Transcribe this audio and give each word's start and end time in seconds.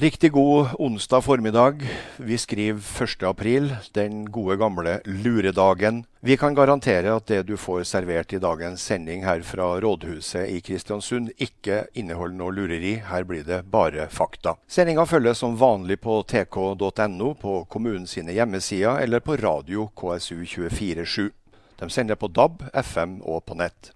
Riktig 0.00 0.32
god 0.32 0.66
onsdag 0.78 1.20
formiddag. 1.20 1.82
Vi 2.16 2.38
skriver 2.38 3.02
1. 3.04 3.22
april, 3.22 3.76
den 3.92 4.30
gode 4.32 4.56
gamle 4.56 5.00
luredagen. 5.04 6.04
Vi 6.20 6.36
kan 6.36 6.54
garantere 6.54 7.12
at 7.12 7.26
det 7.28 7.42
du 7.50 7.52
får 7.60 7.82
servert 7.84 8.32
i 8.32 8.40
dagens 8.40 8.80
sending 8.80 9.26
her 9.28 9.44
fra 9.44 9.66
rådhuset 9.80 10.48
i 10.48 10.62
Kristiansund, 10.64 11.28
ikke 11.36 11.82
inneholder 11.92 12.38
noe 12.38 12.56
lureri. 12.56 12.94
Her 13.10 13.28
blir 13.28 13.44
det 13.44 13.60
bare 13.68 14.08
fakta. 14.08 14.56
Sendinga 14.64 15.04
følges 15.04 15.44
som 15.44 15.60
vanlig 15.60 16.00
på 16.00 16.22
tk.no, 16.24 17.34
på 17.34 17.60
kommunens 17.68 18.16
hjemmesider 18.16 19.04
eller 19.04 19.20
på 19.20 19.36
radio 19.36 19.90
KSU 19.92 20.46
247. 20.46 21.28
De 21.76 21.92
sender 21.92 22.16
på 22.16 22.32
DAB, 22.32 22.62
FM 22.72 23.20
og 23.20 23.44
på 23.44 23.60
nett. 23.60 23.92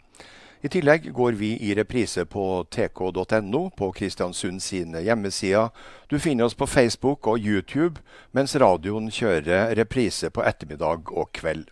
I 0.65 0.69
tillegg 0.69 1.11
går 1.13 1.33
vi 1.37 1.51
i 1.61 1.75
reprise 1.77 2.23
på 2.25 2.65
tk.no, 2.73 3.71
på 3.77 3.91
Kristiansund 3.93 4.63
sine 4.65 5.03
hjemmesider. 5.05 5.69
Du 6.09 6.17
finner 6.19 6.47
oss 6.49 6.57
på 6.57 6.65
Facebook 6.67 7.27
og 7.29 7.39
YouTube, 7.39 8.01
mens 8.33 8.57
radioen 8.57 9.11
kjører 9.13 9.75
reprise 9.77 10.31
på 10.33 10.41
ettermiddag 10.41 11.13
og 11.13 11.29
kveld. 11.37 11.67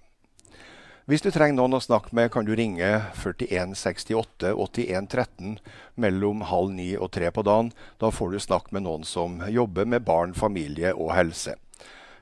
Hvis 1.08 1.24
du 1.24 1.30
trenger 1.32 1.56
noen 1.62 1.78
å 1.78 1.80
snakke 1.80 2.12
med, 2.12 2.28
kan 2.34 2.44
du 2.44 2.52
ringe 2.52 2.90
4168 3.16 4.52
8113 4.60 5.56
mellom 5.96 6.44
halv 6.52 6.76
ni 6.76 6.92
og 6.92 7.14
tre 7.16 7.32
på 7.32 7.48
dagen. 7.48 7.72
Da 7.96 8.12
får 8.12 8.36
du 8.36 8.44
snakke 8.44 8.76
med 8.76 8.84
noen 8.84 9.08
som 9.08 9.40
jobber 9.48 9.88
med 9.88 10.04
barn, 10.04 10.36
familie 10.36 10.92
og 10.92 11.14
helse. 11.16 11.56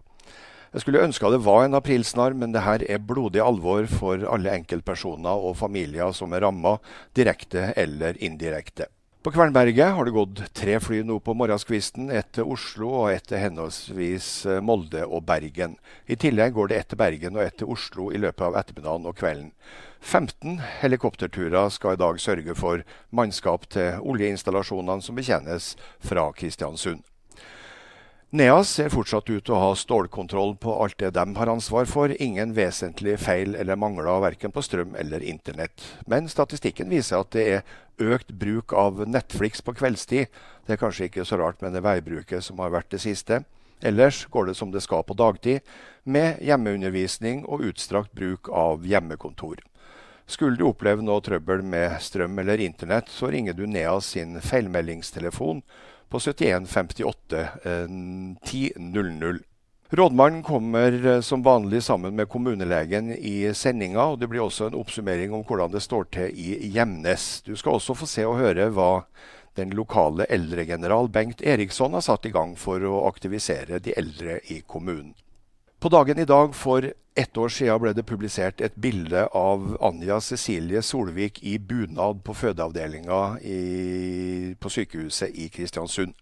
Jeg 0.74 0.82
skulle 0.82 1.04
ønske 1.06 1.28
det 1.30 1.44
var 1.46 1.68
en 1.68 1.76
aprilsnarr, 1.78 2.34
men 2.34 2.50
det 2.50 2.64
her 2.64 2.82
er 2.90 2.98
blodig 2.98 3.38
alvor 3.38 3.86
for 3.86 4.24
alle 4.26 4.50
enkeltpersoner 4.58 5.44
og 5.46 5.54
familier 5.60 6.10
som 6.10 6.34
er 6.34 6.42
ramma, 6.42 6.80
direkte 7.14 7.68
eller 7.78 8.18
indirekte. 8.18 8.88
På 9.22 9.30
Kvernberget 9.30 9.94
har 9.94 10.04
det 10.04 10.16
gått 10.16 10.42
tre 10.52 10.74
fly 10.82 11.04
nå 11.06 11.20
på 11.22 11.36
morgenskvisten, 11.38 12.10
ett 12.10 12.32
til 12.34 12.50
Oslo 12.56 12.90
og 13.04 13.12
ett 13.12 13.30
til 13.30 13.38
henholdsvis 13.40 14.28
Molde 14.66 15.06
og 15.06 15.22
Bergen. 15.30 15.78
I 16.10 16.18
tillegg 16.18 16.58
går 16.58 16.74
det 16.74 16.82
ett 16.82 16.90
til 16.90 17.02
Bergen 17.04 17.38
og 17.38 17.46
ett 17.46 17.60
til 17.62 17.70
Oslo 17.70 18.10
i 18.10 18.18
løpet 18.18 18.44
av 18.50 18.58
ettermiddagen 18.58 19.06
og 19.06 19.16
kvelden. 19.22 19.54
15 20.02 20.58
helikopterturer 20.82 21.70
skal 21.70 21.94
i 21.94 22.02
dag 22.02 22.18
sørge 22.20 22.58
for 22.58 22.82
mannskap 23.14 23.70
til 23.70 24.02
oljeinstallasjonene 24.02 25.06
som 25.06 25.22
betjenes 25.22 25.76
fra 26.02 26.32
Kristiansund. 26.34 27.06
NEAS 28.34 28.68
ser 28.68 28.88
fortsatt 28.90 29.28
ut 29.30 29.44
til 29.46 29.54
å 29.54 29.60
ha 29.62 29.74
stålkontroll 29.78 30.56
på 30.58 30.72
alt 30.82 30.96
det 30.98 31.12
de 31.14 31.22
har 31.36 31.50
ansvar 31.52 31.84
for. 31.86 32.10
Ingen 32.18 32.50
vesentlige 32.56 33.20
feil 33.22 33.52
eller 33.54 33.78
mangler 33.78 34.08
verken 34.24 34.50
på 34.50 34.64
strøm 34.66 34.96
eller 34.98 35.22
internett. 35.22 35.84
Men 36.10 36.26
statistikken 36.26 36.90
viser 36.90 37.22
at 37.22 37.30
det 37.36 37.44
er 37.52 38.08
økt 38.16 38.32
bruk 38.34 38.74
av 38.74 39.04
Netflix 39.06 39.62
på 39.62 39.76
kveldstid. 39.78 40.34
Det 40.66 40.74
er 40.74 40.82
kanskje 40.82 41.06
ikke 41.06 41.28
så 41.30 41.38
rart 41.38 41.62
med 41.62 41.78
det 41.78 41.84
veibruket 41.86 42.42
som 42.42 42.58
har 42.58 42.74
vært 42.74 42.90
det 42.96 43.04
siste. 43.06 43.44
Ellers 43.78 44.24
går 44.26 44.50
det 44.50 44.58
som 44.58 44.74
det 44.74 44.82
skal 44.82 45.06
på 45.06 45.14
dagtid, 45.14 45.62
med 46.02 46.42
hjemmeundervisning 46.42 47.46
og 47.46 47.62
utstrakt 47.70 48.18
bruk 48.18 48.50
av 48.50 48.82
hjemmekontor. 48.82 49.62
Skulle 50.26 50.58
du 50.58 50.66
oppleve 50.66 51.06
noe 51.06 51.22
trøbbel 51.22 51.62
med 51.62 52.00
strøm 52.02 52.34
eller 52.42 52.58
internett, 52.66 53.14
så 53.14 53.30
ringer 53.30 53.54
du 53.54 53.68
NEAS 53.68 54.10
sin 54.16 54.40
feilmeldingstelefon 54.42 55.62
på 56.14 56.20
71 56.20 56.66
58 56.68 57.48
10 58.42 58.72
00. 58.76 59.38
Rådmannen 59.90 60.42
kommer 60.42 61.06
eh, 61.06 61.20
som 61.20 61.42
vanlig 61.42 61.82
sammen 61.82 62.16
med 62.16 62.28
kommunelegen 62.28 63.12
i 63.12 63.54
sendinga, 63.54 64.04
og 64.04 64.20
det 64.20 64.28
blir 64.30 64.44
også 64.44 64.68
en 64.68 64.76
oppsummering 64.78 65.34
om 65.34 65.42
hvordan 65.42 65.72
det 65.74 65.82
står 65.82 66.06
til 66.14 66.38
i 66.38 66.70
Gjemnes. 66.70 67.42
Du 67.42 67.56
skal 67.58 67.80
også 67.80 67.96
få 67.98 68.06
se 68.06 68.26
og 68.30 68.38
høre 68.38 68.68
hva 68.70 68.92
den 69.58 69.74
lokale 69.74 70.28
eldregeneral 70.30 71.10
Bengt 71.10 71.42
Eriksson 71.42 71.98
har 71.98 72.06
satt 72.06 72.30
i 72.30 72.34
gang 72.34 72.54
for 72.58 72.82
å 72.86 73.04
aktivisere 73.10 73.82
de 73.82 73.98
eldre 73.98 74.38
i 74.54 74.60
kommunen. 74.66 75.16
På 75.84 75.88
dagen 75.88 76.18
i 76.18 76.24
dag 76.24 76.54
for 76.54 76.92
ett 77.14 77.36
år 77.36 77.48
siden 77.52 77.80
ble 77.82 77.90
det 77.92 78.06
publisert 78.08 78.62
et 78.64 78.76
bilde 78.80 79.26
av 79.36 79.66
Anja 79.84 80.16
Cecilie 80.24 80.80
Solvik 80.80 81.42
i 81.44 81.58
bunad 81.58 82.22
på 82.24 82.32
fødeavdelinga 82.32 83.18
på 84.64 84.70
sykehuset 84.72 85.36
i 85.36 85.50
Kristiansund. 85.52 86.14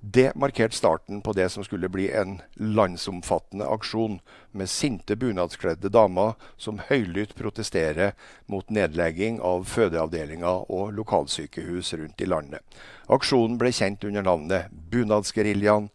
Det 0.00 0.34
markerte 0.36 0.76
starten 0.76 1.22
på 1.24 1.32
det 1.32 1.48
som 1.48 1.64
skulle 1.64 1.88
bli 1.88 2.10
en 2.12 2.42
landsomfattende 2.60 3.70
aksjon 3.72 4.18
med 4.52 4.68
sinte 4.68 5.16
bunadskledde 5.16 5.88
damer 5.88 6.36
som 6.60 6.84
høylytt 6.90 7.32
protesterer 7.40 8.12
mot 8.52 8.68
nedlegging 8.68 9.40
av 9.40 9.64
fødeavdelinger 9.64 10.68
og 10.68 10.92
lokalsykehus 11.00 11.94
rundt 11.96 12.20
i 12.20 12.28
landet. 12.28 12.60
Aksjonen 13.08 13.56
ble 13.56 13.72
kjent 13.72 14.04
under 14.04 14.28
navnet 14.28 14.68
Bunadsgeriljaen 14.92 15.88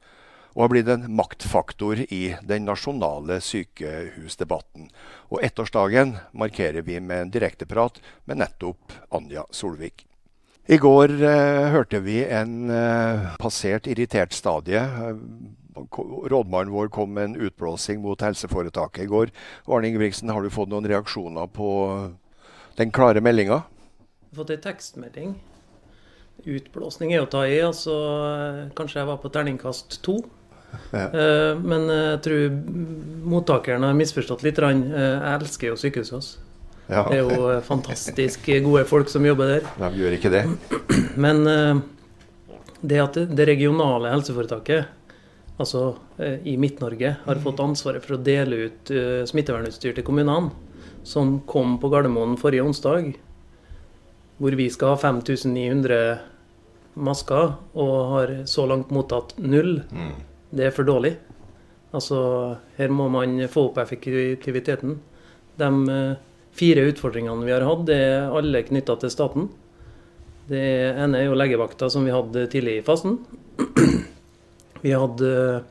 og 0.55 0.63
har 0.63 0.71
blitt 0.71 0.89
en 0.91 1.05
maktfaktor 1.11 1.99
i 2.07 2.23
den 2.47 2.65
nasjonale 2.69 3.41
sykehusdebatten. 3.43 4.87
Og 5.35 5.43
ettårsdagen 5.43 6.15
markerer 6.31 6.85
vi 6.87 7.01
med 7.03 7.25
en 7.25 7.33
direkteprat 7.33 7.99
med 8.25 8.39
nettopp 8.39 8.95
Anja 9.15 9.43
Solvik. 9.51 10.05
I 10.65 10.79
går 10.81 11.11
eh, 11.19 11.67
hørte 11.75 11.99
vi 12.01 12.23
en 12.23 12.71
eh, 12.73 13.33
passert 13.37 13.85
irritert 13.91 14.33
stadie. 14.33 14.81
Rådmannen 15.75 16.71
vår 16.73 16.87
kom 16.89 17.11
med 17.13 17.27
en 17.27 17.35
utblåsing 17.49 17.99
mot 18.01 18.23
helseforetaket 18.23 19.03
i 19.03 19.11
går. 19.11 19.33
Arne 19.67 19.91
Ingebrigtsen, 19.91 20.31
har 20.31 20.41
du 20.41 20.49
fått 20.49 20.71
noen 20.71 20.87
reaksjoner 20.89 21.51
på 21.53 21.69
den 22.79 22.95
klare 22.95 23.21
meldinga? 23.21 23.59
Jeg 23.67 24.31
har 24.31 24.39
fått 24.39 24.55
ei 24.55 24.63
tekstmelding. 24.63 25.35
Utblåsning 26.45 27.13
er 27.13 27.27
å 27.27 27.29
ta 27.29 27.43
i. 27.45 27.59
altså 27.61 27.93
Kanskje 28.75 29.03
jeg 29.03 29.11
var 29.11 29.21
på 29.21 29.31
terningkast 29.35 29.99
to. 30.07 30.17
Ja. 30.91 31.05
Eh, 31.09 31.59
men 31.61 31.87
jeg 31.89 32.19
tror 32.25 32.57
mottakeren 33.35 33.85
har 33.85 33.95
misforstått 33.97 34.43
litt. 34.45 34.59
Eh, 34.59 34.73
jeg 34.73 35.31
elsker 35.35 35.71
jo 35.71 35.79
sykehuset 35.79 36.15
vårt. 36.15 36.33
Ja. 36.85 37.01
Det 37.09 37.17
er 37.17 37.23
jo 37.23 37.47
eh, 37.49 37.63
fantastisk 37.65 38.49
gode 38.65 38.85
folk 38.89 39.09
som 39.09 39.25
jobber 39.25 39.55
der. 39.55 39.69
De 39.81 40.03
gjør 40.03 40.17
ikke 40.19 40.33
det. 40.33 40.43
Men 41.25 41.43
det 42.85 43.01
at 43.01 43.17
det 43.17 43.47
regionale 43.49 44.11
helseforetaket, 44.13 44.91
altså 45.57 45.95
i 46.45 46.57
Midt-Norge, 46.59 47.15
har 47.23 47.41
fått 47.41 47.61
ansvaret 47.63 48.03
for 48.03 48.17
å 48.17 48.21
dele 48.21 48.67
ut 48.67 48.91
smittevernutstyr 49.31 49.95
til 49.95 50.05
kommunene, 50.05 50.51
som 51.07 51.39
kom 51.49 51.77
på 51.81 51.89
Gardermoen 51.89 52.35
forrige 52.37 52.65
onsdag, 52.67 53.15
hvor 54.37 54.57
vi 54.59 54.67
skal 54.69 54.93
ha 54.93 54.99
5900 54.99 55.99
masker, 56.95 57.55
og 57.73 57.93
har 58.11 58.33
så 58.51 58.67
langt 58.69 58.93
mottatt 58.93 59.33
null. 59.41 59.79
Mm 59.89 60.15
det 60.55 60.69
er 60.69 60.75
for 60.75 60.87
dårlig. 60.87 61.15
Altså, 61.95 62.17
her 62.79 62.91
må 62.91 63.07
man 63.11 63.37
få 63.51 63.69
opp 63.69 63.77
effektiviteten. 63.83 64.97
De 65.59 65.69
eh, 65.91 66.17
fire 66.55 66.87
utfordringene 66.89 67.47
vi 67.47 67.53
har 67.55 67.67
hatt, 67.67 67.85
det 67.87 67.99
er 68.07 68.33
alle 68.35 68.63
knytta 68.67 68.97
til 69.01 69.13
staten. 69.13 69.47
Det 70.49 70.65
ene 70.93 71.21
er 71.21 71.29
jo 71.29 71.37
legevakta, 71.37 71.89
som 71.89 72.05
vi 72.05 72.13
hadde 72.13 72.47
tidlig 72.51 72.79
i 72.79 72.85
fasen. 72.85 73.19
Vi 74.85 74.91
hadde 74.93 75.29
eh, 75.33 75.63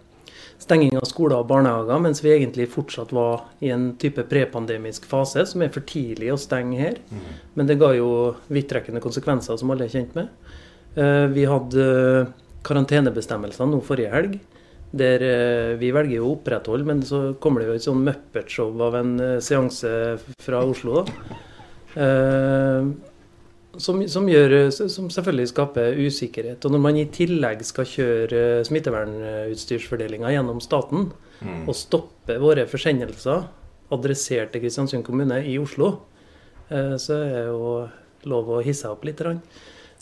stenging 0.59 0.97
av 0.99 1.05
skoler 1.07 1.39
og 1.39 1.47
barnehager, 1.47 2.01
mens 2.03 2.19
vi 2.25 2.33
egentlig 2.35 2.65
fortsatt 2.73 3.13
var 3.15 3.45
i 3.63 3.69
en 3.71 3.93
type 4.01 4.25
prepandemisk 4.27 5.05
fase, 5.07 5.45
som 5.47 5.63
er 5.63 5.71
for 5.71 5.87
tidlig 5.87 6.33
å 6.33 6.39
stenge 6.41 6.81
her. 6.81 6.97
Mm. 7.13 7.29
Men 7.55 7.69
det 7.71 7.77
ga 7.79 7.93
jo 7.95 8.09
vidtrekkende 8.51 9.03
konsekvenser, 9.05 9.61
som 9.61 9.71
alle 9.71 9.87
er 9.87 9.93
kjent 9.93 10.17
med. 10.19 10.33
Eh, 10.99 11.27
vi 11.37 11.47
hadde 11.47 11.87
karantenebestemmelser 12.67 13.71
nå 13.71 13.79
forrige 13.87 14.11
helg. 14.17 14.41
Der 14.95 15.25
eh, 15.27 15.73
vi 15.81 15.91
velger 15.95 16.23
å 16.23 16.35
opprettholde, 16.37 16.87
men 16.87 17.01
så 17.07 17.25
kommer 17.43 17.63
det 17.63 17.71
jo 17.71 17.79
et 17.79 17.87
sånn 17.87 18.05
Muppet-show 18.07 18.71
av 18.87 18.99
en 19.01 19.17
eh, 19.23 19.41
seanse 19.43 19.91
fra 20.45 20.63
Oslo. 20.63 21.03
da. 21.03 21.41
Eh, 22.05 22.93
som, 23.75 23.99
som, 24.07 24.29
gjør, 24.31 24.55
som, 24.71 25.09
selvfølgelig 25.11 25.51
skaper 25.51 25.99
usikkerhet. 25.99 26.63
Og 26.63 26.77
når 26.77 26.85
man 26.85 27.01
i 27.01 27.09
tillegg 27.11 27.65
skal 27.67 27.89
kjøre 27.91 28.43
smittevernutstyrsfordelinga 28.69 30.31
gjennom 30.31 30.63
staten, 30.63 31.09
mm. 31.41 31.65
og 31.67 31.75
stoppe 31.75 32.39
våre 32.39 32.69
forsendelser 32.71 33.49
adressert 33.95 34.55
til 34.55 34.63
Kristiansund 34.63 35.03
kommune 35.07 35.41
i 35.43 35.57
Oslo, 35.59 35.91
så 36.71 37.19
er 37.19 37.33
det 37.35 37.43
jo 37.51 37.73
lov 38.31 38.55
å 38.55 38.63
hisse 38.65 38.89
opp 38.89 39.03
litt. 39.07 39.21
Rann. 39.27 39.43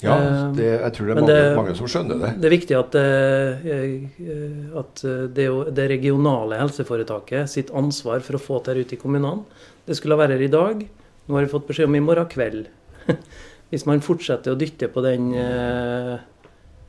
Ja, 0.01 0.17
eh, 0.17 0.47
det, 0.57 0.71
jeg 0.71 0.95
tror 0.97 1.09
det 1.09 1.13
er 1.13 1.21
mange, 1.21 1.35
det, 1.35 1.53
mange, 1.59 1.77
som 1.79 1.91
skjønner 1.91 2.23
det. 2.23 2.33
Det 2.43 2.49
er 2.49 2.57
viktig 2.57 2.79
at, 2.79 2.97
eh, 2.99 4.81
at 4.81 5.05
det, 5.37 5.47
det, 5.77 5.87
regionale 5.93 6.59
helseforetaket 6.63 7.53
sitt 7.53 7.71
ansvar 7.77 8.25
for 8.25 8.39
å 8.39 8.43
få 8.43 8.63
dette 8.65 8.83
ut 8.83 8.97
i 8.97 8.99
kommunene 8.99 9.45
Det 9.87 9.99
skulle 9.99 10.19
være 10.19 10.39
her 10.39 10.47
i 10.49 10.53
dag, 10.53 10.83
Nå 11.27 11.39
har 11.39 11.47
vi 11.47 11.53
fått 11.53 11.69
beskjed 11.69 11.87
om 11.87 11.97
i 11.97 12.03
morgen 12.03 12.27
kveld. 12.31 12.67
Hvis 13.71 13.87
man 13.89 14.03
fortsetter 14.05 14.53
å 14.53 14.59
dytte 14.59 14.89
på 14.93 15.05
den 15.05 15.31
eh, 15.39 16.15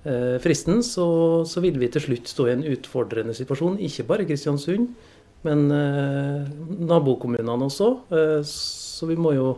eh, 0.09 0.37
fristen, 0.43 0.81
så, 0.83 1.05
så, 1.47 1.61
vil 1.63 1.77
vi 1.79 1.91
til 1.93 2.03
slutt 2.07 2.31
stå 2.31 2.47
i 2.49 2.55
en 2.55 2.65
utfordrende 2.73 3.35
situasjon. 3.37 3.77
Ikke 3.85 4.07
bare 4.09 4.25
Kristiansund, 4.27 4.89
men 5.47 5.67
eh, 5.75 6.49
nabokommunene 6.89 7.69
også. 7.69 7.91
Eh, 8.09 8.41
så 8.49 9.09
vi 9.09 9.19
må 9.19 9.35
jo 9.37 9.53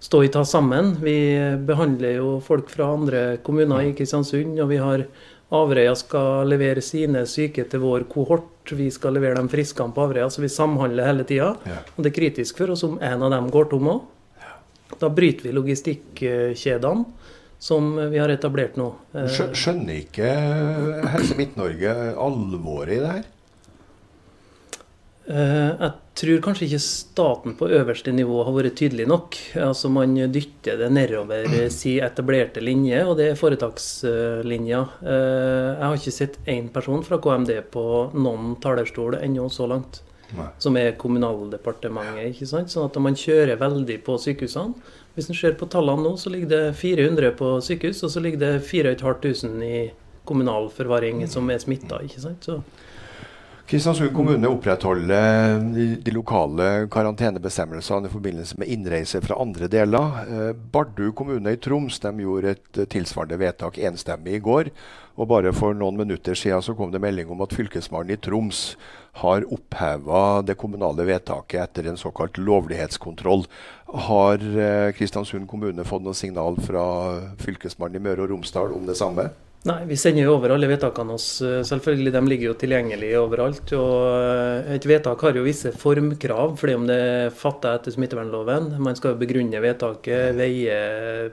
stå 0.00 0.24
i 0.24 0.28
ta 0.32 0.44
sammen. 0.44 0.96
Vi 1.02 1.16
behandler 1.66 2.18
jo 2.18 2.36
folk 2.44 2.70
fra 2.72 2.92
andre 2.96 3.24
kommuner 3.44 3.88
i 3.88 3.94
Kristiansund, 3.96 4.58
og 4.60 4.70
vi 4.72 4.82
har 4.82 5.06
Averøya 5.54 5.92
skal 5.94 6.48
levere 6.50 6.82
sine 6.82 7.20
syke 7.30 7.62
til 7.70 7.82
vår 7.84 8.08
kohort. 8.10 8.72
Vi 8.74 8.88
skal 8.90 9.14
levere 9.14 9.38
dem 9.38 9.46
friskene 9.50 9.94
på 9.94 10.02
Averøya, 10.02 10.26
så 10.30 10.42
vi 10.42 10.50
samhandler 10.50 11.06
hele 11.06 11.26
tida. 11.28 11.52
Ja. 11.68 11.78
Og 11.94 12.02
det 12.02 12.10
er 12.10 12.16
kritisk 12.16 12.58
for 12.58 12.74
oss 12.74 12.82
om 12.86 12.98
en 12.98 13.22
av 13.22 13.30
dem 13.30 13.46
går 13.54 13.70
tom 13.70 13.92
òg. 13.92 14.00
Da 14.98 15.10
bryter 15.10 15.48
vi 15.48 15.54
logistikkjedene 15.54 17.04
som 17.58 17.94
vi 18.10 18.18
har 18.18 18.30
etablert 18.30 18.76
nå. 18.78 18.90
Skjønner 19.32 20.02
ikke 20.02 20.28
Helse 21.14 21.38
Midt-Norge 21.38 21.94
alvoret 22.20 22.92
i 22.98 23.00
det 23.00 23.14
her? 23.14 23.24
Eh, 25.26 25.70
jeg 25.82 25.92
tror 26.20 26.42
kanskje 26.44 26.66
ikke 26.68 26.82
staten 26.84 27.56
på 27.58 27.66
øverste 27.74 28.12
nivå 28.14 28.44
har 28.46 28.54
vært 28.54 28.76
tydelig 28.78 29.08
nok. 29.10 29.38
Altså 29.58 29.90
Man 29.90 30.14
dytter 30.32 30.78
det 30.78 30.90
nedover 30.94 31.48
si 31.74 31.96
etablerte 31.98 32.62
linje, 32.62 33.02
og 33.04 33.16
det 33.18 33.30
er 33.32 33.40
foretakslinja. 33.40 34.82
Eh, 35.02 35.70
jeg 35.72 35.84
har 35.84 35.98
ikke 35.98 36.14
sett 36.14 36.38
én 36.46 36.70
person 36.72 37.02
fra 37.06 37.18
KMD 37.18 37.58
på 37.74 37.86
noen 38.14 38.54
talerstol 38.62 39.18
ennå 39.18 39.48
så 39.50 39.66
langt. 39.70 40.02
Nei. 40.36 40.48
Som 40.58 40.76
er 40.78 40.96
Kommunaldepartementet. 40.98 42.32
ikke 42.34 42.46
sant? 42.50 42.70
Sånn 42.70 42.88
at 42.88 42.96
man 43.02 43.14
kjører 43.18 43.58
veldig 43.60 44.00
på 44.06 44.16
sykehusene. 44.18 44.74
Hvis 45.14 45.30
en 45.30 45.38
ser 45.38 45.54
på 45.56 45.68
tallene 45.70 46.02
nå, 46.02 46.16
så 46.18 46.30
ligger 46.30 46.50
det 46.50 46.76
400 46.76 47.30
på 47.38 47.54
sykehus, 47.64 48.02
og 48.04 48.10
så 48.12 48.20
ligger 48.20 48.42
det 48.42 48.64
4500 48.66 49.62
i 49.64 49.84
kommunal 50.26 50.68
forvaring 50.74 51.22
som 51.30 51.48
er 51.50 51.62
smitta. 51.62 52.02
Så 52.42 52.58
Kristiansund 53.66 54.12
kommune 54.14 54.46
opprettholder 54.46 55.56
de, 55.58 55.96
de, 55.98 56.10
lokale 56.14 56.86
karantenebestemmelsene 56.86 58.06
i 58.06 58.12
forbindelse 58.12 58.54
med 58.60 58.68
innreise 58.70 59.18
fra 59.24 59.40
andre 59.42 59.66
deler. 59.66 60.20
Eh, 60.22 60.52
Bardu 60.70 61.08
kommune 61.18 61.50
i 61.50 61.58
Troms 61.58 61.98
de 62.04 62.12
gjorde 62.22 62.52
et 62.54 62.78
eh, 62.78 62.86
tilsvarende 62.86 63.40
vedtak 63.40 63.80
enstemmig 63.82 64.36
i 64.36 64.42
går. 64.44 64.70
Og 65.18 65.26
bare 65.32 65.50
for 65.56 65.74
noen 65.74 65.98
minutter 65.98 66.38
siden 66.38 66.62
så 66.62 66.76
kom 66.78 66.92
det 66.94 67.00
melding 67.02 67.32
om 67.34 67.42
at 67.42 67.56
Fylkesmannen 67.58 68.14
i 68.14 68.20
Troms 68.22 68.60
har 69.24 69.48
oppheva 69.50 70.44
det 70.46 70.54
kommunale 70.60 71.08
vedtaket 71.08 71.64
etter 71.64 71.88
en 71.90 71.98
såkalt 71.98 72.38
lovlighetskontroll. 72.38 73.48
Har 74.06 74.46
eh, 74.46 74.92
Kristiansund 74.94 75.50
kommune 75.50 75.88
fått 75.88 76.06
noe 76.06 76.14
signal 76.14 76.62
fra 76.62 76.86
Fylkesmannen 77.42 77.98
i 77.98 78.06
Møre 78.06 78.28
og 78.28 78.36
Romsdal 78.36 78.78
om 78.78 78.86
det 78.86 78.94
samme? 79.02 79.26
Nei, 79.66 79.80
vi 79.88 79.96
sender 79.98 80.22
jo 80.22 80.36
over 80.36 80.52
alle 80.54 80.68
vedtakene 80.70 81.14
oss. 81.16 81.40
Eh, 81.42 81.64
selvfølgelig, 81.66 82.12
De 82.14 82.20
ligger 82.30 82.46
jo 82.52 82.58
tilgjengelig 82.60 83.08
overalt. 83.18 83.72
og 83.74 83.94
eh, 84.14 84.74
Et 84.76 84.84
vedtak 84.86 85.22
har 85.26 85.34
jo 85.34 85.42
visse 85.42 85.72
formkrav, 85.74 86.54
fordi 86.60 86.74
om 86.78 86.84
det 86.86 86.98
er 87.02 87.34
fatta 87.34 87.72
etter 87.74 87.90
smittevernloven. 87.90 88.76
Man 88.78 88.94
skal 88.94 89.14
jo 89.14 89.22
begrunne 89.24 89.62
vedtaket, 89.64 90.36
veie 90.38 90.76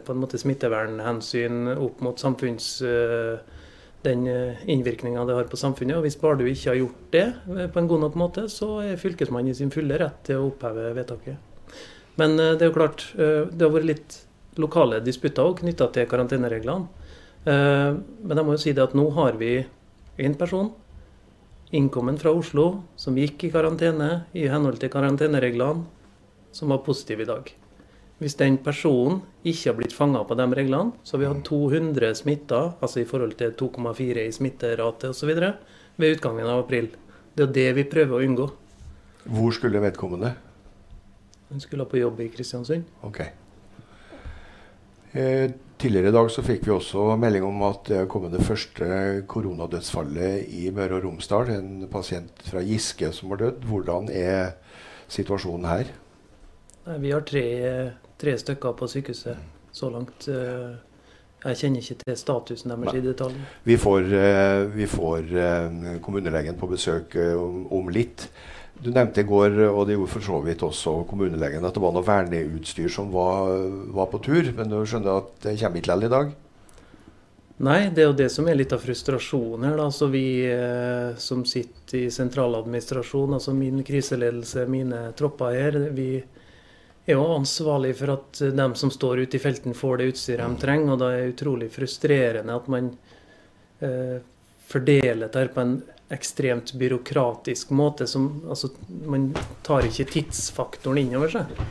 på 0.01 0.15
en 0.15 0.23
måte 0.23 0.39
smittevernhensyn 0.41 1.75
opp 1.75 2.01
mot 2.01 2.17
samfunns 2.17 2.81
eh, 2.81 3.37
den 4.03 4.25
innvirkninga 4.67 5.27
det 5.29 5.37
har 5.37 5.45
på 5.51 5.59
samfunnet. 5.61 5.99
og 5.99 6.07
Hvis 6.07 6.17
bare 6.19 6.41
du 6.41 6.47
ikke 6.49 6.71
har 6.71 6.81
gjort 6.81 7.05
det 7.13 7.27
på 7.71 7.79
en 7.79 7.87
god 7.87 8.01
nok 8.01 8.17
måte, 8.19 8.47
så 8.51 8.81
er 8.81 8.99
fylkesmannen 8.99 9.53
i 9.53 9.55
sin 9.55 9.71
fulle 9.71 9.95
rett 10.01 10.25
til 10.27 10.41
å 10.41 10.49
oppheve 10.49 10.89
vedtaket. 10.97 11.37
Men 12.19 12.35
det 12.35 12.59
er 12.59 12.67
jo 12.67 12.75
klart, 12.75 13.05
det 13.15 13.63
har 13.63 13.71
vært 13.71 13.87
litt 13.87 14.17
lokale 14.59 14.99
disputter 15.05 15.55
knytta 15.61 15.87
til 15.95 16.09
karantenereglene. 16.11 17.02
Eh, 17.43 17.91
men 18.23 18.39
jeg 18.39 18.47
må 18.47 18.55
jo 18.55 18.61
si 18.61 18.73
det 18.75 18.83
at 18.83 18.95
nå 18.95 19.09
har 19.17 19.35
vi 19.39 19.57
én 20.21 20.37
person 20.39 20.71
innkommen 21.73 22.19
fra 22.21 22.31
Oslo 22.37 22.83
som 22.99 23.17
gikk 23.17 23.47
i 23.47 23.51
karantene 23.53 24.27
i 24.37 24.45
henhold 24.51 24.77
til 24.79 24.91
karantenereglene, 24.93 25.83
som 26.53 26.69
var 26.69 26.83
positiv 26.85 27.23
i 27.23 27.27
dag. 27.27 27.49
Hvis 28.21 28.37
den 28.39 28.59
personen 28.61 29.23
ikke 29.41 29.71
har 29.71 29.77
blitt 29.79 29.95
fanga 29.95 30.21
på 30.23 30.37
de 30.37 30.45
reglene, 30.53 30.93
så 31.03 31.17
har 31.17 31.23
vi 31.23 31.31
hatt 31.31 31.41
200 31.49 32.13
smitta, 32.21 32.61
altså 32.79 33.01
i 33.01 33.07
forhold 33.09 33.33
til 33.39 33.55
2,4 33.59 34.27
i 34.27 34.31
smitterate 34.31 35.09
osv., 35.11 35.33
ved 35.97 36.15
utgangen 36.15 36.47
av 36.49 36.63
april. 36.63 36.91
Det 37.33 37.47
er 37.47 37.55
det 37.57 37.67
vi 37.77 37.89
prøver 37.89 38.17
å 38.17 38.27
unngå. 38.27 38.47
Hvor 39.33 39.53
skulle 39.55 39.81
vedkommende? 39.81 40.33
Hun 41.49 41.61
skulle 41.61 41.85
på 41.89 41.99
jobb 41.99 42.21
i 42.23 42.29
Kristiansund. 42.33 42.85
Ok. 43.05 43.19
Eh, 45.13 45.51
tidligere 45.83 46.13
i 46.13 46.15
dag 46.15 46.29
så 46.31 46.43
fikk 46.45 46.67
vi 46.67 46.71
også 46.71 47.17
melding 47.19 47.43
om 47.43 47.63
at 47.67 47.89
det 47.89 47.97
er 47.99 48.07
kommet 48.11 48.31
det 48.31 48.45
første 48.47 48.85
koronadødsfallet 49.27 50.53
i 50.55 50.69
Møre 50.71 50.99
og 50.99 51.07
Romsdal. 51.09 51.51
En 51.51 51.89
pasient 51.91 52.39
fra 52.47 52.63
Giske 52.63 53.09
som 53.15 53.33
har 53.33 53.41
dødd. 53.41 53.65
Hvordan 53.67 54.07
er 54.07 54.53
situasjonen 55.11 55.67
her? 55.67 55.91
Nei, 56.87 56.97
vi 57.03 57.11
har 57.11 57.27
tre, 57.27 57.43
tre, 58.19 58.37
stykker 58.39 58.77
på 58.79 58.87
sykehuset 58.93 59.43
så 59.75 59.91
langt. 59.91 60.29
Eh, 60.31 60.71
jeg 61.43 61.59
kjenner 61.59 61.83
ikke 61.83 61.99
til 62.05 62.19
statusen 62.21 62.71
deres 62.71 62.95
i 62.95 63.03
detalj. 63.03 63.43
Vi 63.67 63.75
får, 63.75 64.07
eh, 64.23 64.63
vi 64.71 64.87
får 64.87 65.35
kommunelegen 66.05 66.59
på 66.59 66.71
besøk 66.71 67.17
om 67.75 67.91
litt. 67.91 68.29
Du 68.81 68.89
nevnte 68.91 69.21
i 69.21 69.27
går, 69.27 69.59
og 69.69 69.85
det 69.87 69.95
gjorde 69.95 70.11
for 70.11 70.25
så 70.25 70.39
vidt 70.43 70.63
også 70.65 70.95
kommunelegen, 71.07 71.63
at 71.63 71.75
det 71.75 71.83
var 71.83 71.93
noe 71.95 72.07
verneutstyr 72.07 72.89
som 72.91 73.11
var, 73.13 73.53
var 73.93 74.09
på 74.11 74.19
tur. 74.25 74.49
Men 74.57 74.71
du 74.71 74.79
skjønner 74.81 75.21
at 75.21 75.35
det 75.45 75.57
kommer 75.61 75.79
ikke 75.79 75.93
likevel 75.93 76.07
i 76.07 76.13
dag? 76.15 76.33
Nei, 77.63 77.79
det 77.93 78.01
er 78.01 78.07
jo 78.09 78.15
det 78.17 78.29
som 78.33 78.47
er 78.49 78.57
litt 78.57 78.73
av 78.73 78.81
frustrasjonen 78.81 79.69
her. 79.69 79.77
Da. 79.77 79.85
Så 79.93 80.09
vi 80.11 80.25
eh, 80.49 81.13
som 81.21 81.45
sitter 81.47 82.01
i 82.01 82.11
sentraladministrasjon, 82.11 83.37
altså 83.37 83.53
min 83.55 83.83
kriseledelse, 83.85 84.65
mine 84.67 85.05
tropper 85.19 85.55
her, 85.55 85.77
vi 85.93 86.09
er 86.17 87.17
jo 87.17 87.23
ansvarlig 87.35 87.93
for 87.99 88.15
at 88.15 88.41
dem 88.57 88.75
som 88.79 88.91
står 88.91 89.23
ute 89.25 89.37
i 89.37 89.43
felten, 89.43 89.77
får 89.77 90.01
det 90.01 90.11
utstyret 90.13 90.43
de 90.43 90.63
trenger. 90.65 90.95
Og 90.95 91.01
da 91.03 91.11
er 91.13 91.21
det 91.21 91.35
utrolig 91.37 91.69
frustrerende 91.71 92.57
at 92.57 92.69
man 92.73 92.89
eh, 93.85 94.17
fordeler 94.73 95.27
dette 95.27 95.47
på 95.53 95.63
en 95.63 95.77
ekstremt 96.13 96.73
byråkratisk 96.79 97.73
måte. 97.75 98.07
Som, 98.07 98.43
altså, 98.49 98.69
man 99.09 99.31
tar 99.65 99.87
ikke 99.87 100.07
tidsfaktoren 100.13 101.01
innover 101.03 101.33
seg. 101.33 101.63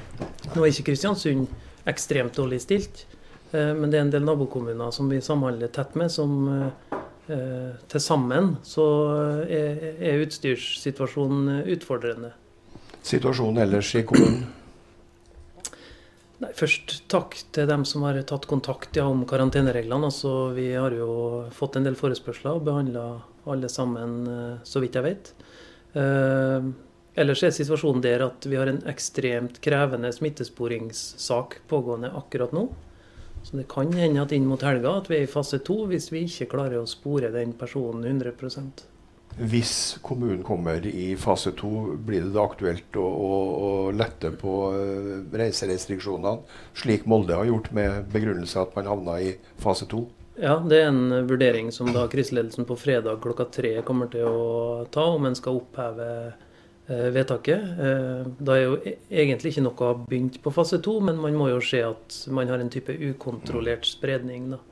Nå 0.52 0.62
er 0.62 0.70
ikke 0.72 0.90
Kristiansund 0.90 1.48
ekstremt 1.88 2.36
dårlig 2.38 2.62
stilt, 2.62 3.06
eh, 3.52 3.72
men 3.74 3.90
det 3.90 3.98
er 3.98 4.06
en 4.06 4.14
del 4.14 4.26
nabokommuner 4.26 4.92
som 4.94 5.10
vi 5.10 5.22
samhandler 5.24 5.72
tett 5.74 5.96
med, 5.98 6.12
som 6.14 6.36
eh, 6.52 7.02
til 7.88 8.02
sammen 8.02 8.56
så 8.66 8.86
er, 9.46 9.78
er 9.98 10.24
utstyrssituasjonen 10.26 11.62
utfordrende. 11.74 12.34
Situasjonen 13.02 13.62
ellers 13.64 13.94
i 13.98 14.04
kommunen? 14.06 14.44
Nei, 16.42 16.50
først 16.58 16.96
takk 17.10 17.36
til 17.54 17.68
dem 17.70 17.84
som 17.86 18.02
har 18.02 18.18
tatt 18.26 18.48
kontakt 18.50 18.96
ja, 18.98 19.04
om 19.06 19.22
karantenereglene. 19.30 20.08
Altså, 20.10 20.50
vi 20.56 20.72
har 20.74 20.94
jo 20.94 21.44
fått 21.54 21.78
en 21.78 21.86
del 21.86 21.98
forespørsler 21.98 22.58
og 22.58 22.66
behandla 22.66 23.04
alle 23.46 23.68
sammen, 23.68 24.26
eh, 24.26 24.62
så 24.64 24.82
vidt 24.82 24.98
jeg 24.98 25.06
vet. 25.06 25.34
Uh, 25.92 26.72
ellers 27.20 27.42
er 27.44 27.50
situasjonen 27.52 28.00
der 28.00 28.22
at 28.24 28.46
vi 28.48 28.56
har 28.56 28.70
en 28.70 28.78
ekstremt 28.88 29.58
krevende 29.60 30.08
smittesporingssak 30.14 31.58
pågående 31.68 32.08
akkurat 32.16 32.54
nå. 32.56 32.70
Så 33.44 33.58
det 33.58 33.66
kan 33.68 33.92
hende 33.92 34.22
at 34.22 34.32
inn 34.32 34.46
mot 34.48 34.64
helga 34.64 34.94
at 35.02 35.10
vi 35.10 35.18
er 35.18 35.26
i 35.26 35.28
fase 35.28 35.60
to 35.66 35.82
hvis 35.90 36.08
vi 36.14 36.24
ikke 36.24 36.48
klarer 36.54 36.80
å 36.80 36.88
spore 36.88 37.28
den 37.34 37.52
personen 37.60 38.06
100% 38.08 38.86
hvis 39.40 39.98
kommunen 40.04 40.42
kommer 40.44 40.84
i 40.86 41.14
fase 41.16 41.54
to, 41.56 41.96
blir 42.04 42.26
det 42.26 42.34
da 42.34 42.44
aktuelt 42.44 42.96
å, 43.00 43.04
å, 43.04 43.36
å 43.66 43.70
lette 43.96 44.32
på 44.36 44.56
uh, 44.74 45.12
reiserestriksjonene, 45.32 46.42
slik 46.76 47.06
Molde 47.08 47.38
har 47.38 47.48
gjort 47.48 47.70
med 47.76 48.10
begrunnelse 48.12 48.60
at 48.60 48.76
man 48.76 48.90
havna 48.90 49.16
i 49.24 49.32
fase 49.62 49.88
to? 49.88 50.04
Ja, 50.40 50.54
det 50.64 50.78
er 50.80 50.86
en 50.88 51.26
vurdering 51.28 51.68
som 51.72 51.90
da 51.92 52.06
kriseledelsen 52.08 52.64
på 52.64 52.76
fredag 52.80 53.20
klokka 53.20 53.44
tre 53.52 53.74
kommer 53.84 54.08
til 54.12 54.24
å 54.24 54.86
ta, 54.92 55.04
om 55.12 55.26
en 55.28 55.36
skal 55.36 55.58
oppheve 55.58 56.06
eh, 56.88 57.10
vedtaket. 57.12 57.66
Eh, 57.76 58.30
da 58.40 58.56
er 58.56 58.64
jo 58.64 58.78
e-, 58.80 58.96
egentlig 59.12 59.52
ikke 59.52 59.66
noe 59.66 59.90
begynt 60.06 60.40
på 60.40 60.54
fase 60.56 60.80
to, 60.80 60.96
men 61.04 61.20
man 61.20 61.36
må 61.36 61.50
jo 61.50 61.60
se 61.60 61.82
at 61.84 62.22
man 62.32 62.48
har 62.48 62.64
en 62.64 62.72
type 62.72 62.96
ukontrollert 62.96 63.84
spredning. 63.84 64.48
da. 64.54 64.62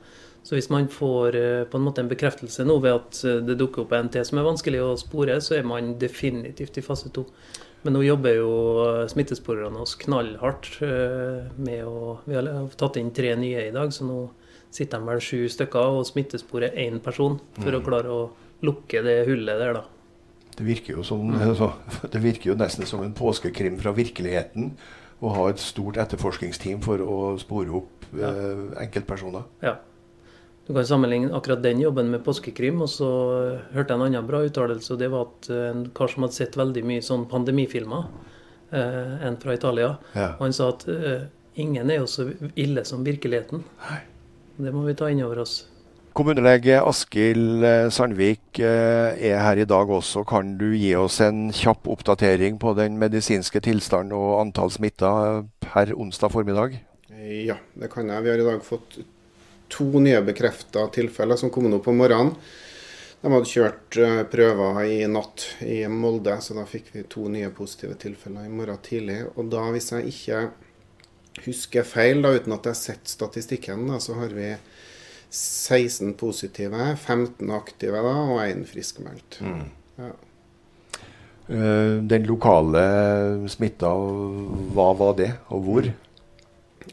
Så 0.41 0.57
hvis 0.57 0.71
man 0.73 0.89
får 0.89 1.37
eh, 1.37 1.63
på 1.69 1.77
en 1.77 1.85
måte 1.85 2.01
en 2.01 2.09
bekreftelse 2.09 2.65
nå 2.65 2.79
ved 2.81 2.97
at 2.97 3.21
det 3.45 3.59
dukker 3.61 3.85
opp 3.85 3.93
til 4.09 4.25
som 4.25 4.41
er 4.41 4.49
vanskelig 4.49 4.81
å 4.81 4.97
spore, 4.97 5.37
så 5.45 5.59
er 5.59 5.69
man 5.69 5.93
definitivt 6.01 6.81
i 6.81 6.87
fase 6.89 7.13
to. 7.13 7.27
Men 7.85 7.93
nå 7.93 8.01
jobber 8.05 8.33
jo 8.33 8.51
smittesporerne 9.09 9.81
oss 9.81 9.95
knallhardt 9.97 10.75
med 10.81 11.85
å 11.85 12.19
Vi 12.25 12.35
har 12.37 12.49
tatt 12.77 12.97
inn 13.01 13.09
tre 13.13 13.33
nye 13.37 13.69
i 13.69 13.73
dag, 13.73 13.93
så 13.93 14.05
nå 14.05 14.21
sitter 14.71 14.99
de 14.99 15.09
vel 15.11 15.23
sju 15.23 15.45
stykker 15.51 15.97
og 15.99 16.07
smittesporer 16.07 16.77
én 16.79 17.01
person 17.03 17.39
for 17.59 17.71
mm. 17.71 17.77
å 17.79 17.83
klare 17.85 18.15
å 18.15 18.21
lukke 18.65 19.03
det 19.05 19.17
hullet 19.27 19.59
der, 19.61 19.81
da. 19.81 19.85
Det 20.51 20.65
virker, 20.67 20.97
jo 20.97 21.05
som, 21.07 21.21
mm. 21.31 21.43
altså, 21.49 21.71
det 22.11 22.21
virker 22.23 22.51
jo 22.51 22.57
nesten 22.59 22.87
som 22.89 23.03
en 23.05 23.15
påskekrim 23.15 23.79
fra 23.81 23.93
virkeligheten 23.95 24.73
å 25.21 25.31
ha 25.35 25.45
et 25.51 25.61
stort 25.61 25.99
etterforskningsteam 26.01 26.81
for 26.83 27.01
å 27.05 27.21
spore 27.41 27.73
opp 27.81 28.09
ja. 28.17 28.31
eh, 28.31 28.67
enkeltpersoner. 28.83 29.47
Ja. 29.63 29.77
Du 30.67 30.73
kan 30.73 30.85
sammenligne 30.87 31.33
akkurat 31.35 31.61
den 31.63 31.81
jobben 31.81 32.11
med 32.13 32.23
påskekrim. 32.25 32.81
Og 32.81 32.89
så 32.89 33.09
hørte 33.73 33.93
jeg 33.93 33.97
en 33.97 34.05
annen 34.07 34.27
bra 34.27 34.41
uttalelse, 34.45 34.93
og 34.93 35.01
det 35.01 35.09
var 35.13 35.27
at 35.29 35.49
en 35.55 35.87
kar 35.97 36.11
som 36.11 36.25
hadde 36.25 36.37
sett 36.37 36.57
veldig 36.59 36.83
mye 36.87 37.05
sånn 37.05 37.27
pandemifilmer, 37.31 38.07
eh, 38.71 39.27
en 39.27 39.37
fra 39.41 39.57
Italia, 39.57 39.95
ja. 40.15 40.33
og 40.37 40.45
han 40.47 40.55
sa 40.57 40.71
at 40.73 40.87
eh, 40.89 41.27
ingen 41.61 41.89
er 41.89 42.01
jo 42.01 42.09
så 42.09 42.29
ille 42.55 42.85
som 42.87 43.05
virkeligheten. 43.05 43.65
Nei. 43.89 43.99
Det 44.57 44.73
må 44.73 44.83
vi 44.87 44.95
ta 44.97 45.09
inn 45.11 45.23
over 45.23 45.43
oss. 45.45 45.61
Kommunelege 46.11 46.81
Askild 46.83 47.63
eh, 47.63 47.87
Sandvik 47.93 48.59
eh, 48.59 49.15
er 49.15 49.37
her 49.39 49.61
i 49.63 49.67
dag 49.67 49.89
også. 49.95 50.25
Kan 50.27 50.57
du 50.59 50.73
gi 50.75 50.91
oss 50.99 51.21
en 51.23 51.45
kjapp 51.55 51.87
oppdatering 51.93 52.57
på 52.59 52.73
den 52.75 52.97
medisinske 52.99 53.61
tilstanden 53.63 54.17
og 54.17 54.41
antall 54.41 54.73
smitta 54.75 55.11
per 55.63 55.93
onsdag 55.95 56.33
formiddag? 56.33 56.75
Ja, 57.47 57.55
det 57.79 57.91
kan 57.93 58.11
jeg. 58.11 58.25
Vi 58.25 58.33
har 58.33 58.43
i 58.43 58.49
dag 58.49 58.65
fått 58.65 58.99
to 59.71 59.87
nye 60.03 60.19
bekrefta 60.27 60.83
tilfeller 60.91 61.39
som 61.39 61.53
kom 61.53 61.69
nå 61.71 61.79
på 61.79 61.95
morgenen. 61.95 62.35
De 63.21 63.29
hadde 63.29 63.47
kjørt 63.47 63.97
eh, 64.01 64.19
prøver 64.27 64.81
i 64.89 64.99
natt 65.07 65.45
i 65.63 65.83
Molde, 65.87 66.35
så 66.41 66.57
da 66.57 66.65
fikk 66.67 66.91
vi 66.95 67.05
to 67.07 67.27
nye 67.29 67.53
positive 67.55 67.95
tilfeller 68.01 68.49
i 68.49 68.51
morgen 68.51 68.81
tidlig. 68.83 69.19
Og 69.37 69.47
da, 69.53 69.67
hvis 69.71 69.91
jeg 69.93 70.11
ikke 70.11 70.39
husker 71.39 71.85
feil, 71.87 72.21
da, 72.23 72.33
uten 72.35 72.55
at 72.55 72.67
jeg 72.67 72.75
har 72.75 72.79
sett 72.79 73.11
statistikken, 73.11 73.87
da, 73.89 73.99
så 74.03 74.17
har 74.19 74.33
vi 74.35 74.51
16 75.31 76.13
positive, 76.19 76.97
15 76.99 77.51
aktive 77.55 78.03
da, 78.03 78.15
og 78.33 78.41
én 78.43 78.65
friskmeldt. 78.67 79.39
Mm. 79.45 79.63
Ja. 80.01 80.11
Eh, 81.51 81.95
den 82.11 82.27
lokale 82.27 82.83
smitta, 83.51 83.93
hva 84.75 84.91
var 84.99 85.15
det, 85.19 85.31
og 85.49 85.63
hvor? 85.67 85.87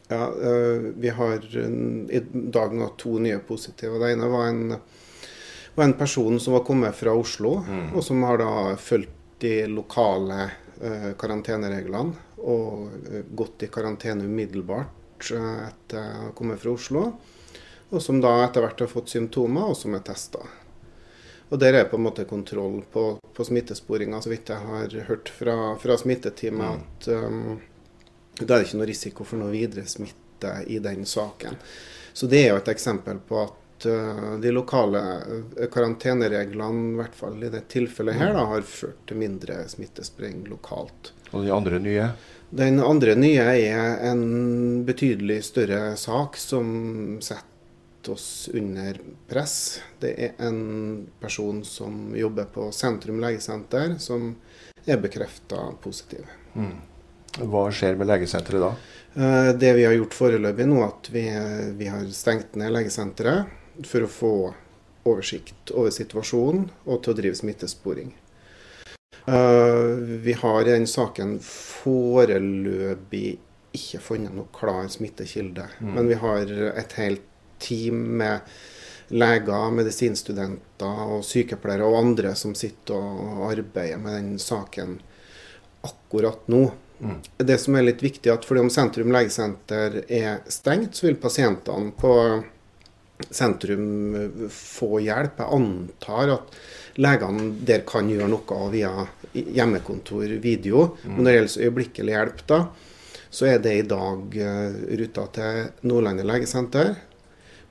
Ja, 0.09 0.23
eh, 0.30 0.88
Vi 0.95 1.09
har 1.09 1.42
i 1.50 2.23
dag 2.30 2.73
nå 2.75 2.92
to 2.97 3.18
nye 3.18 3.38
positive. 3.38 3.99
Det 3.99 4.12
ene 4.14 4.30
var 4.30 4.49
en, 4.49 4.78
var 5.75 5.85
en 5.85 5.99
person 5.99 6.38
som 6.40 6.54
var 6.54 6.64
kommet 6.64 6.95
fra 6.95 7.14
Oslo, 7.14 7.59
mm. 7.66 7.92
og 7.95 8.04
som 8.04 8.23
har 8.23 8.38
da 8.38 8.76
fulgt 8.78 9.14
de 9.38 9.66
lokale 9.71 10.50
eh, 10.83 11.12
karantenereglene 11.18 12.28
og 12.38 13.11
gått 13.37 13.64
i 13.66 13.71
karantene 13.73 14.26
umiddelbart 14.28 14.95
etter 15.18 15.99
å 15.99 16.28
ha 16.28 16.30
kommet 16.37 16.62
fra 16.62 16.76
Oslo 16.76 17.04
og 17.90 18.02
som 18.02 18.21
da 18.21 18.33
etter 18.45 18.64
hvert 18.64 18.80
har 18.85 18.90
fått 18.90 19.12
symptomer, 19.12 19.71
og 19.71 19.76
som 19.76 19.95
er 19.97 20.04
testa. 20.04 20.42
Og 21.49 21.59
Der 21.59 21.75
er 21.75 21.85
på 21.88 21.97
en 21.97 22.04
måte 22.04 22.26
kontroll 22.28 22.83
på, 22.92 23.04
på 23.35 23.45
smittesporinga, 23.45 24.21
så 24.21 24.28
vidt 24.28 24.50
jeg 24.52 24.66
har 24.68 24.97
hørt 25.09 25.30
fra, 25.33 25.54
fra 25.80 25.97
smitteteamet. 25.97 26.66
Mm. 26.68 26.83
at 26.83 27.09
um, 27.09 27.61
Da 28.38 28.54
er 28.54 28.59
det 28.59 28.66
ikke 28.68 28.80
noe 28.83 28.90
risiko 28.90 29.25
for 29.25 29.40
noe 29.40 29.54
videre 29.54 29.87
smitte 29.88 30.52
i 30.68 30.76
den 30.85 31.07
saken. 31.09 31.57
Så 32.12 32.28
Det 32.28 32.42
er 32.42 32.52
jo 32.52 32.61
et 32.61 32.68
eksempel 32.68 33.23
på 33.25 33.40
at 33.47 33.88
uh, 33.88 34.37
de 34.42 34.52
lokale 34.52 35.00
karantenereglene, 35.73 36.92
i 36.92 37.00
hvert 37.00 37.16
fall 37.16 37.40
i 37.40 37.52
det 37.54 37.64
tilfellet 37.73 38.21
her, 38.21 38.35
da, 38.37 38.45
har 38.52 38.68
ført 38.68 39.00
til 39.09 39.23
mindre 39.25 39.62
smittespring 39.73 40.45
lokalt. 40.52 41.14
Og 41.33 41.45
de 41.45 41.53
andre 41.55 41.79
nye? 41.83 42.09
Den 42.51 42.81
andre 42.81 43.15
nye 43.19 43.45
er 43.45 43.99
en 44.09 44.85
betydelig 44.89 45.43
større 45.51 45.97
sak 46.01 46.39
som 46.41 47.19
setter 47.21 48.13
oss 48.13 48.49
under 48.55 48.97
press. 49.29 49.81
Det 50.01 50.15
er 50.17 50.39
en 50.47 51.07
person 51.21 51.61
som 51.65 52.15
jobber 52.17 52.49
på 52.55 52.71
Sentrum 52.73 53.21
legesenter, 53.21 53.99
som 54.01 54.31
er 54.87 54.97
bekrefta 55.03 55.67
positiv. 55.83 56.25
Mm. 56.55 56.79
Hva 57.53 57.67
skjer 57.75 57.99
med 58.01 58.09
legesenteret 58.09 58.65
da? 58.65 58.71
Eh, 59.19 59.51
det 59.61 59.75
vi 59.77 59.85
har 59.85 59.93
gjort 59.99 60.17
foreløpig 60.17 60.67
nå, 60.71 60.81
at 60.87 61.11
vi, 61.13 61.27
vi 61.77 61.91
har 61.93 62.09
stengt 62.17 62.57
ned 62.57 62.73
legesenteret 62.73 63.85
for 63.87 64.07
å 64.07 64.11
få 64.11 64.33
oversikt 65.09 65.73
over 65.77 65.93
situasjonen 65.95 66.69
og 66.89 67.03
til 67.03 67.13
å 67.13 67.19
drive 67.21 67.39
smittesporing. 67.39 68.15
Eh, 69.29 69.85
vi 70.25 70.33
har 70.33 70.61
i 70.63 70.73
den 70.73 70.87
saken 70.89 71.37
foreløpig 71.45 73.27
ikke 73.77 74.01
funnet 74.01 74.33
noe 74.35 74.49
klar 74.57 74.89
smittekilde. 74.91 75.67
Mm. 75.81 75.93
Men 75.95 76.09
vi 76.09 76.19
har 76.23 76.53
et 76.73 76.97
helt 76.97 77.25
team 77.61 78.01
med 78.23 78.41
leger, 79.09 79.71
medisinstudenter 79.75 81.15
og 81.17 81.25
sykepleiere 81.27 81.87
og 81.87 81.99
andre 82.01 82.35
som 82.39 82.55
sitter 82.57 82.97
og 82.97 83.49
arbeider 83.51 84.01
med 84.01 84.17
den 84.17 84.35
saken 84.43 84.99
akkurat 85.85 86.49
nå. 86.49 86.69
Mm. 86.99 87.19
Det 87.37 87.59
som 87.61 87.77
er 87.79 87.87
litt 87.87 88.03
viktig, 88.03 88.31
at 88.33 88.47
fordi 88.49 88.65
om 88.65 88.73
Sentrum 88.73 89.13
legesenter 89.15 90.03
er 90.09 90.41
stengt, 90.51 90.97
så 90.97 91.09
vil 91.09 91.21
pasientene 91.21 91.93
på 91.97 92.15
sentrum 93.35 94.49
få 94.55 94.99
hjelp. 95.03 95.41
Jeg 95.43 95.55
antar 95.59 96.35
at 96.37 96.59
legene 96.99 97.51
der 97.67 97.85
kan 97.89 98.11
gjøre 98.11 98.31
noe 98.31 98.61
via 98.73 98.93
hjemmekontor, 99.33 100.39
video. 100.43 100.89
Mm. 101.03 101.15
Men 101.15 101.25
når 101.25 101.31
det 101.31 101.37
gjelder 101.37 101.67
øyeblikkelig 101.67 102.15
hjelp, 102.15 102.47
da, 102.49 102.63
så 103.31 103.51
er 103.51 103.61
det 103.65 103.75
i 103.77 103.85
dag 103.89 104.39
uh, 104.41 104.81
ruta 105.03 105.27
til 105.37 105.89
Nordlandet 105.89 106.29
legesenter. 106.29 106.95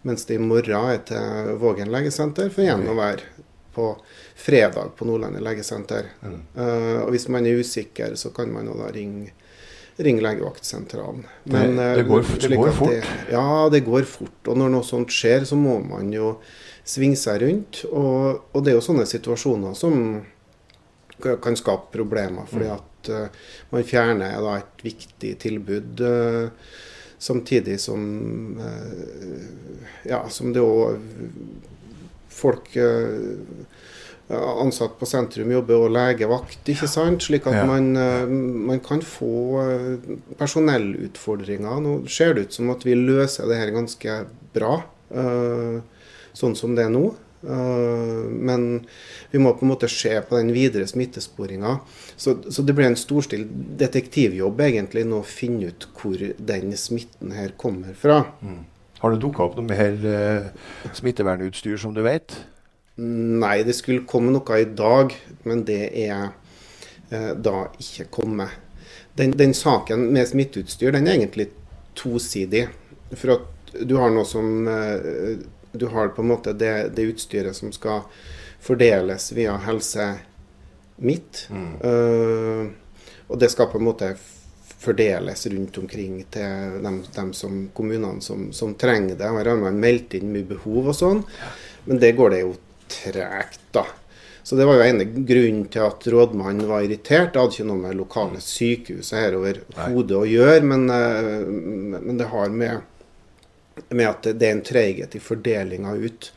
Mens 0.08 0.28
det 0.30 0.38
i 0.38 0.44
morgen 0.44 0.92
er 0.94 1.02
til 1.08 1.58
Vågen 1.62 1.92
legesenter, 1.92 2.52
for 2.54 2.64
igjen 2.64 2.86
å 2.88 2.96
være 2.98 3.46
på 3.78 3.90
fredag 4.38 4.94
på 4.98 5.06
Nordlandet 5.10 5.44
legesenter. 5.46 6.14
Mm. 6.22 6.40
Uh, 6.58 7.02
og 7.06 7.12
hvis 7.16 7.28
man 7.34 7.46
er 7.46 7.60
usikker, 7.62 8.16
så 8.20 8.34
kan 8.36 8.54
man 8.54 8.70
da 8.70 8.94
ringe 8.94 9.34
ring 9.98 10.20
legevaktsentralen. 10.22 11.24
Men, 11.44 11.76
det, 11.76 11.86
det, 11.96 12.04
går, 12.04 12.26
det 12.42 12.58
går 12.58 12.72
fort? 12.72 12.92
Det, 12.94 13.04
ja, 13.34 13.70
det 13.74 13.80
går 13.86 14.06
fort. 14.06 14.40
Og 14.46 14.60
når 14.62 14.70
noe 14.76 14.86
sånt 14.86 15.14
skjer, 15.14 15.46
så 15.50 15.58
må 15.58 15.80
man 15.82 16.12
jo 16.14 16.36
svinge 16.88 17.18
seg 17.20 17.42
rundt. 17.42 17.82
Og, 17.90 18.44
og 18.54 18.64
det 18.64 18.74
er 18.74 18.78
jo 18.78 18.86
sånne 18.86 19.08
situasjoner 19.10 19.74
som 19.78 20.04
kan 21.22 21.58
skape 21.58 21.92
problemer, 21.94 22.46
fordi 22.50 22.68
mm. 22.68 22.76
at 22.76 23.10
uh, 23.14 23.48
man 23.72 23.88
fjerner 23.88 24.38
da, 24.44 24.60
et 24.62 24.86
viktig 24.86 25.34
tilbud. 25.42 26.04
Uh, 26.04 26.86
Samtidig 27.18 27.80
som 27.82 28.02
eh, 28.62 30.10
ja, 30.12 30.20
som 30.30 30.52
det 30.54 30.62
òg 30.62 31.00
folk 32.30 32.76
ansatt 34.30 35.00
på 35.00 35.08
sentrum 35.10 35.50
jobber 35.50 35.88
og 35.88 35.96
legevakt, 35.96 36.62
ikke 36.70 36.86
sant? 36.92 37.26
slik 37.26 37.48
at 37.50 37.58
ja. 37.58 37.64
man, 37.66 37.90
man, 38.70 38.84
kan 38.86 39.02
få 39.02 39.64
personellutfordringer. 40.38 41.82
Nå 41.82 41.96
ser 42.06 42.38
det 42.38 42.44
ut 42.46 42.60
som 42.60 42.70
at 42.70 42.86
vi 42.86 42.94
løser 42.94 43.50
det 43.50 43.58
her 43.64 43.74
ganske 43.74 44.20
bra, 44.54 44.76
sånn 46.38 46.54
som 46.60 46.78
det 46.78 46.86
er 46.86 46.94
nå. 46.94 47.08
Eh, 47.44 48.30
men 48.30 48.86
vi 49.32 49.40
må 49.40 49.54
på 49.54 49.66
en 49.66 49.72
måte 49.72 49.90
se 49.92 50.14
på 50.22 50.38
den 50.40 50.52
videre 50.56 50.88
smittesporinga. 50.90 51.78
Så, 52.16 52.38
så, 52.50 52.64
det 52.66 52.76
blir 52.78 52.90
en 52.90 53.00
storstilt 53.00 53.52
detektivjobb 53.80 54.62
egentlig 54.66 55.06
nå 55.08 55.22
å 55.22 55.28
finne 55.28 55.72
ut 55.72 55.88
hvor 55.98 56.22
den 56.38 56.74
smitten 56.80 57.36
her 57.38 57.54
kommer 57.60 57.98
fra. 57.98 58.24
Mm. 58.42 58.64
Har 58.98 59.14
det 59.14 59.22
dukka 59.22 59.46
opp 59.46 59.58
noe 59.60 59.68
mer 59.70 59.98
uh, 60.02 60.94
smittevernutstyr 60.98 61.78
som 61.78 61.94
du 61.94 62.02
vet? 62.06 62.34
Nei, 62.98 63.60
det 63.62 63.76
skulle 63.78 64.08
komme 64.10 64.34
noe 64.34 64.58
i 64.58 64.66
dag, 64.66 65.14
men 65.46 65.62
det 65.68 65.84
er 66.02 66.32
uh, 67.12 67.34
da 67.38 67.68
ikke 67.78 68.08
kommet. 68.18 68.56
Den, 69.18 69.36
den, 69.38 69.54
saken 69.58 70.08
med 70.14 70.26
smitteutstyr 70.30 70.96
den 70.96 71.06
er 71.06 71.20
egentlig 71.20 71.52
tosidig. 71.98 72.66
For 73.14 73.36
at 73.36 73.78
du 73.86 73.94
har 74.02 74.10
noe 74.14 74.26
som 74.26 74.66
uh, 74.66 75.38
du 75.78 75.88
har 75.94 76.14
på 76.16 76.24
en 76.24 76.32
måte 76.34 76.54
det, 76.54 76.74
det 76.98 77.10
utstyret 77.14 77.56
som 77.56 77.72
skal 77.76 78.06
fordeles 78.64 79.32
via 79.32 79.58
Helse 79.68 80.16
Midt. 80.98 81.46
Mm. 81.54 81.74
Uh, 81.82 82.68
og 83.28 83.40
det 83.40 83.52
skal 83.54 83.70
på 83.70 83.78
en 83.78 83.86
måte 83.86 84.16
fordeles 84.78 85.48
rundt 85.52 85.78
omkring 85.78 86.24
til 86.32 86.80
dem, 86.84 87.02
dem 87.16 87.34
som, 87.34 87.68
kommunene 87.74 88.22
som, 88.22 88.50
som, 88.54 88.74
trenger 88.80 89.18
det. 89.18 89.30
Her 89.30 89.52
har 89.52 89.62
man 89.62 89.80
meldt 89.82 90.16
inn 90.18 90.32
mye 90.34 90.48
behov 90.48 90.92
og 90.94 90.98
sånn, 90.98 91.24
men 91.86 92.02
det 92.02 92.14
går 92.18 92.34
det 92.34 92.44
jo 92.44 92.52
tregt, 92.92 93.62
da. 93.76 93.86
Så 94.48 94.56
det 94.56 94.64
var 94.64 94.80
jo 94.80 94.86
ene 94.86 95.04
grunnen 95.28 95.66
til 95.68 95.84
at 95.84 96.06
rådmannen 96.08 96.70
var 96.70 96.86
irritert. 96.86 97.34
Det 97.34 97.42
hadde 97.42 97.58
ikke 97.58 97.68
noe 97.68 97.82
med 97.82 97.98
lokale 98.00 98.40
sykehus 98.40 99.10
her 99.18 99.36
over 99.36 99.60
hodet 99.90 100.16
å 100.16 100.28
gjøre, 100.30 100.62
men, 100.64 100.86
uh, 100.88 101.98
men 102.00 102.22
det 102.22 102.30
har 102.32 102.54
med 102.54 102.86
med 103.90 104.08
at 104.10 104.30
det 104.34 104.48
er 104.48 104.56
en 104.56 104.66
treighet 104.66 105.16
i 105.18 105.24
fordelinga 105.24 105.96
ut. 105.98 106.32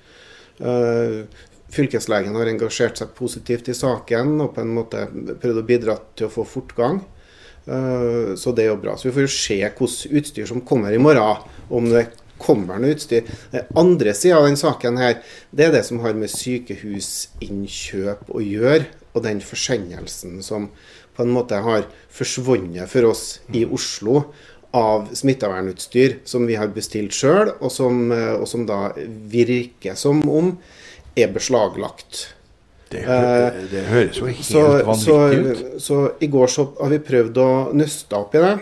Uh, 0.60 1.24
fylkeslegen 1.72 2.36
har 2.36 2.50
engasjert 2.50 3.00
seg 3.00 3.14
positivt 3.16 3.70
i 3.70 3.76
saken 3.76 4.36
og 4.44 4.54
på 4.56 4.64
en 4.64 4.74
måte 4.76 5.06
prøvd 5.10 5.62
å 5.62 5.66
bidra 5.66 5.96
til 6.18 6.28
å 6.28 6.34
få 6.34 6.44
fortgang. 6.48 7.00
Uh, 7.66 8.36
så 8.40 8.52
det 8.56 8.66
er 8.66 8.72
jo 8.72 8.80
bra. 8.82 8.96
Så 8.96 9.08
vi 9.08 9.14
får 9.16 9.26
jo 9.26 9.36
se 9.36 9.60
hvilket 9.62 10.18
utstyr 10.20 10.50
som 10.50 10.64
kommer 10.66 10.94
i 10.94 11.02
morgen. 11.02 11.46
Om 11.70 11.90
det 11.92 12.08
kommer 12.40 12.80
noe 12.80 12.94
utstyr. 12.96 13.28
Den 13.52 13.68
andre 13.78 14.14
sida 14.16 14.38
av 14.40 14.48
den 14.48 14.58
saken 14.60 14.96
her, 15.00 15.20
det 15.52 15.64
er 15.66 15.72
det 15.76 15.84
som 15.88 16.00
har 16.04 16.14
med 16.18 16.32
sykehusinnkjøp 16.32 18.30
å 18.32 18.40
gjøre. 18.44 18.86
Og 19.10 19.24
den 19.26 19.40
forsendelsen 19.42 20.38
som 20.46 20.70
på 21.16 21.24
en 21.24 21.34
måte 21.34 21.58
har 21.60 21.82
forsvunnet 22.14 22.88
for 22.90 23.02
oss 23.10 23.40
i 23.52 23.64
Oslo 23.66 24.30
av 24.76 25.08
smittevernutstyr 25.14 26.20
som 26.28 26.46
vi 26.46 26.58
har 26.58 26.70
bestilt 26.74 27.14
sjøl, 27.16 27.54
og, 27.58 27.70
og, 27.70 28.44
som 28.48 28.66
da 28.68 28.82
virker 29.30 29.96
som 29.98 30.22
om 30.30 30.52
er 31.18 31.32
beslaglagt. 31.34 32.28
Det, 32.90 33.04
det, 33.06 33.66
det 33.70 33.82
høres 33.86 34.18
jo 34.18 34.26
helt 34.26 34.46
så, 34.46 34.62
vanvittig 34.86 35.40
ut. 35.46 35.64
Så, 35.78 35.80
så 35.86 35.98
i 36.22 36.28
går 36.30 36.50
så 36.50 36.66
har 36.80 36.90
vi 36.94 37.00
prøvd 37.06 37.42
å 37.42 37.50
nøste 37.78 38.18
opp 38.18 38.34
i 38.34 38.42
det. 38.42 38.54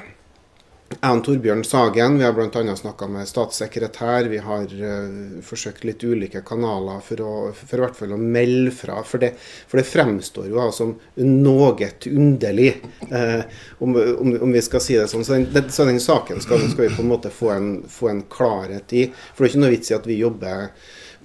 Jeg 0.89 1.15
og 1.15 1.21
Torbjørn 1.27 1.61
Sagen 1.69 2.15
vi 2.17 2.25
har 2.25 2.33
bl.a. 2.33 2.63
snakka 2.77 3.07
med 3.13 3.29
statssekretær. 3.29 4.27
Vi 4.33 4.39
har 4.41 4.71
uh, 4.73 5.41
forsøkt 5.45 5.85
litt 5.85 6.01
ulike 6.01 6.41
kanaler 6.49 7.03
for 7.05 7.21
å, 7.21 7.33
for 7.53 7.85
hvert 7.85 7.99
fall 7.99 8.15
å 8.17 8.21
melde 8.21 8.73
fra. 8.73 9.03
For 9.05 9.21
det, 9.21 9.35
for 9.69 9.79
det 9.79 9.85
fremstår 9.87 10.49
jo 10.49 10.65
som 10.73 10.95
noe 11.21 11.91
underlig, 12.09 12.71
uh, 13.13 13.45
om, 13.85 13.99
om, 14.01 14.33
om, 14.49 14.55
vi 14.55 14.65
skal 14.65 14.83
si 14.83 14.97
det 14.97 15.11
sånn. 15.13 15.27
Så 15.29 15.37
den, 15.37 15.69
så 15.69 15.85
den 15.87 16.01
saken 16.01 16.41
skal, 16.41 16.65
skal, 16.73 16.89
vi 16.89 16.97
på 16.97 17.05
en 17.05 17.13
måte 17.13 17.35
få 17.37 17.53
en, 17.53 17.71
få 17.93 18.09
en 18.15 18.25
klarhet 18.33 18.97
i. 18.97 19.11
For 19.35 19.45
det 19.45 19.51
er 19.51 19.55
ikke 19.55 19.67
noe 19.67 19.77
vits 19.77 19.93
i 19.93 19.99
at 19.99 20.09
vi 20.09 20.23
jobber 20.23 20.71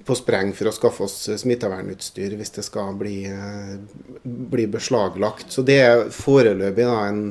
på 0.04 0.14
spreng 0.18 0.52
for 0.56 0.68
å 0.68 0.74
skaffe 0.74 1.06
oss 1.06 1.16
smittevernutstyr 1.40 2.34
hvis 2.36 2.52
det 2.58 2.64
skal 2.66 2.96
bli, 3.00 3.24
eh, 3.24 3.76
bli 4.22 4.66
beslaglagt. 4.68 5.48
Så 5.52 5.64
det 5.64 5.78
er 5.80 6.04
foreløpig 6.12 6.84
da, 6.84 6.98
en, 7.08 7.22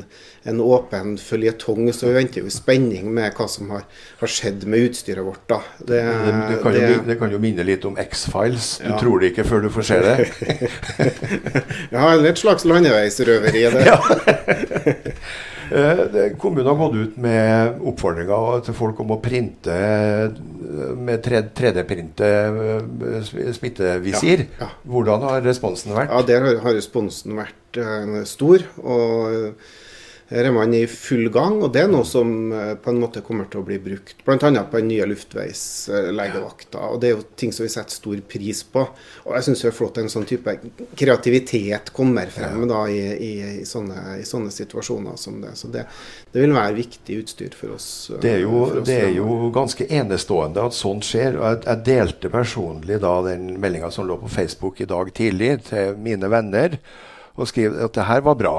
en, 0.49 0.61
åpen 0.61 1.15
føljetong. 1.21 1.87
Så 1.95 2.09
vi 2.09 2.17
venter 2.17 2.43
jo 2.43 2.49
i 2.49 2.53
spenning 2.53 3.09
med 3.15 3.35
hva 3.37 3.47
som 3.51 3.71
har, 3.73 3.85
har 4.19 4.31
skjedd 4.31 4.67
med 4.69 4.89
utstyret 4.89 5.25
vårt. 5.25 5.45
da. 5.49 5.61
Det, 5.79 6.01
det, 6.01 6.59
kan 6.63 6.75
det, 6.75 6.83
jo, 6.83 6.99
det, 7.07 7.17
kan 7.21 7.33
jo, 7.33 7.41
minne 7.43 7.65
litt 7.67 7.87
om 7.89 7.97
X-Files. 7.99 8.75
Du 8.83 8.91
ja. 8.91 8.99
tror 9.01 9.23
det 9.23 9.33
ikke 9.33 9.47
før 9.47 9.65
du 9.65 9.71
får 9.73 9.89
se 9.89 10.01
det. 10.03 10.17
ja, 11.95 12.05
eller 12.11 12.29
et 12.33 12.43
slags 12.43 12.67
landeveisrøveri. 12.69 13.65
det. 13.73 13.87
ja. 13.91 13.99
Eh, 15.73 16.27
kommunen 16.37 16.67
har 16.67 16.75
gått 16.77 16.95
ut 16.95 17.15
med 17.23 17.79
oppfordringer 17.89 18.59
til 18.65 18.75
folk 18.77 18.99
om 19.01 19.13
å 19.15 19.17
printe 19.23 19.77
med 20.99 21.23
3D-printe 21.23 22.29
eh, 22.29 23.31
smittevisir. 23.55 24.43
Ja, 24.59 24.67
ja. 24.67 24.69
Hvordan 24.85 25.25
har 25.25 25.41
responsen 25.45 25.95
vært? 25.95 26.11
Ja, 26.13 26.21
Der 26.27 26.59
har 26.61 26.77
responsen 26.77 27.39
vært 27.39 27.81
stor. 28.29 28.67
og 28.83 29.55
her 30.33 30.47
er 30.49 30.53
man 30.55 30.73
i 30.73 30.85
full 30.89 31.27
gang, 31.33 31.59
og 31.61 31.73
det 31.75 31.83
er 31.83 31.89
noe 31.91 32.05
som 32.07 32.29
eh, 32.55 32.73
på 32.81 32.89
en 32.89 32.99
måte 33.03 33.21
kommer 33.25 33.45
til 33.51 33.61
å 33.61 33.65
bli 33.67 33.77
brukt. 33.81 34.23
Bl.a. 34.25 34.37
på 34.39 34.79
den 34.79 34.89
nye 34.89 35.05
luftveislegevakta. 35.11 36.87
Og 36.89 37.01
det 37.01 37.09
er 37.09 37.13
jo 37.13 37.25
ting 37.37 37.53
som 37.53 37.67
vi 37.67 37.71
setter 37.73 37.93
stor 37.93 38.23
pris 38.29 38.63
på. 38.65 38.85
Og 39.27 39.35
jeg 39.37 39.47
syns 39.47 39.61
det 39.61 39.69
er 39.69 39.77
flott 39.77 39.99
at 39.99 40.01
en 40.01 40.11
sånn 40.13 40.27
type 40.29 40.55
kreativitet 40.97 41.93
kommer 41.93 42.33
frem 42.33 42.65
da, 42.69 42.81
i, 42.89 42.99
i, 43.13 43.31
i, 43.61 43.67
sånne, 43.69 44.17
i, 44.23 44.27
sånne, 44.27 44.49
situasjoner 44.53 45.21
som 45.21 45.37
det. 45.43 45.53
Så 45.59 45.69
det, 45.73 45.85
det, 46.31 46.41
vil 46.41 46.57
være 46.57 46.79
viktig 46.81 47.21
utstyr 47.21 47.57
for 47.57 47.77
oss. 47.77 47.87
Eh, 48.09 48.21
det 48.25 48.35
er 48.39 48.45
jo, 48.47 48.65
det 48.81 48.99
er 49.05 49.15
jo 49.19 49.51
ganske 49.53 49.85
enestående 49.85 50.65
at 50.65 50.77
sånt 50.77 51.05
skjer. 51.05 51.37
og 51.37 51.49
Jeg, 51.51 51.65
jeg 51.69 51.87
delte 51.93 52.33
personlig 52.33 53.03
da 53.05 53.19
den 53.29 53.51
meldinga 53.61 53.93
som 53.93 54.09
lå 54.09 54.17
på 54.23 54.33
Facebook 54.33 54.81
i 54.81 54.89
dag 54.89 55.13
tidlig 55.13 55.59
til 55.69 55.99
mine 56.01 56.31
venner, 56.33 56.79
og 57.37 57.49
skrev 57.49 57.77
at 57.85 57.93
det 57.93 58.09
her 58.09 58.25
var 58.25 58.39
bra. 58.39 58.57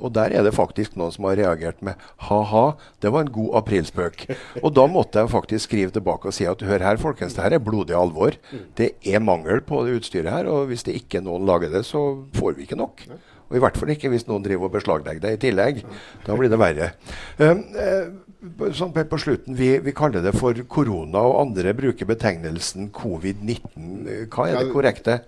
Og 0.00 0.14
der 0.16 0.34
er 0.34 0.46
det 0.46 0.54
faktisk 0.56 0.96
noen 0.98 1.14
som 1.14 1.28
har 1.28 1.38
reagert 1.40 1.82
med 1.84 2.00
ha-ha, 2.28 2.64
det 3.02 3.12
var 3.12 3.26
en 3.26 3.34
god 3.34 3.58
aprilspøk. 3.62 4.26
Og 4.62 4.72
da 4.76 4.86
måtte 4.90 5.22
jeg 5.22 5.32
faktisk 5.32 5.68
skrive 5.68 5.94
tilbake 5.94 6.30
og 6.30 6.36
si 6.36 6.48
at 6.48 6.64
hør 6.66 6.86
her, 6.86 7.00
folkens, 7.00 7.36
det 7.36 7.44
her 7.44 7.58
er 7.58 7.64
blodig 7.64 7.96
alvor. 7.96 8.38
Det 8.78 8.94
er 9.06 9.24
mangel 9.24 9.62
på 9.66 9.84
det 9.86 9.98
utstyret 10.00 10.32
her, 10.32 10.48
og 10.50 10.70
hvis 10.70 10.86
det 10.86 10.96
ikke 11.02 11.22
noen 11.24 11.46
lager 11.48 11.72
det, 11.72 11.84
så 11.88 12.04
får 12.36 12.56
vi 12.56 12.68
ikke 12.68 12.80
nok. 12.80 13.04
Og 13.50 13.58
i 13.58 13.62
hvert 13.62 13.78
fall 13.78 13.90
ikke 13.92 14.12
hvis 14.12 14.28
noen 14.28 14.44
driver 14.46 14.68
og 14.68 14.76
beslaglegger 14.76 15.24
det 15.24 15.36
i 15.36 15.40
tillegg. 15.48 15.80
Da 16.26 16.36
blir 16.38 16.52
det 16.52 16.60
verre. 16.60 16.92
Um, 17.42 17.64
uh, 17.74 18.29
sånn 18.76 18.92
på 18.94 19.18
slutten, 19.20 19.56
vi, 19.56 19.74
vi, 19.84 19.92
kaller 19.96 20.24
det 20.24 20.32
for 20.38 20.56
korona, 20.68 21.20
og 21.20 21.40
andre 21.42 21.74
bruker 21.76 22.08
betegnelsen 22.08 22.88
covid-19. 22.96 24.28
Hva 24.32 24.48
er 24.48 24.58
det 24.60 24.72
korrekte? 24.72 25.18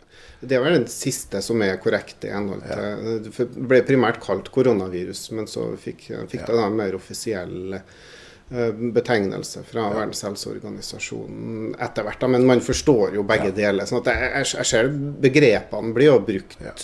Det 0.43 0.57
er 0.57 0.65
vel 0.65 0.81
den 0.81 0.89
siste 0.91 1.43
som 1.45 1.61
er 1.63 1.77
korrekt 1.83 2.25
i 2.27 2.33
henhold 2.33 2.65
til 2.67 3.29
Det 3.29 3.47
ble 3.55 3.83
primært 3.87 4.19
kalt 4.25 4.51
koronavirus, 4.55 5.29
men 5.37 5.47
så 5.51 5.69
fikk, 5.79 6.09
fikk 6.33 6.49
det 6.49 6.57
en 6.59 6.81
mer 6.81 6.97
offisiell 6.99 7.77
eh, 7.77 8.73
betegnelse 8.97 9.63
fra 9.69 9.85
ja. 9.85 9.93
Verdens 10.01 10.25
helseorganisasjon 10.27 11.77
etter 11.79 12.09
hvert. 12.09 12.27
Men 12.35 12.49
man 12.49 12.65
forstår 12.65 13.15
jo 13.21 13.27
begge 13.29 13.53
ja. 13.53 13.59
deler. 13.61 13.87
sånn 13.87 14.03
at 14.03 14.11
jeg, 14.11 14.49
jeg, 14.57 14.71
ser 14.73 14.91
begrepene 15.29 15.95
blir 15.95 16.11
jo 16.11 16.19
brukt 16.33 16.59
ja. 16.65 16.75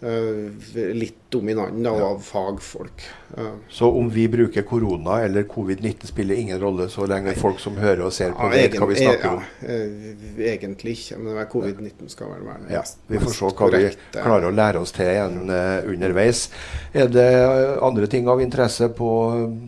Eh, 0.00 0.92
litt 0.92 1.16
dominant 1.28 1.86
av 1.86 2.02
av 2.02 2.18
fagfolk. 2.18 3.02
Så 3.68 3.90
om 3.90 4.10
vi 4.10 4.28
bruker 4.28 4.62
korona 4.62 5.20
eller 5.20 5.42
covid-19 5.42 6.06
spiller 6.06 6.34
ingen 6.34 6.60
rolle 6.60 6.88
så 6.88 7.06
lenge 7.06 7.32
folk 7.34 7.60
som 7.60 7.78
hører 7.80 8.02
og 8.04 8.12
ser 8.12 8.34
på, 8.36 8.44
ja, 8.44 8.50
vet 8.52 8.76
hva 8.76 8.90
vi 8.90 8.98
snakker 9.00 9.30
om? 9.30 9.46
Ja, 9.62 9.72
eh, 9.72 10.52
egentlig 10.52 10.98
ikke, 10.98 11.16
men 11.24 11.40
covid-19 11.48 12.12
skal 12.12 12.28
vel 12.34 12.44
være 12.44 12.74
ja, 12.76 12.84
Vi 13.08 13.22
får 13.24 13.36
se 13.38 13.50
hva 13.56 13.70
vi 13.72 13.82
klarer 14.18 14.50
å 14.50 14.52
lære 14.52 14.84
oss 14.84 14.92
til 14.92 15.08
igjen 15.14 15.48
uh, 15.48 15.88
underveis. 15.88 16.44
Er 16.92 17.08
det 17.08 17.28
andre 17.80 18.12
ting 18.12 18.28
av 18.28 18.44
interesse 18.44 18.92
på, 18.92 19.10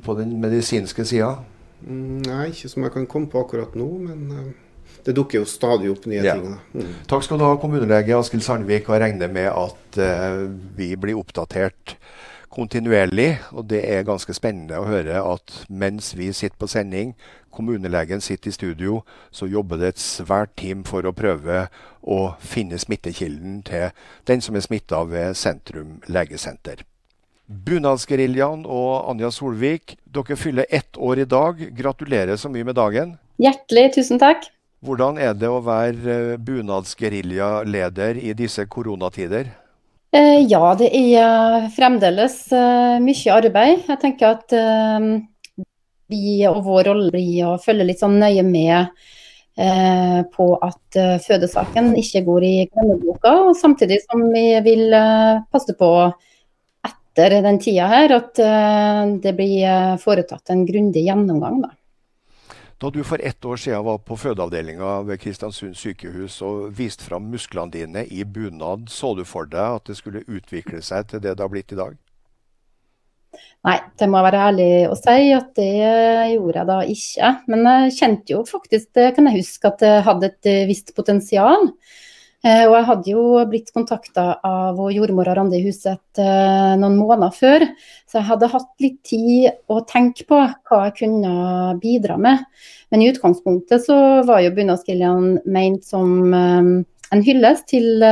på 0.05 0.21
den 0.21 0.37
medisinske 0.45 1.09
sida? 1.09 1.39
Mm, 1.87 2.21
nei, 2.29 2.51
ikke 2.53 2.69
som 2.69 2.85
jeg 2.85 2.99
kan 2.99 3.09
komme 3.09 3.33
på 3.33 3.47
akkurat 3.47 3.73
nå, 3.81 3.89
men 4.11 4.53
det 5.07 5.15
dukker 5.17 5.43
jo 5.43 5.49
stadig 5.49 5.91
opp 5.93 6.07
nye 6.11 6.25
ja. 6.25 6.35
ting. 6.39 6.57
Mm. 6.75 6.95
Takk 7.11 7.27
skal 7.27 7.41
du 7.41 7.47
ha, 7.47 7.55
kommunelege 7.61 8.17
Askild 8.19 8.47
Sandvik. 8.47 8.89
Og 8.89 8.97
jeg 8.97 9.05
regner 9.05 9.33
med 9.33 9.51
at 9.53 10.01
uh, 10.01 10.47
vi 10.79 10.95
blir 11.01 11.19
oppdatert 11.21 11.97
kontinuerlig. 12.55 13.39
Og 13.53 13.69
det 13.71 13.83
er 13.87 14.07
ganske 14.09 14.35
spennende 14.37 14.81
å 14.81 14.89
høre 14.89 15.23
at 15.23 15.63
mens 15.69 16.15
vi 16.19 16.31
sitter 16.33 16.59
på 16.59 16.71
sending, 16.71 17.15
kommunelegen 17.55 18.21
sitter 18.23 18.53
i 18.53 18.55
studio, 18.55 19.01
så 19.31 19.49
jobber 19.51 19.81
det 19.81 19.95
et 19.95 20.03
svært 20.03 20.55
team 20.61 20.85
for 20.87 21.07
å 21.07 21.15
prøve 21.17 21.67
å 22.03 22.21
finne 22.39 22.79
smittekilden 22.79 23.63
til 23.67 23.91
den 24.31 24.45
som 24.45 24.57
er 24.57 24.65
smitta 24.65 25.03
ved 25.09 25.35
Sentrum 25.37 25.99
legesenter. 26.07 26.85
Bunadsgeriljaen 27.49 28.67
og 28.69 29.09
Anja 29.09 29.31
Solvik, 29.33 29.97
dere 30.05 30.37
fyller 30.37 30.69
ett 30.69 31.01
år 31.01 31.25
i 31.25 31.29
dag. 31.29 31.63
Gratulerer 31.77 32.37
så 32.37 32.53
mye 32.53 32.67
med 32.69 32.77
dagen. 32.77 33.17
Hjertelig 33.41 33.95
tusen 33.97 34.21
takk. 34.21 34.45
Hvordan 34.79 35.17
er 35.19 35.33
det 35.35 35.49
å 35.51 35.59
være 35.65 36.13
eh, 36.15 36.37
bunadsgeriljaleder 36.39 38.21
i 38.23 38.35
disse 38.39 38.63
koronatider? 38.71 39.51
Eh, 40.15 40.45
ja, 40.47 40.63
det 40.79 40.93
er 40.95 41.67
fremdeles 41.75 42.37
eh, 42.55 42.99
mye 43.03 43.35
arbeid. 43.35 43.89
Jeg 43.89 44.01
tenker 44.05 44.37
at 44.37 44.55
vi 46.09 46.39
og 46.49 46.63
vår 46.65 46.93
rolle 46.93 47.11
blir 47.13 47.49
å 47.49 47.57
følge 47.61 47.89
litt 47.89 48.05
sånn 48.05 48.21
nøye 48.23 48.45
med 48.47 48.95
på 49.59 50.45
at 50.63 50.97
fødesaken 51.25 51.89
ikke 51.99 52.21
går 52.29 52.45
i 52.47 52.53
glemmeboka. 52.71 53.33
Samtidig 53.59 53.97
som 54.05 54.23
vi 54.31 54.45
vil 54.63 54.95
passe 55.51 55.75
på 55.75 55.89
etter 56.87 57.35
den 57.43 57.59
tida 57.59 57.89
her 57.91 58.15
at 58.15 58.39
det 58.39 59.35
blir 59.35 59.99
foretatt 59.99 60.55
en 60.55 60.63
grundig 60.69 61.03
gjennomgang. 61.09 61.59
Da. 61.65 61.73
Da 62.79 62.91
du 62.95 63.01
for 63.03 63.19
ett 63.19 63.45
år 63.45 63.57
siden 63.59 63.85
var 63.85 63.99
på 63.99 64.17
fødeavdelinga 64.17 65.01
ved 65.03 65.19
Kristiansund 65.19 65.75
sykehus 65.75 66.37
og 66.47 66.69
viste 66.79 67.03
fram 67.09 67.25
musklene 67.27 67.75
dine 67.75 68.05
i 68.07 68.23
bunad, 68.23 68.87
så 68.95 69.17
du 69.19 69.25
for 69.27 69.51
deg 69.51 69.81
at 69.81 69.91
det 69.91 69.97
skulle 69.99 70.23
utvikle 70.29 70.79
seg 70.87 71.09
til 71.11 71.25
det 71.25 71.35
det 71.35 71.43
har 71.43 71.51
blitt 71.51 71.75
i 71.75 71.79
dag? 71.81 71.97
Nei, 73.67 73.75
det 73.99 74.07
må 74.07 74.21
jeg 74.21 74.27
være 74.29 74.45
ærlig 74.51 74.71
å 74.87 74.95
si 74.95 75.33
at 75.35 75.51
det 75.59 75.73
gjorde 76.37 76.61
jeg 76.61 76.69
da 76.71 76.79
ikke. 76.95 77.33
Men 77.51 77.67
jeg 77.67 77.97
kjente 77.99 78.35
jo 78.37 78.45
faktisk, 78.47 78.93
det 78.95 79.09
kan 79.17 79.27
jeg 79.27 79.43
huske, 79.43 79.73
at 79.73 79.83
det 79.83 79.95
hadde 80.07 80.31
et 80.31 80.51
visst 80.71 80.95
potensial. 80.95 81.73
Eh, 82.47 82.69
og 82.69 82.77
jeg 82.77 82.87
hadde 82.87 83.11
jo 83.11 83.23
blitt 83.51 83.73
kontakta 83.75 84.29
av 84.47 84.79
jordmor 84.95 85.27
Randi 85.35 85.59
Huseth 85.65 86.23
eh, 86.23 86.77
noen 86.79 86.95
måneder 86.95 87.35
før, 87.35 87.65
så 88.07 88.21
jeg 88.21 88.29
hadde 88.29 88.51
hatt 88.53 88.85
litt 88.85 89.01
tid 89.11 89.49
å 89.67 89.81
tenke 89.89 90.23
på 90.29 90.39
hva 90.47 90.85
jeg 90.87 90.95
kunne 91.01 91.33
bidra 91.83 92.15
med. 92.21 92.47
Men 92.95 93.03
i 93.03 93.11
utgangspunktet 93.11 93.83
så 93.89 93.99
var 94.29 94.45
jo 94.45 94.55
bunadsgeriljaen 94.55 95.41
meint 95.51 95.83
som 95.89 96.31
eh, 96.31 96.73
en 97.09 97.27
hyllest 97.27 97.71
til 97.75 98.07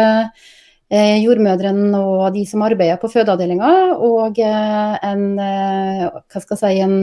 jordmødrene 0.86 1.98
og 1.98 2.28
de 2.36 2.44
som 2.46 2.62
arbeider 2.62 3.00
på 3.02 3.08
fødeavdelinga, 3.10 3.70
og 4.06 4.38
en, 4.38 5.24
si, 6.30 6.70
en 6.84 6.94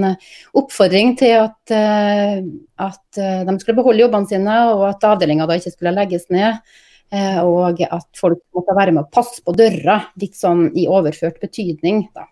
oppfordring 0.56 1.12
til 1.20 1.34
at, 1.42 1.74
at 1.76 3.20
de 3.20 3.58
skulle 3.60 3.76
beholde 3.82 4.06
jobbene 4.06 4.32
sine, 4.32 4.56
og 4.72 4.86
at 4.88 5.04
avdelinga 5.12 5.50
da 5.52 5.60
ikke 5.60 5.76
skulle 5.76 5.94
legges 6.00 6.32
ned. 6.32 6.64
Eh, 7.14 7.40
og 7.46 7.82
at 7.84 8.08
folk 8.18 8.40
måtte 8.56 8.76
være 8.78 8.94
med 8.96 9.04
å 9.04 9.12
passe 9.14 9.44
på 9.46 9.54
døra, 9.58 10.00
litt 10.22 10.38
sånn 10.38 10.70
i 10.78 10.88
overført 10.90 11.42
betydning. 11.44 12.08
Da. 12.16 12.26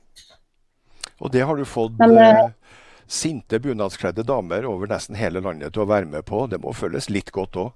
Og 1.21 1.33
det 1.33 1.43
har 1.45 1.57
du 1.57 1.65
fått 1.69 1.99
Men, 2.01 2.17
eh, 2.17 2.49
sinte 3.05 3.59
bunadskledde 3.59 4.25
damer 4.25 4.65
over 4.65 4.87
nesten 4.87 5.19
hele 5.19 5.43
landet 5.43 5.73
til 5.75 5.83
å 5.83 5.91
være 5.91 6.09
med 6.09 6.25
på. 6.25 6.47
Det 6.49 6.61
må 6.63 6.73
føles 6.73 7.11
litt 7.13 7.31
godt 7.35 7.59
òg? 7.61 7.71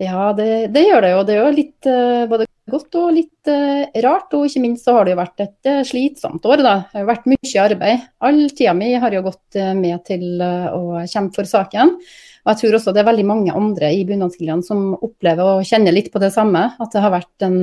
Ja, 0.00 0.30
det, 0.32 0.70
det, 0.72 0.86
gjør 0.86 1.04
det 1.04 1.10
jo. 1.12 1.24
Det 1.28 1.34
er 1.34 1.42
jo 1.42 1.56
litt 1.58 1.88
uh, 1.90 2.24
både 2.30 2.46
godt 2.70 2.96
og 2.96 3.10
litt 3.12 3.50
uh, 3.52 3.84
rart. 4.06 4.32
Og 4.32 4.46
ikke 4.48 4.62
minst 4.62 4.86
så 4.86 4.94
har 4.96 5.04
det 5.04 5.12
jo 5.12 5.20
vært 5.20 5.42
et 5.44 5.68
uh, 5.68 5.82
slitsomt 5.84 6.46
år. 6.48 6.62
da. 6.64 6.76
Det 6.88 7.02
har 7.02 7.10
vært 7.10 7.28
mye 7.28 7.64
arbeid. 7.66 8.06
All 8.24 8.40
tida 8.48 8.72
mi 8.78 8.94
har 8.94 9.16
jo 9.16 9.26
gått 9.26 9.60
med 9.76 10.00
til 10.08 10.40
å 10.40 11.02
kjempe 11.04 11.42
for 11.42 11.50
saken. 11.50 11.98
Og 12.44 12.52
jeg 12.52 12.60
tror 12.62 12.78
også 12.78 12.94
det 12.96 13.02
er 13.02 13.10
veldig 13.10 13.26
mange 13.28 13.54
andre 13.56 13.92
i 13.94 14.04
bunadsgeriljaen 14.08 14.64
som 14.66 14.94
opplever 14.96 15.58
og 15.58 15.66
kjenner 15.68 15.94
litt 15.94 16.08
på 16.12 16.22
det 16.22 16.32
samme. 16.34 16.70
At 16.80 16.94
det 16.94 17.04
har 17.04 17.12
vært 17.12 17.46
en, 17.46 17.58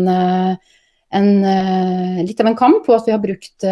en 1.18 1.32
litt 2.22 2.44
av 2.44 2.52
en 2.52 2.60
kamp, 2.60 2.86
og 2.86 3.00
at 3.00 3.10
vi 3.10 3.16
har 3.16 3.24
brukt 3.24 3.68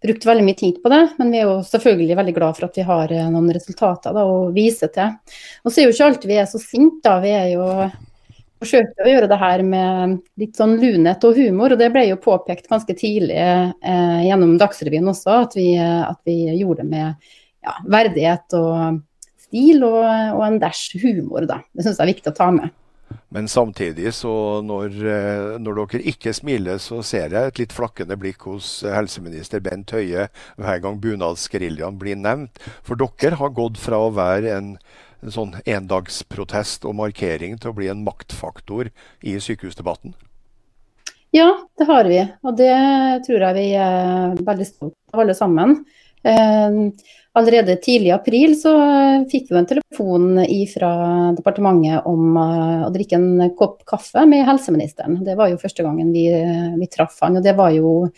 brukt 0.00 0.26
veldig 0.26 0.44
mye 0.44 0.56
tid 0.56 0.82
på 0.82 0.92
det, 0.92 1.00
men 1.18 1.32
vi 1.32 1.40
er 1.40 1.48
jo 1.48 1.56
selvfølgelig 1.66 2.18
veldig 2.20 2.36
glad 2.36 2.56
for 2.56 2.68
at 2.68 2.78
vi 2.78 2.84
har 2.88 3.12
eh, 3.12 3.32
noen 3.32 3.50
resultater 3.52 4.14
da, 4.16 4.24
å 4.24 4.46
vise 4.54 4.88
til. 4.92 5.16
Og 5.64 5.72
så 5.72 5.82
er 5.82 5.88
jo 5.88 5.94
ikke 5.94 6.06
alltid 6.08 6.30
vi 6.30 6.38
er 6.40 6.48
så 6.48 6.60
sinte. 6.62 7.16
Vi 7.24 7.34
er 7.36 7.50
jo 7.52 7.66
forsøkte 8.60 9.04
å 9.04 9.10
gjøre 9.10 9.28
det 9.28 9.40
her 9.40 9.64
med 9.64 10.16
litt 10.40 10.58
sånn 10.60 10.74
lunhet 10.80 11.24
og 11.24 11.36
humor, 11.40 11.72
og 11.72 11.80
det 11.80 11.90
ble 11.92 12.06
jo 12.10 12.20
påpekt 12.20 12.68
ganske 12.72 12.96
tidlig 12.96 13.38
eh, 13.40 14.24
gjennom 14.28 14.56
Dagsrevyen 14.60 15.12
også, 15.12 15.36
at 15.46 15.56
vi, 15.56 15.68
at 15.80 16.20
vi 16.28 16.42
gjorde 16.58 16.84
det 16.84 16.90
med 16.90 17.30
ja, 17.64 17.76
verdighet 17.92 18.56
og 18.56 19.00
stil 19.50 19.82
og, 19.84 20.04
og 20.38 20.44
en 20.46 20.60
dash 20.62 20.96
humor, 21.02 21.44
da. 21.50 21.60
Det 21.74 21.84
syns 21.84 21.98
jeg 21.98 22.06
er 22.06 22.14
viktig 22.14 22.32
å 22.32 22.38
ta 22.38 22.48
med. 22.54 22.70
Men 23.30 23.48
samtidig, 23.48 24.12
så 24.14 24.32
når, 24.62 24.94
eh, 25.06 25.58
når, 25.62 25.80
dere 25.80 26.02
ikke 26.12 26.32
smiler, 26.34 26.78
så 26.82 27.00
ser 27.06 27.34
jeg 27.34 27.50
et 27.50 27.60
litt 27.62 27.74
flakkende 27.74 28.16
blikk 28.18 28.46
hos 28.46 28.80
helseminister 28.86 29.62
Bent 29.62 29.94
Høie 29.94 30.28
hver 30.58 30.82
gang 30.82 30.98
bunadsgeriljaen 31.02 31.98
blir 31.98 32.18
nevnt. 32.18 32.58
For 32.86 32.98
dere 32.98 33.38
har 33.40 33.54
gått 33.54 33.78
fra 33.82 34.00
å 34.02 34.12
være 34.14 34.56
en, 34.56 34.72
en 35.22 35.34
sånn 35.34 35.54
endagsprotest 35.62 36.86
og 36.88 36.98
markering 37.02 37.58
til 37.58 37.72
å 37.72 37.78
bli 37.78 37.90
en 37.92 38.02
maktfaktor 38.06 38.90
i 39.22 39.38
sykehusdebatten? 39.42 40.14
Ja, 41.34 41.50
det 41.78 41.86
har 41.86 42.10
vi. 42.10 42.20
Og 42.42 42.58
det 42.58 42.74
tror 43.26 43.46
jeg 43.46 43.58
vi 43.58 43.66
er 43.78 44.38
veldig 44.42 44.66
stolte 44.66 45.14
av 45.14 45.22
alle 45.22 45.38
sammen. 45.38 45.80
Eh, 46.26 46.82
Allerede 47.38 47.76
tidlig 47.78 48.08
i 48.08 48.14
april 48.16 48.56
så 48.58 48.72
eh, 48.82 49.20
fikk 49.30 49.52
vi 49.52 49.58
en 49.60 49.66
telefon 49.70 50.40
fra 50.72 50.88
departementet 51.36 52.08
om 52.10 52.34
eh, 52.34 52.80
å 52.82 52.90
drikke 52.90 53.20
en 53.20 53.52
kopp 53.54 53.84
kaffe 53.86 54.24
med 54.26 54.42
helseministeren. 54.48 55.20
Det 55.22 55.36
var 55.38 55.52
jo 55.52 55.60
første 55.60 55.84
gangen 55.86 56.10
vi, 56.10 56.24
eh, 56.34 56.72
vi 56.74 56.88
traff 56.90 57.20
han, 57.22 57.38
og 57.38 57.46
det 57.46 57.54
var 57.54 57.70
jo 57.76 58.08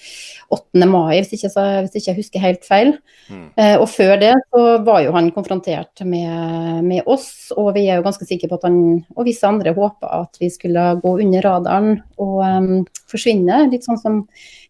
8. 0.48 0.88
mai, 0.88 1.18
hvis 1.18 1.34
ikke, 1.36 1.52
hvis 1.84 2.00
ikke 2.00 2.08
jeg 2.08 2.20
husker 2.22 2.46
helt 2.46 2.64
feil. 2.64 2.94
Mm. 3.32 3.44
og 3.80 3.86
før 3.88 4.16
det 4.18 4.32
så 4.50 4.62
var 4.84 5.04
jo 5.04 5.12
han 5.14 5.30
konfrontert 5.32 6.02
med, 6.04 6.82
med, 6.84 7.04
oss, 7.06 7.52
og 7.54 7.70
vi 7.76 7.86
er 7.86 8.00
jo 8.00 8.04
ganske 8.04 8.26
sikre 8.26 8.48
på 8.50 8.58
at 8.58 8.66
han 8.66 8.80
og 9.14 9.28
visse 9.28 9.46
andre 9.46 9.72
håpa 9.76 10.08
at 10.24 10.40
vi 10.40 10.50
skulle 10.52 10.88
gå 11.00 11.14
under 11.22 11.44
radaren 11.46 11.94
og 12.20 12.42
um, 12.42 12.82
forsvinne. 13.08 13.66
Litt 13.72 13.86
sånn 13.86 14.00
som 14.02 14.20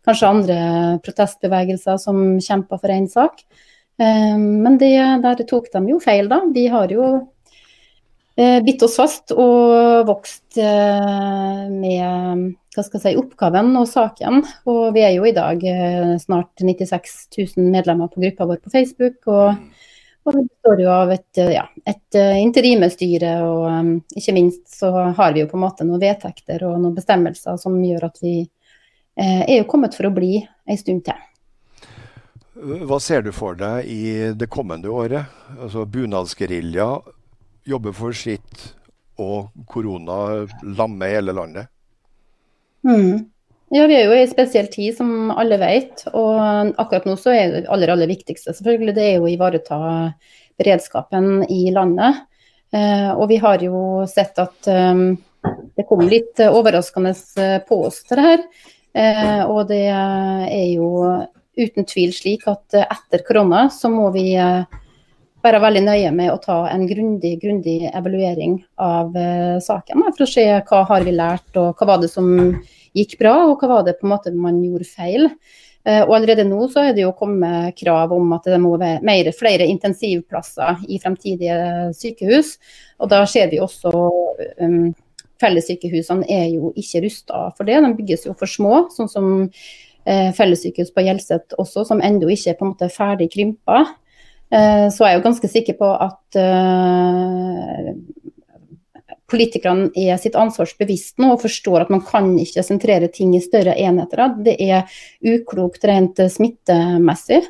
kanskje 0.06 0.30
andre 0.30 0.62
protestbevegelser 1.06 1.98
som 2.02 2.22
kjemper 2.42 2.82
for 2.82 2.92
én 2.92 3.08
sak. 3.10 3.42
Ehm, 4.00 4.62
men 4.62 4.78
det, 4.78 4.94
der 5.22 5.44
tok 5.48 5.68
de 5.72 5.84
jo 5.90 6.00
feil, 6.02 6.28
da. 6.30 6.40
De 6.54 6.64
har 6.72 6.92
jo 6.92 7.04
eh, 8.36 8.58
bitt 8.64 8.82
oss 8.84 8.96
fast 9.00 9.34
og 9.34 10.08
vokst 10.08 10.58
eh, 10.60 11.68
med 11.68 12.50
hva 12.72 12.82
skal 12.86 12.98
jeg 12.98 13.04
si, 13.04 13.20
oppgaven 13.20 13.72
og 13.76 13.88
saken. 13.90 14.42
Og 14.72 14.82
vi 14.96 15.04
er 15.04 15.16
jo 15.18 15.28
i 15.28 15.36
dag 15.36 15.62
eh, 15.68 16.14
snart 16.22 16.64
96 16.64 17.16
000 17.38 17.72
medlemmer 17.72 18.12
på 18.12 18.22
gruppa 18.24 18.48
vår 18.48 18.62
på 18.64 18.74
Facebook. 18.74 19.20
og 19.26 19.80
og 20.22 20.36
det 20.36 20.42
består 20.46 20.78
jo 20.78 20.90
av 20.94 21.10
et, 21.10 21.38
ja, 21.50 21.64
et 21.90 22.16
interimestyre, 22.38 23.32
og 23.42 23.64
um, 23.66 23.88
ikke 24.14 24.34
minst 24.36 24.60
så 24.70 24.92
har 25.18 25.32
vi 25.34 25.42
jo 25.42 25.48
på 25.50 25.56
en 25.58 25.64
måte 25.64 25.82
noen 25.82 25.98
vedtekter 25.98 26.62
og 26.62 26.76
noen 26.76 26.94
bestemmelser 26.94 27.58
som 27.58 27.80
gjør 27.82 28.06
at 28.06 28.22
vi 28.22 28.36
er 29.18 29.56
jo 29.56 29.66
kommet 29.66 29.98
for 29.98 30.06
å 30.06 30.14
bli 30.14 30.36
en 30.38 30.78
stund 30.78 31.02
til. 31.08 31.18
Hva 32.52 32.98
ser 33.00 33.24
du 33.24 33.32
for 33.32 33.56
deg 33.56 33.88
i 33.88 34.04
det 34.36 34.48
kommende 34.52 34.90
året? 34.92 35.30
Altså 35.56 35.86
Bunadsgerilja 35.88 36.88
jobber 37.64 37.94
for 37.96 38.16
sitt, 38.16 38.72
og 39.20 39.52
korona 39.70 40.44
lammer 40.76 41.14
hele 41.14 41.34
landet? 41.36 41.70
Mm. 42.84 43.30
Ja, 43.72 43.86
Vi 43.86 43.96
er 43.96 44.04
jo 44.04 44.12
i 44.12 44.20
en 44.20 44.28
spesiell 44.28 44.68
tid, 44.68 44.92
som 44.98 45.30
alle 45.32 45.56
vet. 45.62 46.04
Og 46.12 46.36
akkurat 46.76 47.08
nå 47.08 47.16
så 47.16 47.32
er 47.32 47.54
det 47.54 47.64
aller, 47.72 47.94
aller 47.94 48.10
viktigste 48.10 48.52
selvfølgelig 48.52 48.96
det 48.98 49.06
er 49.06 49.14
jo 49.16 49.24
å 49.24 49.32
ivareta 49.32 49.78
beredskapen 50.60 51.46
i 51.48 51.70
landet. 51.72 52.26
Eh, 52.72 53.10
og 53.14 53.30
vi 53.32 53.40
har 53.40 53.64
jo 53.64 54.04
sett 54.08 54.36
at 54.40 54.68
um, 54.68 55.14
det 55.76 55.86
kom 55.88 56.04
litt 56.08 56.40
overraskende 56.44 57.14
på 57.68 57.80
oss 57.88 58.02
til 58.04 58.20
det 58.20 58.26
her. 58.26 58.44
Eh, 58.92 59.40
og 59.48 59.70
det 59.72 59.86
er 59.88 60.68
jo 60.74 60.90
uten 61.56 61.86
tvil 61.88 62.12
slik 62.16 62.46
at 62.50 62.76
eh, 62.76 62.86
etter 62.86 63.24
korona 63.26 63.66
så 63.72 63.90
må 63.92 64.08
vi 64.14 64.32
eh, 64.38 64.78
være 65.42 65.60
veldig 65.62 65.82
nøye 65.84 66.12
med 66.14 66.32
å 66.32 66.40
ta 66.42 66.58
en 66.70 66.84
grundig, 66.86 67.34
grundig 67.42 67.88
evaluering 67.90 68.60
av 68.78 69.16
uh, 69.16 69.56
saken. 69.58 70.04
For 70.14 70.22
å 70.22 70.28
se 70.30 70.44
hva 70.68 70.82
har 70.86 71.02
vi 71.02 71.16
lært, 71.16 71.48
og 71.58 71.74
hva 71.80 71.88
var 71.88 71.98
det 71.98 72.12
som 72.12 72.28
gikk 72.94 73.16
bra, 73.18 73.32
og 73.48 73.56
hva 73.58 73.72
var 73.72 73.88
det 73.88 73.96
på 73.98 74.06
en 74.06 74.12
måte 74.12 74.30
man 74.36 74.60
gjorde 74.62 74.86
feil. 74.86 75.26
Og 75.82 76.12
Allerede 76.14 76.44
nå 76.46 76.68
så 76.70 76.84
er 76.86 76.94
det 76.94 77.02
jo 77.02 77.10
kommet 77.18 77.74
krav 77.74 78.14
om 78.14 78.36
at 78.36 78.46
det 78.46 78.60
må 78.62 78.76
være 78.78 79.02
mer, 79.02 79.32
flere 79.34 79.66
intensivplasser 79.66 80.84
i 80.86 81.00
fremtidige 81.02 81.56
sykehus. 81.98 82.52
Og 83.02 83.10
da 83.10 83.24
ser 83.26 83.50
vi 83.50 83.58
også 83.58 83.90
um, 83.90 84.92
Fellessykehusene 85.42 86.26
er 86.30 86.46
jo 86.54 86.70
ikke 86.78 87.02
rusta 87.06 87.48
for 87.56 87.68
det, 87.68 87.80
de 87.82 87.94
bygges 87.98 88.28
jo 88.28 88.34
for 88.38 88.50
små. 88.50 88.84
sånn 88.94 89.10
som 89.10 89.32
eh, 89.42 89.72
fellessykehus 90.04 90.90
på 90.94 91.04
Hjelset 91.06 91.54
også, 91.60 91.84
som 91.88 92.00
ennå 92.02 92.30
ikke 92.32 92.52
er 92.52 92.56
på 92.58 92.66
en 92.66 92.72
måte 92.72 92.88
ferdig 92.92 93.28
krympa. 93.32 93.84
Eh, 94.52 94.88
så 94.92 95.04
er 95.04 95.14
jeg 95.14 95.20
jo 95.20 95.28
ganske 95.28 95.48
sikker 95.48 95.78
på 95.78 95.88
at 96.04 96.36
eh, 96.40 97.92
politikerne 99.32 99.88
er 99.96 100.18
sitt 100.20 100.36
ansvars 100.36 100.74
bevisst 100.76 101.22
nå 101.22 101.30
og 101.34 101.40
forstår 101.44 101.86
at 101.86 101.92
man 101.94 102.02
kan 102.04 102.34
ikke 102.40 102.64
sentrere 102.66 103.08
ting 103.12 103.32
i 103.36 103.40
større 103.44 103.78
enheter. 103.80 104.26
Det 104.44 104.58
er 104.60 104.84
uklokt 105.24 105.86
rent 105.88 106.20
smittemessig. 106.34 107.40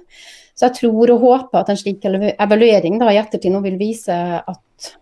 Så 0.53 0.69
jeg 0.69 0.79
tror 0.79 1.15
og 1.15 1.25
håper 1.25 1.63
at 1.63 1.73
en 1.73 1.81
slik 1.81 2.05
evaluering 2.07 3.01
da, 3.01 3.11
i 3.11 3.19
ettertid 3.19 3.51
nå 3.55 3.63
vil 3.65 3.81
vise 3.81 4.15
at 4.15 4.93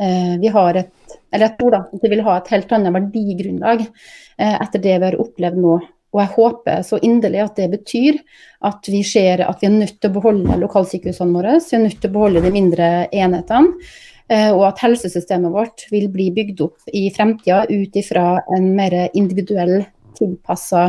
eh, 0.00 0.34
vi 0.42 0.50
har 0.50 0.82
et 0.82 0.94
eller 1.34 1.50
jeg 1.50 1.56
tror 1.58 1.74
da, 1.74 1.80
at 1.92 2.02
vi 2.02 2.10
vil 2.10 2.22
ha 2.24 2.36
et 2.38 2.48
helt 2.54 2.72
annet 2.72 2.94
verdigrunnlag 2.94 3.82
eh, 3.82 4.56
etter 4.56 4.82
det 4.82 4.94
vi 4.94 5.08
har 5.08 5.18
opplevd 5.20 5.58
nå 5.60 5.74
og 6.16 6.22
jeg 6.22 6.32
håper 6.32 6.84
så 6.86 6.98
inderlig 7.04 7.42
at 7.44 7.58
det 7.60 7.66
betyr 7.74 8.16
at 8.64 8.88
vi 8.88 9.02
ser 9.04 9.42
at 9.44 9.60
vi 9.60 9.68
er 9.68 9.74
nødt 9.74 9.98
til 10.00 10.08
å 10.08 10.14
beholde 10.14 10.56
lokalsykehusene 10.62 11.36
våre, 11.36 11.58
vi 11.60 11.76
er 11.76 11.82
nødt 11.84 11.98
til 12.00 12.08
å 12.08 12.14
beholde 12.14 12.42
de 12.46 12.52
mindre 12.54 12.86
enhetene. 13.12 13.90
Eh, 14.32 14.48
og 14.50 14.64
at 14.66 14.80
helsesystemet 14.82 15.52
vårt 15.54 15.84
vil 15.92 16.08
bli 16.10 16.30
bygd 16.34 16.62
opp 16.64 16.88
i 16.90 17.04
fremtida 17.14 17.60
ut 17.68 17.98
ifra 18.00 18.40
en 18.56 18.72
mer 18.74 18.96
individuell, 19.14 19.84
tilpassa 20.16 20.88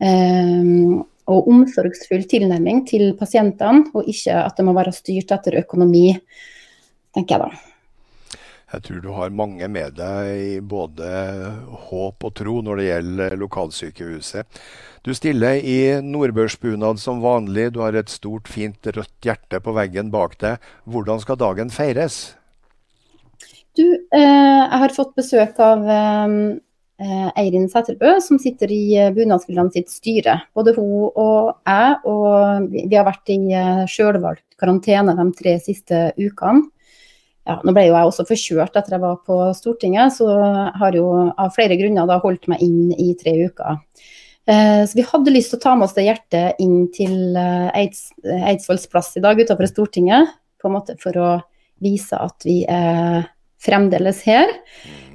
eh, 0.00 0.70
og 1.32 1.50
omsorgsfull 1.52 2.24
tilnærming 2.30 2.86
til 2.88 3.10
pasientene, 3.18 3.90
og 3.92 4.08
ikke 4.08 4.38
at 4.46 4.56
det 4.56 4.68
må 4.68 4.78
være 4.78 4.94
styrt 4.94 5.34
etter 5.34 5.58
økonomi, 5.60 6.14
tenker 7.12 7.36
jeg 7.36 7.44
da. 7.44 7.71
Jeg 8.72 8.84
tror 8.86 9.00
du 9.04 9.10
har 9.12 9.34
mange 9.36 9.66
med 9.68 9.98
deg 9.98 10.28
i 10.32 10.52
både 10.64 11.08
håp 11.90 12.24
og 12.24 12.32
tro 12.38 12.60
når 12.64 12.80
det 12.80 12.86
gjelder 12.86 13.36
lokalsykehuset. 13.42 14.62
Du 15.04 15.12
stiller 15.18 15.58
i 15.60 16.00
nordbørsbunad 16.00 17.00
som 17.02 17.20
vanlig. 17.20 17.72
Du 17.74 17.82
har 17.84 17.96
et 17.98 18.08
stort, 18.08 18.48
fint 18.48 18.88
rødt 18.88 19.26
hjerte 19.26 19.60
på 19.60 19.74
veggen 19.76 20.12
bak 20.14 20.38
deg. 20.40 20.62
Hvordan 20.88 21.20
skal 21.20 21.40
dagen 21.42 21.72
feires? 21.74 22.22
Du, 23.76 23.84
eh, 23.84 24.20
jeg 24.20 24.80
har 24.84 24.96
fått 24.96 25.14
besøk 25.16 25.60
av 25.64 25.84
eh, 25.92 27.28
Eirin 27.40 27.68
Sæterbø, 27.72 28.14
som 28.24 28.40
sitter 28.40 28.72
i 28.72 28.82
eh, 28.96 29.68
sitt 29.76 29.92
styre. 29.92 30.40
Både 30.54 30.72
hun 30.76 31.10
og 31.12 31.56
jeg, 31.68 31.96
og 32.08 32.72
vi 32.72 32.96
har 32.96 33.08
vært 33.08 33.32
i 33.32 33.40
sjølvalgt 33.88 34.46
karantene 34.60 35.16
de 35.18 35.32
tre 35.36 35.58
siste 35.60 36.12
ukene 36.16 36.71
ja, 37.48 37.58
nå 37.66 37.74
ble 37.74 37.88
jo 37.88 37.96
jeg 37.96 38.08
også 38.08 38.26
forkjørt 38.28 38.76
etter 38.78 38.96
jeg 38.96 39.02
var 39.02 39.20
på 39.26 39.38
Stortinget, 39.58 40.14
så 40.14 40.28
har 40.78 40.94
jo 40.94 41.06
av 41.30 41.54
flere 41.56 41.78
grunner 41.80 42.06
da 42.06 42.20
holdt 42.22 42.46
meg 42.50 42.62
inn 42.62 42.92
i 42.94 43.12
tre 43.18 43.34
uker. 43.48 43.80
Eh, 44.46 44.86
så 44.86 44.98
vi 44.98 45.04
hadde 45.06 45.34
lyst 45.34 45.52
til 45.52 45.60
å 45.60 45.62
ta 45.62 45.74
med 45.78 45.86
oss 45.86 45.94
det 45.94 46.08
hjertet 46.08 46.62
inn 46.62 46.88
til 46.94 47.36
eh, 47.38 47.68
Eids, 47.78 48.08
Eidsvolls 48.22 48.88
plass 48.90 49.12
i 49.18 49.22
dag 49.22 49.38
utenfor 49.38 49.70
Stortinget, 49.70 50.34
på 50.58 50.70
en 50.70 50.76
måte 50.76 50.96
for 51.02 51.18
å 51.18 51.30
vise 51.82 52.18
at 52.18 52.46
vi 52.46 52.62
er 52.70 53.22
fremdeles 53.62 54.22
her. 54.26 54.50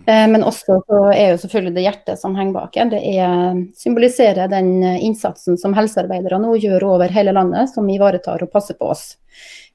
Eh, 0.08 0.24
men 0.32 0.46
også 0.48 0.80
så 0.88 1.02
er 1.12 1.34
jo 1.34 1.42
selvfølgelig 1.44 1.76
det 1.76 1.86
hjertet 1.90 2.22
som 2.22 2.36
henger 2.40 2.56
bak 2.56 2.80
her, 2.80 2.92
det 2.92 3.04
er, 3.04 3.60
symboliserer 3.76 4.52
den 4.52 4.72
innsatsen 4.84 5.60
som 5.60 5.76
helsearbeidere 5.76 6.40
nå 6.44 6.56
gjør 6.64 6.88
over 6.94 7.12
hele 7.12 7.36
landet, 7.36 7.74
som 7.74 7.88
ivaretar 7.92 8.44
og 8.44 8.52
passer 8.54 8.80
på 8.80 8.94
oss. 8.96 9.10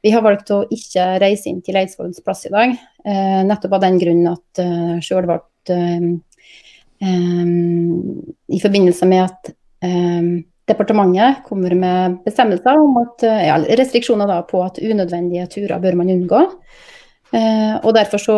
Vi 0.02 0.10
har 0.10 0.24
valgt 0.24 0.50
å 0.50 0.64
ikke 0.74 1.04
reise 1.22 1.46
inn 1.50 1.60
til 1.62 1.78
Eidsvolls 1.78 2.22
plass 2.26 2.42
i 2.48 2.52
dag, 2.52 2.74
eh, 3.06 3.40
nettopp 3.46 3.76
av 3.78 3.84
den 3.84 4.00
grunn 4.02 4.24
at 4.32 4.62
eh, 4.62 4.96
sjøl 5.04 5.28
ble 5.28 5.38
eh, 5.70 6.08
i 7.02 8.60
forbindelse 8.62 9.08
med 9.10 9.24
at 9.24 9.56
departementet 10.70 11.40
kommer 11.48 11.74
med 11.74 12.20
bestemmelser 12.22 12.78
om 12.78 13.00
at, 13.00 13.24
ja, 13.42 13.56
restriksjoner 13.80 14.30
på 14.46 14.60
at 14.62 14.78
unødvendige 14.78 15.48
turer 15.50 15.82
bør 15.82 15.96
man 15.98 16.12
unngå. 16.14 16.44
og 17.82 17.90
Derfor 17.96 18.22
så 18.22 18.36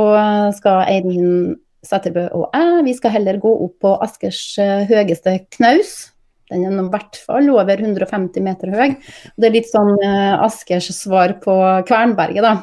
skal 0.56 0.88
Eirin 0.94 1.58
Sæterbø 1.84 2.24
og 2.32 2.56
jeg 2.56 2.86
vi 2.88 2.96
skal 2.96 3.12
heller 3.18 3.42
gå 3.42 3.52
opp 3.66 3.76
på 3.84 3.92
Askers 4.00 4.40
høyeste 4.88 5.36
knaus, 5.58 6.13
den 6.52 6.64
er 6.66 6.80
i 6.82 6.92
hvert 6.92 7.18
fall 7.24 7.48
over 7.54 7.80
150 7.80 8.44
meter 8.44 8.72
høy. 8.74 8.96
Det 9.36 9.48
er 9.48 9.54
litt 9.54 9.70
sånn 9.70 9.94
uh, 9.96 10.42
Askers 10.44 10.90
svar 10.92 11.38
på 11.44 11.54
Kvernberget, 11.88 12.44
da. 12.44 12.56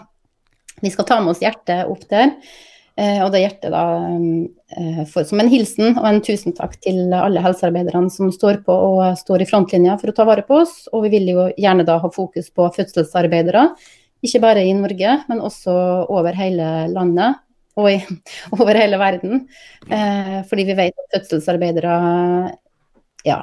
Vi 0.82 0.91
skal 0.94 1.08
ta 1.10 1.20
med 1.22 1.34
oss 1.34 1.41
hjertet 1.41 1.89
opp 1.89 2.04
der. 2.12 2.36
Uh, 3.00 3.24
og 3.26 3.32
det 3.34 3.41
hjertet 3.41 3.74
da 3.74 3.86
uh, 4.06 5.02
for, 5.10 5.26
som 5.26 5.41
en 5.41 5.50
hilsen 5.50 5.96
og 5.96 6.06
en 6.06 6.22
tusen 6.22 6.54
takk 6.54 6.76
til 6.84 7.10
alle 7.15 7.41
helsearbeiderne 7.41 8.12
som 8.13 8.30
står 8.34 8.62
på 8.67 8.76
og 8.76 9.17
står 9.17 9.41
i 9.41 9.48
frontlinja 9.50 9.96
for 10.02 10.12
å 10.12 10.17
ta 10.17 10.28
vare 10.30 10.46
på 10.46 10.60
oss. 10.62 10.84
Og 10.94 11.08
vi 11.08 11.15
vil 11.15 11.32
jo 11.34 11.48
gjerne 11.58 11.88
da 11.88 11.98
ha 12.04 12.12
fokus 12.13 12.52
på 12.54 12.67
fødselsarbeidere, 12.76 13.72
ikke 14.22 14.44
bare 14.44 14.62
i 14.67 14.76
Norge, 14.78 15.15
men 15.32 15.41
også 15.41 15.74
over 16.13 16.38
hele 16.38 16.67
landet 16.94 17.41
og 17.82 17.88
i, 17.89 17.98
over 18.60 18.78
hele 18.78 19.00
verden. 19.02 19.48
fordi 19.89 20.67
vi 20.67 20.76
vet 20.78 20.94
at 20.94 21.15
fødselsarbeidere 21.15 21.96
ja, 23.26 23.39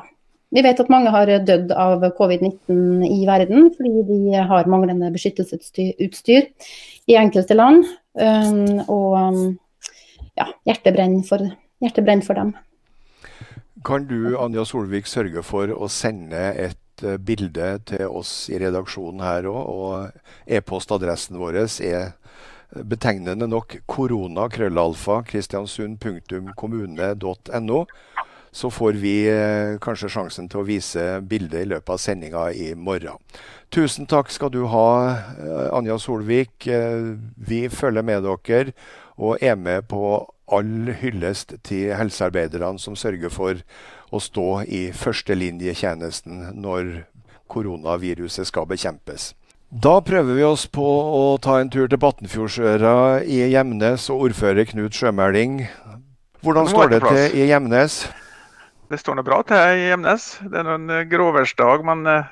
vi 0.55 0.63
vet 0.65 0.81
at 0.81 0.93
mange 0.93 1.13
har 1.13 1.31
dødd 1.45 1.73
av 1.77 2.05
covid-19 2.17 3.05
i 3.05 3.27
verden 3.29 3.69
fordi 3.77 4.05
de 4.09 4.45
har 4.51 4.71
manglende 4.71 5.11
beskyttelsesutstyr 5.13 6.49
i 7.09 7.19
enkelte 7.21 7.57
land. 7.57 7.85
Og 8.89 9.59
ja, 10.39 10.47
brenner 10.95 11.27
for, 11.29 11.45
for 12.25 12.41
dem. 12.41 12.55
Kan 13.85 14.09
du 14.09 14.39
Anja 14.41 14.65
Solvik, 14.67 15.07
sørge 15.07 15.43
for 15.47 15.71
å 15.71 15.89
sende 15.93 16.41
et 16.59 17.05
uh, 17.05 17.17
bilde 17.21 17.79
til 17.87 18.07
oss 18.09 18.51
i 18.51 18.59
redaksjonen 18.59 19.21
her 19.23 19.47
òg? 19.51 19.69
Og 19.69 20.11
e-postadressen 20.49 21.39
vår 21.39 21.55
er 21.85 22.13
betegnende 22.89 23.47
nok 23.49 23.77
korona-krøllalfa 23.89 25.23
kristiansund.kommune.no 25.31 27.79
så 28.59 28.71
får 28.71 28.93
vi 28.99 29.15
eh, 29.31 29.77
kanskje 29.83 30.11
sjansen 30.11 30.49
til 30.51 30.63
å 30.63 30.67
vise 30.67 31.03
bildet 31.31 31.63
i 31.63 31.69
løpet 31.71 31.93
av 31.95 32.01
sendinga 32.03 32.49
i 32.51 32.73
morgen. 32.75 33.21
Tusen 33.71 34.09
takk 34.11 34.33
skal 34.35 34.51
du 34.51 34.65
ha, 34.73 34.89
eh, 35.15 35.69
Anja 35.77 35.99
Solvik. 36.03 36.67
Eh, 36.67 37.15
vi 37.37 37.69
følger 37.71 38.03
med 38.03 38.27
dere 38.27 38.75
og 39.15 39.39
er 39.45 39.55
med 39.55 39.87
på 39.93 40.03
all 40.51 40.91
hyllest 40.99 41.55
til 41.63 41.95
helsearbeiderne 41.95 42.83
som 42.83 42.99
sørger 42.99 43.31
for 43.31 43.63
å 44.11 44.19
stå 44.23 44.49
i 44.67 44.89
førstelinjetjenesten 44.97 46.57
når 46.59 47.05
koronaviruset 47.53 48.49
skal 48.49 48.67
bekjempes. 48.67 49.35
Da 49.71 49.99
prøver 50.01 50.35
vi 50.35 50.47
oss 50.49 50.65
på 50.67 50.83
å 50.83 51.37
ta 51.45 51.61
en 51.61 51.71
tur 51.71 51.87
til 51.87 52.01
Batnfjordsøra 52.01 53.21
i 53.23 53.45
Gjemnes 53.53 54.09
og 54.11 54.31
ordfører 54.31 54.67
Knut 54.73 54.97
Sjømæling. 54.97 55.61
Hvordan 56.43 56.73
står 56.73 56.97
det 56.97 57.05
til 57.05 57.37
i 57.37 57.53
Gjemnes? 57.53 58.07
Det 58.89 59.01
står 59.01 59.19
noe 59.19 59.27
bra 59.27 59.43
til 59.47 59.83
i 59.83 59.91
Emnes. 59.93 60.31
Det 60.49 60.63
er 60.63 60.73
en 60.75 60.91
gråværsdag, 61.11 61.85
men 61.87 62.07
eh, 62.09 62.29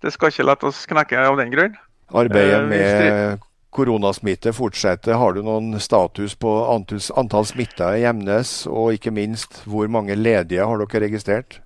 det 0.00 0.14
skal 0.14 0.32
ikke 0.32 0.48
la 0.48 0.56
oss 0.68 0.86
knekke 0.88 1.20
av 1.28 1.38
den 1.40 1.52
grunn. 1.52 1.78
Arbeidet 2.10 2.60
eh, 2.60 2.68
med 2.70 3.46
koronasmitte 3.70 4.52
fortsetter. 4.56 5.18
Har 5.20 5.36
du 5.36 5.42
noen 5.46 5.74
status 5.82 6.34
på 6.40 6.52
antall 6.72 7.46
smitta 7.48 7.92
i 7.98 8.06
Emnes, 8.08 8.64
og 8.66 8.96
ikke 8.96 9.14
minst 9.14 9.62
hvor 9.70 9.90
mange 9.92 10.16
ledige 10.18 10.66
har 10.66 10.80
dere 10.82 11.04
registrert? 11.06 11.60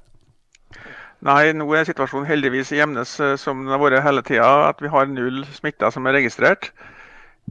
Nei, 1.25 1.55
nå 1.57 1.65
er 1.73 1.87
situasjonen 1.89 2.29
heldigvis 2.29 2.75
i 2.75 2.83
Gjemnes 2.83 3.15
eh, 3.23 3.37
som 3.41 3.63
den 3.63 3.73
har 3.73 3.81
vært 3.81 4.05
hele 4.05 4.25
tida, 4.27 4.51
at 4.69 4.83
vi 4.85 4.91
har 4.93 5.09
null 5.09 5.45
smitta 5.57 5.89
som 5.95 6.05
er 6.11 6.19
registrert. 6.19 6.73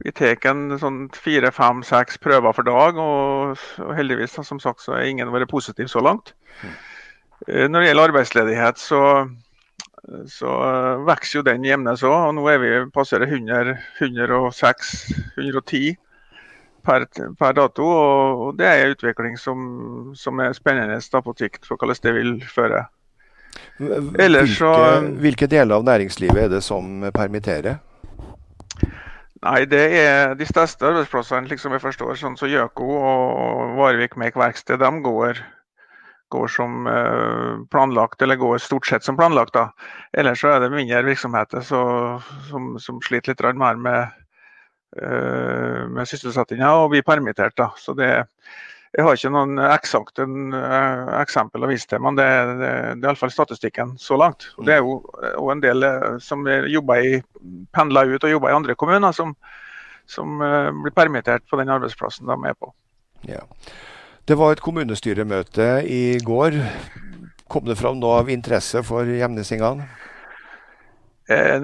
Vi 0.02 0.10
tar 0.10 0.40
en 0.50 0.74
sånn 0.80 1.04
fire, 1.14 1.52
fem, 1.54 1.84
seks 1.86 2.18
prøver 2.18 2.54
for 2.56 2.66
dag, 2.66 2.98
og, 2.98 3.60
og 3.78 3.92
heldigvis 3.94 4.34
som 4.42 4.58
sagt, 4.62 4.82
så 4.82 4.96
er 4.96 5.06
ingen 5.10 5.30
vært 5.30 5.52
positiv 5.52 5.86
så 5.92 6.02
langt. 6.02 6.34
Mm. 6.64 6.74
Når 7.70 7.80
det 7.80 7.88
gjelder 7.88 8.10
arbeidsledighet, 8.10 8.80
så, 8.80 9.02
så 10.32 10.54
eh, 10.64 11.04
vokser 11.06 11.38
jo 11.38 11.44
den 11.46 11.66
jevnes 11.66 12.02
òg. 12.06 12.32
Nå 12.34 12.46
er 12.50 12.60
vi 12.62 12.72
passerer 12.94 13.28
100, 13.28 13.76
106, 14.00 14.94
110 15.36 15.94
per, 16.84 17.06
per 17.38 17.56
dato. 17.60 17.86
Og, 17.86 18.44
og, 18.48 18.58
det 18.58 18.68
er 18.68 18.82
en 18.82 18.96
utvikling 18.96 19.38
som, 19.40 19.64
som 20.18 20.42
er 20.42 20.56
spennende 20.56 20.98
på 20.98 21.38
sikt 21.38 21.68
for 21.68 21.78
hvordan 21.78 22.02
det 22.02 22.14
vil 22.18 22.36
føre. 22.48 22.86
Ellers, 24.18 24.56
hvilke, 24.58 25.18
hvilke 25.22 25.46
deler 25.50 25.78
av 25.78 25.84
næringslivet 25.86 26.46
er 26.46 26.54
det 26.56 26.64
som 26.66 27.04
permitterer? 27.14 27.78
Nei, 29.44 29.64
det 29.68 29.82
er 29.98 30.32
de 30.40 30.46
største 30.48 30.86
arbeidsplassene, 30.88 31.50
liksom 31.50 31.74
jeg 31.76 31.82
forstår, 31.82 32.14
sånn 32.16 32.36
som 32.40 32.48
Gjøko 32.48 32.86
og 32.96 33.74
Varvik 33.76 34.16
Mek 34.20 34.38
Verksted, 34.40 34.80
de 34.80 35.02
går, 35.04 35.40
går, 36.32 36.46
som 36.54 36.88
eh, 36.88 37.50
planlagt, 37.74 38.24
eller 38.24 38.40
går 38.40 38.62
stort 38.64 38.88
sett 38.88 39.04
som 39.04 39.18
planlagt. 39.20 39.52
da. 39.52 39.66
Ellers 40.16 40.40
så 40.40 40.54
er 40.54 40.64
det 40.64 40.72
mindre 40.72 41.02
virksomheter 41.04 41.60
så, 41.66 41.82
som, 42.48 42.72
som, 42.80 43.02
sliter 43.04 43.34
litt 43.34 43.60
mer 43.60 43.76
med, 43.76 44.16
uh, 45.02 45.84
med 45.92 46.08
sysselsettinga 46.08 46.72
og 46.80 46.94
blir 46.94 47.04
permittert. 47.04 47.56
da. 47.60 47.68
Så 47.76 47.92
det, 47.98 48.10
jeg 48.94 49.06
har 49.06 49.18
ikke 49.18 49.32
noen 49.34 49.58
eksakte 49.66 50.26
uh, 50.26 51.14
eksempel 51.20 51.66
å 51.66 51.70
vise 51.70 51.88
til, 51.90 52.02
men 52.04 52.18
det, 52.18 52.26
det, 52.60 52.70
det 53.00 53.06
er 53.06 53.10
iallfall 53.10 53.32
statistikken 53.34 53.96
så 54.00 54.18
langt. 54.20 54.48
Og 54.58 54.68
det 54.68 54.76
er 54.76 54.84
jo, 54.84 55.00
og 55.40 55.50
en 55.54 55.64
del 55.64 55.88
som 56.22 56.46
jobber 56.46 57.02
i, 57.02 57.18
pendler 57.74 58.14
ut 58.14 58.26
og 58.26 58.34
jobber 58.36 58.52
i 58.52 58.56
andre 58.60 58.78
kommuner, 58.78 59.16
som, 59.16 59.34
som 60.06 60.38
blir 60.38 60.94
permittert 60.94 61.46
på 61.50 61.58
den 61.60 61.72
arbeidsplassen 61.74 62.30
de 62.30 62.38
er 62.50 62.56
på. 62.58 62.70
Ja. 63.26 63.42
Det 64.24 64.38
var 64.40 64.54
et 64.54 64.62
kommunestyremøte 64.64 65.82
i 65.84 66.20
går. 66.24 66.54
Kom 67.50 67.66
det 67.66 67.76
fram 67.76 67.98
noe 68.00 68.22
av 68.22 68.30
interesse 68.32 68.80
for 68.86 69.04
hjemnesingene? 69.04 69.84
Eh, 71.28 71.62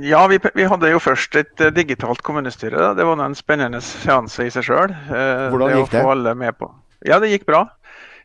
ja, 0.00 0.26
vi, 0.26 0.38
vi, 0.54 0.64
hadde 0.66 0.90
jo 0.90 0.98
først 0.98 1.36
et 1.38 1.62
uh, 1.62 1.70
digitalt 1.74 2.22
kommunestyre. 2.26 2.90
Det 2.98 3.06
var 3.06 3.22
en 3.22 3.38
spennende 3.38 3.80
seanse 3.84 4.48
i 4.48 4.52
seg 4.52 4.66
sjøl. 4.66 4.94
Eh, 4.94 5.46
Hvordan 5.52 5.72
det 5.72 5.80
gikk 5.84 5.94
det? 5.94 6.04
alle 6.10 6.34
med 6.38 6.58
på. 6.58 6.70
Ja, 7.06 7.20
det 7.22 7.30
gikk 7.30 7.46
bra. 7.46 7.62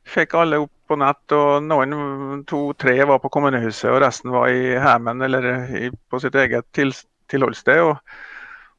Fikk 0.09 0.33
alle 0.39 0.63
opp 0.63 0.73
på 0.89 0.97
nett. 0.97 1.23
og 1.37 1.61
Noen, 1.67 2.43
to-tre 2.49 2.97
var 3.05 3.21
på 3.21 3.29
kommunehuset, 3.33 3.91
og 3.91 4.01
resten 4.01 4.33
var 4.33 4.49
i 4.49 4.73
heimen 4.81 5.21
eller 5.21 5.47
i, 5.69 5.91
på 6.09 6.19
sitt 6.23 6.35
eget 6.35 6.65
til, 6.73 6.95
tilholdssted. 7.29 7.83
Og, 7.85 8.17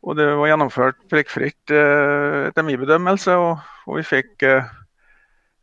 og, 0.02 0.18
det 0.18 0.26
var 0.40 0.50
gjennomført 0.50 0.98
prikkfritt 1.12 1.70
etter 1.70 2.66
min 2.66 2.82
bedømmelse. 2.82 3.38
Og, 3.38 3.62
og 3.86 4.00
vi 4.00 4.08
fikk 4.10 4.42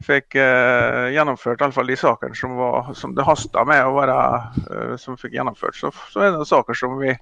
fikk 0.06 0.38
eh, 0.40 1.10
gjennomført 1.14 1.62
iallfall 1.62 1.90
de 1.92 1.98
sakene 2.00 2.38
som, 2.38 2.56
var, 2.60 2.94
som 2.96 3.16
det 3.16 3.26
hasta 3.28 3.66
med 3.68 3.84
å 3.84 3.98
være 3.98 4.16
eh, 4.64 4.94
som 5.02 5.18
fikk 5.20 5.36
gjennomført. 5.36 5.76
Så, 5.76 5.92
så, 6.14 6.24
er 6.24 6.38
det 6.38 6.48
saker 6.48 6.78
som 6.78 6.96
vi 7.02 7.14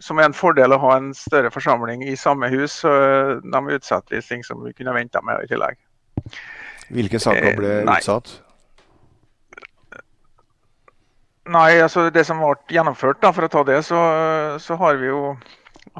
som 0.00 0.18
er 0.20 0.28
en 0.28 0.36
fordel 0.36 0.72
å 0.72 0.80
ha 0.80 0.94
en 0.96 1.10
større 1.16 1.50
forsamling 1.52 2.02
i 2.08 2.16
samme 2.16 2.48
hus. 2.52 2.80
Eh, 2.88 3.36
de 3.44 3.76
utsetter 3.76 4.16
vi 4.16 4.22
ting 4.24 4.44
som 4.46 4.62
vi 4.64 4.72
kunne 4.76 4.96
venta 4.96 5.22
med 5.24 5.44
i 5.44 5.50
tillegg. 5.50 5.80
Hvilke 6.90 7.20
saker 7.22 7.58
ble 7.58 7.74
eh, 7.82 7.92
utsatt? 7.98 8.32
Nei, 11.50 11.80
altså 11.82 12.08
det 12.14 12.24
som 12.28 12.40
ble 12.40 12.54
gjennomført, 12.72 13.20
da, 13.22 13.32
for 13.34 13.44
å 13.46 13.52
ta 13.52 13.64
det, 13.66 13.80
så, 13.84 14.00
så 14.62 14.76
har 14.80 15.00
vi 15.00 15.10
jo 15.10 15.34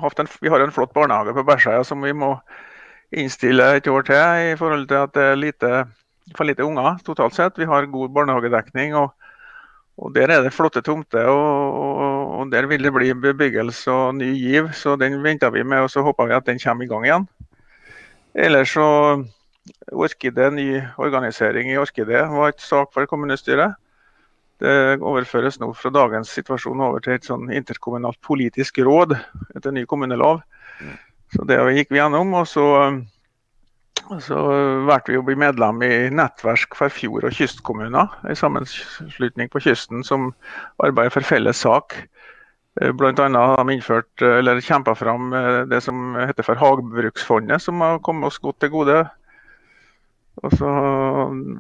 hatt 0.00 0.20
en, 0.22 0.28
vi 0.40 0.52
har 0.52 0.62
en 0.62 0.72
flott 0.72 0.92
barnehage 0.96 1.34
på 1.36 1.44
Bærsøya 1.44 1.84
som 1.84 2.04
vi 2.04 2.12
må 2.16 2.34
innstille 3.12 3.64
et 3.76 3.88
år 3.90 4.06
til 4.06 4.52
i 4.52 4.58
forhold 4.58 4.86
til 4.88 5.00
at 5.00 5.14
det 5.14 5.24
er 5.24 5.38
lite, 5.38 5.70
for 6.36 6.46
lite 6.46 6.64
unger 6.64 7.00
totalt 7.06 7.34
sett. 7.34 7.58
Vi 7.58 7.68
har 7.68 7.90
god 7.90 8.08
barnehagedekning. 8.14 8.94
og, 8.94 9.14
og 9.98 10.14
Der 10.14 10.30
er 10.30 10.42
det 10.42 10.52
flotte 10.54 10.82
tomter, 10.82 11.26
og, 11.26 12.38
og, 12.40 12.52
der 12.52 12.66
vil 12.66 12.84
det 12.84 12.92
bli 12.94 13.12
bebyggelse 13.12 13.90
og 13.90 14.14
ny 14.14 14.32
giv. 14.34 14.72
Så 14.72 14.96
den 14.96 15.22
venter 15.22 15.50
vi 15.50 15.62
med, 15.62 15.80
og 15.80 15.90
så 15.90 16.02
håper 16.02 16.26
vi 16.26 16.34
at 16.34 16.46
den 16.46 16.58
kommer 16.58 16.84
i 16.84 16.88
gang 16.88 17.04
igjen. 17.04 17.28
Ellers 18.34 18.68
så 18.68 19.24
Orkide, 19.92 20.50
ny 20.50 20.80
organisering 20.98 21.70
i 21.70 21.76
Orkide 21.78 22.24
var 22.30 22.48
et 22.48 22.60
sak 22.60 22.92
for 22.94 23.06
kommunestyret. 23.06 23.74
Det 24.60 25.00
overføres 25.00 25.58
nå 25.60 25.70
fra 25.72 25.90
dagens 25.90 26.32
situasjon 26.36 26.80
over 26.84 27.00
til 27.00 27.16
et 27.16 27.24
sånn 27.24 27.48
interkommunalt 27.52 28.20
politisk 28.24 28.78
råd 28.84 29.14
etter 29.56 29.72
ny 29.72 29.86
kommunelov. 29.88 30.42
Så 31.34 31.46
det 31.46 31.58
gikk 31.76 31.92
vi 31.94 32.00
gjennom. 32.00 32.34
Og 32.38 32.48
så, 32.50 32.66
så 34.24 34.40
valgte 34.88 35.14
vi 35.14 35.20
å 35.20 35.26
bli 35.26 35.38
medlem 35.38 35.82
i 35.86 35.92
Nettverk 36.14 36.74
for 36.78 36.92
fjord- 36.92 37.28
og 37.28 37.36
kystkommuner. 37.36 38.10
En 38.26 38.38
sammenslutning 38.38 39.52
på 39.52 39.62
kysten 39.66 40.06
som 40.06 40.32
arbeider 40.82 41.14
for 41.14 41.32
felles 41.34 41.62
sak 41.66 42.00
Eh, 42.80 42.92
Bl.a. 42.92 43.12
har 43.12 43.64
de 43.64 43.74
innført, 43.74 44.22
eh, 44.22 44.38
eller 44.38 44.60
kjempa 44.60 44.94
fram 44.94 45.32
eh, 45.32 45.62
det 45.66 45.80
som 45.82 46.14
heter 46.14 46.46
for 46.46 46.60
Hagbruksfondet, 46.60 47.62
som 47.62 47.80
har 47.80 47.98
kommet 47.98 48.30
oss 48.30 48.38
godt 48.38 48.60
til 48.60 48.70
gode. 48.70 49.00
Og 50.40 50.54
så 50.56 50.70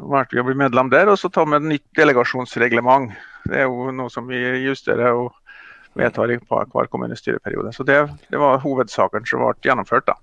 valgte 0.08 0.36
vi 0.36 0.40
å 0.40 0.46
bli 0.46 0.56
medlem 0.56 0.88
der, 0.92 1.10
og 1.10 1.18
så 1.20 1.28
ta 1.28 1.44
med 1.44 1.60
et 1.60 1.72
nytt 1.74 1.88
delegasjonsreglement. 1.98 3.10
Det 3.50 3.58
er 3.58 3.66
jo 3.66 3.90
noe 3.92 4.12
som 4.12 4.30
vi 4.30 4.38
justerer 4.64 5.18
og 5.18 5.34
vedtar 5.98 6.30
i 6.30 6.38
hver 6.38 6.90
kommunestyreperiode. 6.90 7.72
Så 7.72 7.86
det, 7.86 8.02
det 8.30 8.40
var 8.40 8.60
hovedsaken 8.62 9.26
som 9.26 9.42
ble 9.44 9.54
gjennomført. 9.64 10.06
da. 10.06 10.18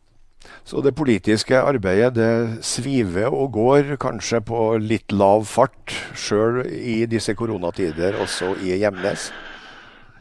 Så 0.64 0.82
det 0.82 0.96
politiske 0.96 1.60
arbeidet 1.60 2.14
det 2.16 2.66
sviver 2.66 3.34
og 3.34 3.52
går 3.56 3.96
kanskje 4.02 4.42
på 4.48 4.62
litt 4.80 5.12
lav 5.12 5.48
fart, 5.50 5.96
sjøl 6.16 6.62
i 6.68 7.06
disse 7.10 7.36
koronatider, 7.36 8.20
også 8.22 8.54
i 8.64 8.78
Hjemnes? 8.78 9.32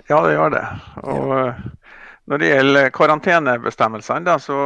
Ja, 0.09 0.21
det 0.27 0.37
gjør 0.37 0.55
det. 0.55 0.65
Og 1.03 1.35
ja. 1.35 1.51
Når 2.27 2.41
det 2.43 2.47
gjelder 2.51 2.89
karantenebestemmelsene, 2.91 4.27
da, 4.27 4.33
så, 4.43 4.57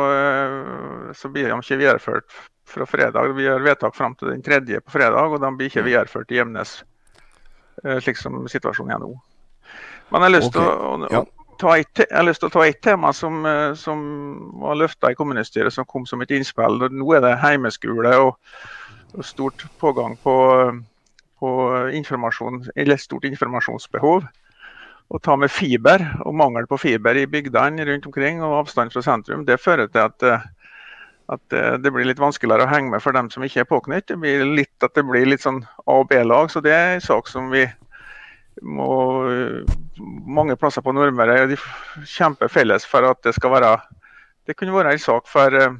så 1.12 1.28
blir 1.28 1.50
de 1.50 1.58
ikke 1.58 1.76
videreført 1.76 2.38
fra 2.64 2.86
fredag. 2.88 3.34
Vi 3.36 3.44
gjør 3.44 3.66
vedtak 3.66 3.98
fram 3.98 4.14
til 4.16 4.30
den 4.32 4.40
tredje 4.40 4.80
på 4.80 4.94
fredag, 4.94 5.28
og 5.28 5.42
de 5.42 5.50
blir 5.58 5.68
ikke 5.68 5.84
videreført 5.84 6.32
i 6.32 6.38
Hjemnes 6.38 6.78
slik 8.00 8.16
som 8.16 8.40
situasjonen 8.48 8.94
er 8.96 9.02
nå. 9.02 9.10
Men 10.10 10.24
jeg 10.24 10.26
har 10.26 10.34
lyst 10.34 10.52
til 10.54 10.66
okay. 10.66 11.20
å, 11.20 11.22
å, 11.22 11.56
ta 11.60 11.76
et, 11.78 12.02
jeg 12.02 12.16
har 12.16 12.26
lyst 12.26 12.42
til 12.42 12.50
å 12.50 12.54
ta 12.54 12.66
et 12.66 12.80
tema 12.82 13.12
som, 13.16 13.40
eh, 13.46 13.72
som 13.78 14.02
var 14.62 14.78
løfta 14.80 15.12
i 15.12 15.18
kommunestyret, 15.18 15.74
som 15.74 15.88
kom 15.88 16.06
som 16.08 16.22
et 16.24 16.32
innspill. 16.34 16.82
Nå 16.90 17.16
er 17.16 17.24
det 17.24 17.36
heimeskole 17.42 18.14
og, 18.24 18.54
og 19.14 19.26
stort 19.26 19.66
pågang 19.82 20.16
på, 20.24 20.36
på 21.40 21.50
informasjon, 21.96 22.64
eller 22.76 23.00
stort 23.00 23.28
informasjonsbehov. 23.28 24.26
Å 25.10 25.18
ta 25.18 25.34
med 25.38 25.50
fiber 25.50 26.04
og 26.22 26.36
mangel 26.38 26.68
på 26.70 26.78
fiber 26.78 27.18
i 27.18 27.26
bygdene 27.26 27.86
rundt 27.86 28.06
omkring 28.06 28.42
og 28.46 28.60
avstand 28.60 28.92
fra 28.94 29.02
sentrum, 29.02 29.42
det 29.46 29.58
fører 29.58 29.90
til 29.90 30.04
at, 30.04 30.26
at 31.34 31.56
det 31.82 31.90
blir 31.90 32.06
litt 32.06 32.22
vanskeligere 32.22 32.68
å 32.68 32.70
henge 32.70 32.94
med 32.94 33.02
for 33.02 33.18
dem 33.18 33.26
som 33.30 33.42
ikke 33.42 33.64
er 33.64 33.70
påknytt. 33.70 34.06
Det 34.06 34.20
blir 34.22 34.46
litt, 34.46 34.76
at 34.86 34.94
det 34.94 35.02
blir 35.08 35.26
litt 35.26 35.42
sånn 35.42 35.64
A- 35.82 35.98
og 35.98 36.06
B-lag. 36.12 36.52
Så 36.54 36.62
det 36.62 36.76
er 36.76 36.94
en 36.94 37.02
sak 37.02 37.26
som 37.30 37.50
vi 37.50 37.64
må, 38.62 38.88
mange 40.26 40.56
plasser 40.60 40.84
på 40.84 40.92
Nordmøre 40.94 41.46
de 41.50 41.58
kjemper 42.08 42.50
felles 42.52 42.86
for 42.88 43.06
at 43.08 43.22
det 43.24 43.34
skal 43.36 43.54
være 43.56 43.78
Det 44.48 44.56
kunne 44.56 44.74
være 44.74 44.92
en 44.96 44.98
sak 44.98 45.28
for 45.30 45.54
uh, 45.54 45.76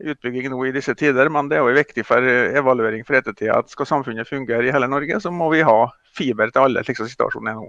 utbygging 0.00 0.48
nå 0.50 0.64
i 0.66 0.72
disse 0.74 0.94
tider, 0.94 1.28
men 1.30 1.48
det 1.48 1.58
er 1.58 1.64
jo 1.64 1.76
viktig 1.76 2.04
for 2.04 2.24
evaluering 2.24 3.04
for 3.06 3.18
ettertida. 3.18 3.58
At 3.60 3.70
skal 3.70 3.86
samfunnet 3.86 4.28
fungere 4.28 4.66
i 4.66 4.72
hele 4.74 4.88
Norge, 4.88 5.20
så 5.20 5.30
må 5.30 5.50
vi 5.52 5.62
ha 5.62 5.86
fiber 6.16 6.50
til 6.50 6.64
alle, 6.64 6.82
slik 6.84 6.98
som 6.98 7.08
situasjonen 7.08 7.52
er 7.52 7.60
nå. 7.60 7.68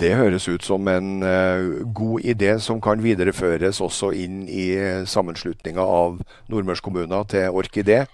Det 0.00 0.10
høres 0.18 0.48
ut 0.48 0.64
som 0.66 0.88
en 0.90 1.22
uh, 1.22 1.84
god 1.94 2.26
idé 2.26 2.56
som 2.58 2.80
kan 2.82 3.04
videreføres 3.04 3.80
også 3.84 4.10
inn 4.16 4.42
i 4.48 4.72
sammenslutninga 5.06 5.84
av 5.84 6.18
nordmørskommuner 6.50 7.28
til 7.30 7.54
Orkidé. 7.54 8.06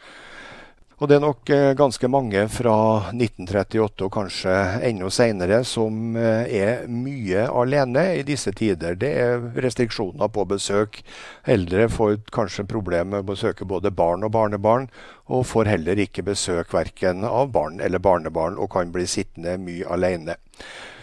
Og 1.04 1.08
det 1.10 1.18
er 1.18 1.20
nok 1.20 1.50
eh, 1.52 1.74
ganske 1.76 2.08
mange 2.08 2.46
fra 2.48 2.74
1938 3.10 4.06
og 4.06 4.12
kanskje 4.14 4.54
enda 4.88 5.10
senere 5.12 5.58
som 5.68 6.16
eh, 6.16 6.48
er 6.48 6.86
mye 6.88 7.42
alene 7.52 8.06
i 8.16 8.22
disse 8.24 8.54
tider. 8.56 8.96
Det 8.96 9.10
er 9.20 9.44
restriksjoner 9.66 10.32
på 10.32 10.46
besøk. 10.48 11.02
Eldre 11.44 11.90
får 11.92 12.16
kanskje 12.32 12.64
problemer 12.72 13.18
med 13.18 13.26
å 13.26 13.34
besøke 13.34 13.68
både 13.68 13.92
barn 13.92 14.24
og 14.24 14.32
barnebarn, 14.32 14.88
og 15.28 15.44
får 15.52 15.74
heller 15.74 16.00
ikke 16.06 16.24
besøk 16.24 16.72
verken 16.72 17.28
av 17.28 17.52
barn 17.52 17.84
eller 17.84 18.00
barnebarn, 18.00 18.56
og 18.56 18.72
kan 18.72 18.88
bli 18.94 19.04
sittende 19.04 19.58
mye 19.60 19.84
alene. 19.84 20.40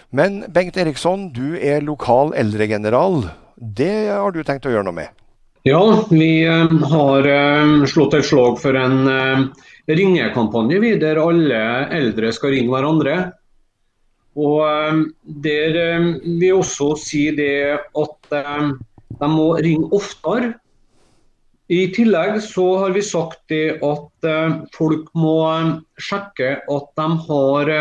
Men 0.10 0.48
Bengt 0.50 0.82
Eriksson, 0.82 1.30
du 1.30 1.60
er 1.62 1.86
lokal 1.86 2.34
eldregeneral. 2.34 3.28
Det 3.54 4.10
har 4.10 4.34
du 4.34 4.42
tenkt 4.42 4.66
å 4.66 4.74
gjøre 4.74 4.90
noe 4.90 5.04
med? 5.04 5.18
Ja, 5.62 5.84
vi 6.10 6.40
eh, 6.42 6.80
har 6.90 7.36
slått 7.86 8.18
et 8.18 8.26
slag 8.26 8.58
for 8.64 8.74
en 8.74 9.52
ringekampanje 9.90 10.80
vi, 10.80 10.96
der 11.00 11.20
alle 11.22 11.62
eldre 11.94 12.32
skal 12.36 12.54
ringe 12.56 12.74
hverandre. 12.74 13.16
Og 14.40 14.64
eh, 14.64 15.04
Der 15.44 15.78
eh, 15.80 16.10
vil 16.40 16.60
også 16.62 16.96
si 17.00 17.30
det 17.36 17.80
at 17.98 18.36
eh, 18.38 18.72
de 19.22 19.30
må 19.30 19.54
ringe 19.60 19.90
oftere. 19.92 20.56
I 21.72 21.88
tillegg 21.96 22.42
så 22.44 22.66
har 22.82 22.92
vi 22.92 23.02
sagt 23.06 23.46
det 23.48 23.78
at 23.80 24.26
folk 24.76 25.06
må 25.16 25.38
sjekke 25.96 26.50
at 26.68 26.90
de 27.00 27.06
har 27.28 27.72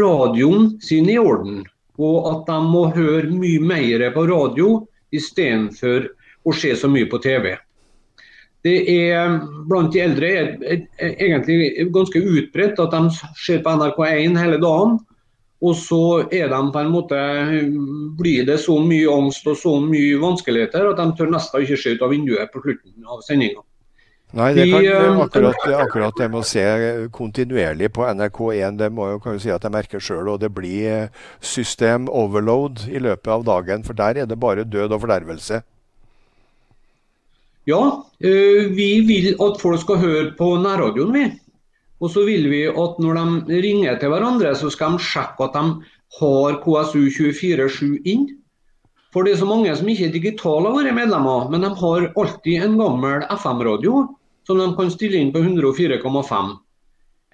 radioen 0.00 0.66
sin 0.82 1.06
i 1.06 1.14
orden. 1.18 1.60
Og 1.94 2.26
at 2.32 2.50
de 2.50 2.58
må 2.66 2.88
høre 2.96 3.30
mye 3.30 3.62
mer 3.62 4.02
på 4.16 4.26
radio 4.26 4.72
istedenfor 5.14 6.10
å 6.42 6.56
se 6.58 6.74
så 6.74 6.90
mye 6.90 7.06
på 7.06 7.22
TV 7.22 7.52
det 8.66 8.78
er 8.90 9.36
blant 9.70 9.92
de 9.94 10.00
eldre 10.02 10.30
er, 10.34 10.48
er, 10.66 10.80
er 10.98 11.14
egentlig 11.28 11.86
ganske 11.94 12.22
utbredt 12.22 12.80
at 12.82 12.96
de 12.96 13.02
ser 13.38 13.62
på 13.62 13.76
NRK1 13.78 14.38
hele 14.40 14.58
dagen. 14.62 14.98
Og 15.58 15.74
så 15.74 16.02
er 16.30 16.50
de 16.52 16.58
på 16.70 16.82
en 16.82 16.92
måte, 16.92 17.18
blir 18.18 18.44
det 18.46 18.60
så 18.62 18.76
mye 18.78 19.10
angst 19.10 19.46
og 19.50 19.56
så 19.58 19.72
mye 19.82 20.20
vanskeligheter 20.22 20.92
at 20.92 21.00
de 21.00 21.08
tør 21.18 21.32
nesten 21.34 21.64
ikke 21.64 21.80
se 21.82 21.96
ut 21.96 22.04
av 22.06 22.14
vinduet 22.14 22.52
på 22.52 22.62
slutten 22.62 23.08
av 23.10 23.24
sendinga. 23.26 23.64
Nei, 24.36 24.50
det, 24.52 24.66
kan, 24.68 24.84
er 24.84 25.22
akkurat, 25.24 25.62
akkurat, 25.86 26.16
det 26.20 26.26
med 26.28 26.42
å 26.42 26.46
se 26.46 26.62
kontinuerlig 27.16 27.88
på 27.96 28.04
NRK1, 28.04 28.76
det 28.76 28.90
må 28.92 29.06
jeg 29.08 29.22
kan 29.24 29.38
jo 29.38 29.40
si 29.40 29.52
at 29.54 29.64
jeg 29.64 29.72
merker 29.72 30.04
sjøl. 30.04 30.28
Og 30.34 30.42
det 30.42 30.52
blir 30.54 31.08
system 31.40 32.10
overload 32.12 32.84
i 32.92 33.00
løpet 33.00 33.32
av 33.32 33.46
dagen, 33.48 33.86
for 33.88 33.96
der 33.98 34.20
er 34.20 34.28
det 34.28 34.38
bare 34.38 34.68
død 34.68 34.92
og 34.92 35.06
fordervelse. 35.06 35.62
Ja, 37.68 37.82
eh, 38.24 38.64
vi 38.72 38.90
vil 39.04 39.34
at 39.44 39.60
folk 39.60 39.82
skal 39.82 40.00
høre 40.00 40.32
på 40.38 40.54
nærradioen, 40.62 41.12
vi. 41.12 41.26
Og 42.00 42.12
så 42.14 42.22
vil 42.24 42.46
vi 42.48 42.62
at 42.70 43.00
når 43.02 43.18
de 43.48 43.60
ringer 43.60 43.98
til 44.00 44.12
hverandre, 44.12 44.54
så 44.56 44.70
skal 44.72 44.96
de 44.96 45.04
sjekke 45.04 45.48
at 45.48 45.56
de 45.58 45.64
har 46.20 46.60
KSU 46.62 47.02
24-7 47.12 47.98
inn. 48.08 48.28
For 49.12 49.24
det 49.24 49.34
er 49.34 49.42
så 49.42 49.48
mange 49.48 49.74
som 49.76 49.88
ikke 49.88 50.08
er 50.08 50.14
digitale 50.14 50.70
av 50.70 50.78
våre 50.78 50.94
medlemmer, 50.96 51.50
men 51.52 51.64
de 51.64 51.72
har 51.82 52.08
alltid 52.08 52.64
en 52.64 52.78
gammel 52.80 53.26
FM-radio 53.34 54.06
som 54.48 54.60
de 54.60 54.70
kan 54.78 54.90
stille 54.92 55.20
inn 55.20 55.34
på 55.34 55.42
104,5. 55.44 56.56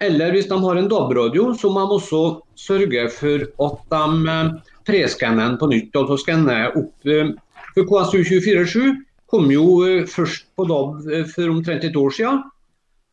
Eller 0.03 0.35
hvis 0.35 0.49
de 0.51 0.59
har 0.59 0.75
en 0.75 0.91
DAB-radio, 0.91 1.53
så 1.55 1.71
må 1.71 1.85
de 1.85 1.95
også 1.95 2.21
sørge 2.59 3.07
for 3.15 3.45
at 3.67 3.83
de 3.93 4.31
eh, 4.33 4.53
preskanner 4.87 5.45
den 5.45 5.59
på 5.61 5.69
nytt. 5.71 5.95
Altså 5.95 6.19
skanner 6.19 6.75
opp 6.75 7.07
eh, 7.07 7.31
for 7.77 7.87
KSU 7.87 8.19
24-7 8.27 9.04
kom 9.31 9.49
jo 9.51 9.65
eh, 9.85 10.05
først 10.09 10.47
på 10.55 10.67
DAB 10.69 11.09
eh, 11.09 11.25
for 11.29 11.51
omtrent 11.53 11.85
et 11.87 11.97
år 11.99 12.13
siden. 12.13 12.43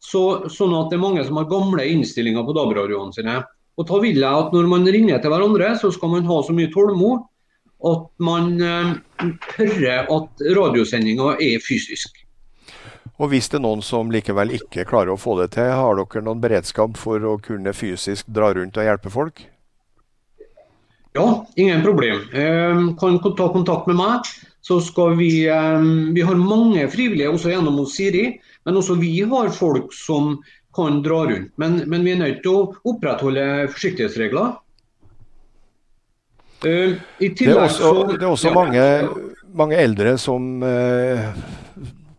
Så, 0.02 0.22
sånn 0.50 0.74
at 0.74 0.90
det 0.90 0.98
er 0.98 1.04
mange 1.04 1.22
som 1.26 1.38
har 1.38 1.50
gamle 1.50 1.84
innstillinger 1.86 2.44
på 2.46 2.54
DAB-radioene 2.56 3.14
sine. 3.14 3.36
Og 3.78 3.86
da 3.88 4.00
vil 4.02 4.18
jeg 4.20 4.28
at 4.28 4.50
Når 4.52 4.66
man 4.68 4.84
ringer 4.84 5.20
til 5.22 5.32
hverandre, 5.32 5.76
så 5.80 5.92
skal 5.94 6.10
man 6.12 6.26
ha 6.28 6.40
så 6.44 6.54
mye 6.56 6.72
tålmod 6.72 7.28
at 7.82 8.02
man 8.22 8.50
eh, 8.62 8.90
hører 9.56 10.10
at 10.12 10.44
radiosendinga 10.58 11.36
er 11.42 11.62
fysisk. 11.62 12.20
Og 13.18 13.30
Hvis 13.30 13.48
det 13.50 13.58
er 13.60 13.64
noen 13.64 13.82
som 13.86 14.10
likevel 14.10 14.54
ikke 14.56 14.86
klarer 14.88 15.14
å 15.14 15.20
få 15.20 15.36
det 15.40 15.52
til, 15.56 15.70
har 15.70 15.98
dere 15.98 16.22
noen 16.26 16.42
beredskap 16.42 16.96
for 16.98 17.22
å 17.22 17.36
kunne 17.42 17.74
fysisk 17.76 18.26
dra 18.26 18.52
rundt 18.54 18.78
og 18.78 18.86
hjelpe 18.86 19.12
folk? 19.14 19.44
Ja, 21.12 21.26
ingen 21.60 21.82
problem. 21.84 22.22
Eh, 22.32 22.82
kan 22.98 23.18
ta 23.36 23.50
kontakt 23.52 23.90
med 23.90 23.98
meg 24.00 24.30
så 24.62 24.78
skal 24.80 25.16
vi 25.18 25.30
Vi 26.14 26.22
har 26.22 26.38
mange 26.38 26.86
frivillige 26.90 27.30
også 27.30 27.50
gjennom 27.50 27.80
Siri, 27.90 28.38
men 28.64 28.78
også 28.78 28.94
vi 29.00 29.16
har 29.26 29.50
folk 29.50 29.90
som 29.94 30.36
kan 30.74 31.02
dra 31.04 31.24
rundt. 31.28 31.52
Men, 31.60 31.82
men 31.86 32.04
vi 32.04 32.14
er 32.14 32.20
nødt 32.20 32.42
til 32.44 32.54
å 32.54 32.92
opprettholde 32.92 33.46
forsiktighetsregler. 33.72 34.54
Uh, 36.62 36.94
det, 37.18 37.48
er 37.48 37.58
også, 37.58 37.90
det 38.12 38.22
er 38.22 38.30
også 38.30 38.52
ja. 38.52 38.54
mange, 38.54 38.84
mange, 39.50 39.80
eldre 39.82 40.14
som 40.22 40.62
uh, 40.62 41.32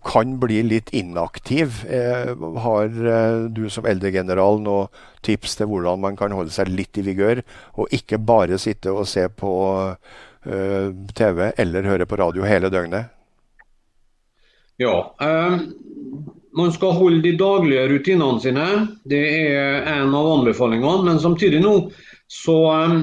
kan 0.03 0.35
bli 0.41 0.59
litt 0.67 0.91
inaktiv. 0.93 1.79
Uh, 1.87 2.35
har 2.65 2.91
du 3.55 3.63
som 3.71 3.87
eldregeneral 3.87 4.59
noen 4.61 4.91
tips 5.23 5.55
til 5.55 5.71
hvordan 5.71 6.03
man 6.03 6.19
kan 6.19 6.35
holde 6.35 6.51
seg 6.51 6.69
litt 6.75 6.99
i 6.99 7.07
vigør, 7.07 7.41
og 7.79 7.95
ikke 7.95 8.19
bare 8.19 8.59
sitte 8.59 8.91
og 8.91 9.07
se 9.07 9.29
på 9.31 9.55
Eh, 9.87 9.95
TV 10.43 11.51
eller 11.57 11.87
høre 11.87 12.07
på 12.09 12.19
radio 12.19 12.43
hele 12.47 12.71
døgnet? 12.73 13.11
Ja. 14.81 15.15
Eh, 15.21 15.59
man 16.53 16.73
skal 16.73 16.97
holde 16.97 17.21
de 17.23 17.35
daglige 17.37 17.87
rutinene 17.89 18.41
sine. 18.41 18.67
Det 19.09 19.23
er 19.49 19.87
en 19.95 20.13
av 20.15 20.29
anbefalingene. 20.39 21.05
Men 21.07 21.21
samtidig 21.21 21.61
nå 21.63 21.75
så 22.31 22.57
eh, 22.73 22.97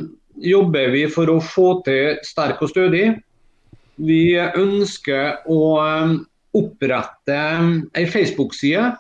jobber 0.50 0.94
vi 0.94 1.04
for 1.12 1.30
å 1.30 1.40
få 1.42 1.68
til 1.86 2.20
sterk 2.26 2.62
og 2.64 2.72
stødig. 2.72 3.06
Vi 4.00 4.24
ønsker 4.38 5.46
å 5.50 5.62
eh, 5.84 6.18
opprette 6.56 7.38
ei 7.94 8.08
Facebook-side 8.10 8.90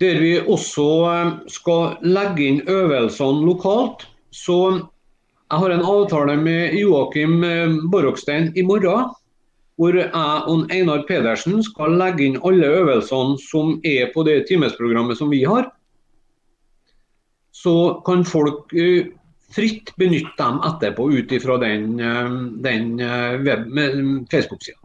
der 0.00 0.16
vi 0.16 0.30
også 0.40 0.86
skal 1.52 1.98
legge 2.00 2.46
inn 2.48 2.62
øvelsene 2.72 3.44
lokalt. 3.44 4.06
Så 4.32 4.56
Jeg 5.50 5.58
har 5.58 5.72
en 5.74 5.82
avtale 5.82 6.36
med 6.38 6.76
Joakim 6.78 7.40
Borokstein 7.90 8.52
i 8.56 8.62
morgen. 8.62 9.10
Hvor 9.80 9.96
jeg 9.96 10.10
og 10.12 10.70
Einar 10.70 11.06
Pedersen 11.08 11.62
skal 11.64 11.96
legge 11.98 12.26
inn 12.26 12.36
alle 12.44 12.68
øvelsene 12.68 13.38
som 13.40 13.78
er 13.84 14.12
på 14.14 14.22
det 14.28 14.44
timesprogrammet 14.50 15.18
som 15.18 15.30
vi 15.32 15.40
har. 15.48 15.70
Så 17.50 18.02
kan 18.06 18.22
folk 18.28 18.70
fritt 19.50 19.90
benytte 19.98 20.36
dem 20.38 20.60
etterpå 20.68 21.08
ut 21.10 21.32
ifra 21.32 21.56
den, 21.64 21.96
den 22.62 22.92
Facebook-sida. 24.30 24.80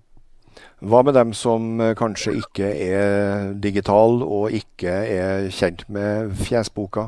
Hva 0.84 1.02
med 1.02 1.16
dem 1.16 1.32
som 1.34 1.80
eh, 1.82 1.96
kanskje 1.98 2.36
ikke 2.42 2.68
er 2.68 3.54
digital 3.64 4.20
og 4.22 4.52
ikke 4.54 4.92
er 4.92 5.48
kjent 5.54 5.86
med 5.90 6.36
fjesboka? 6.46 7.08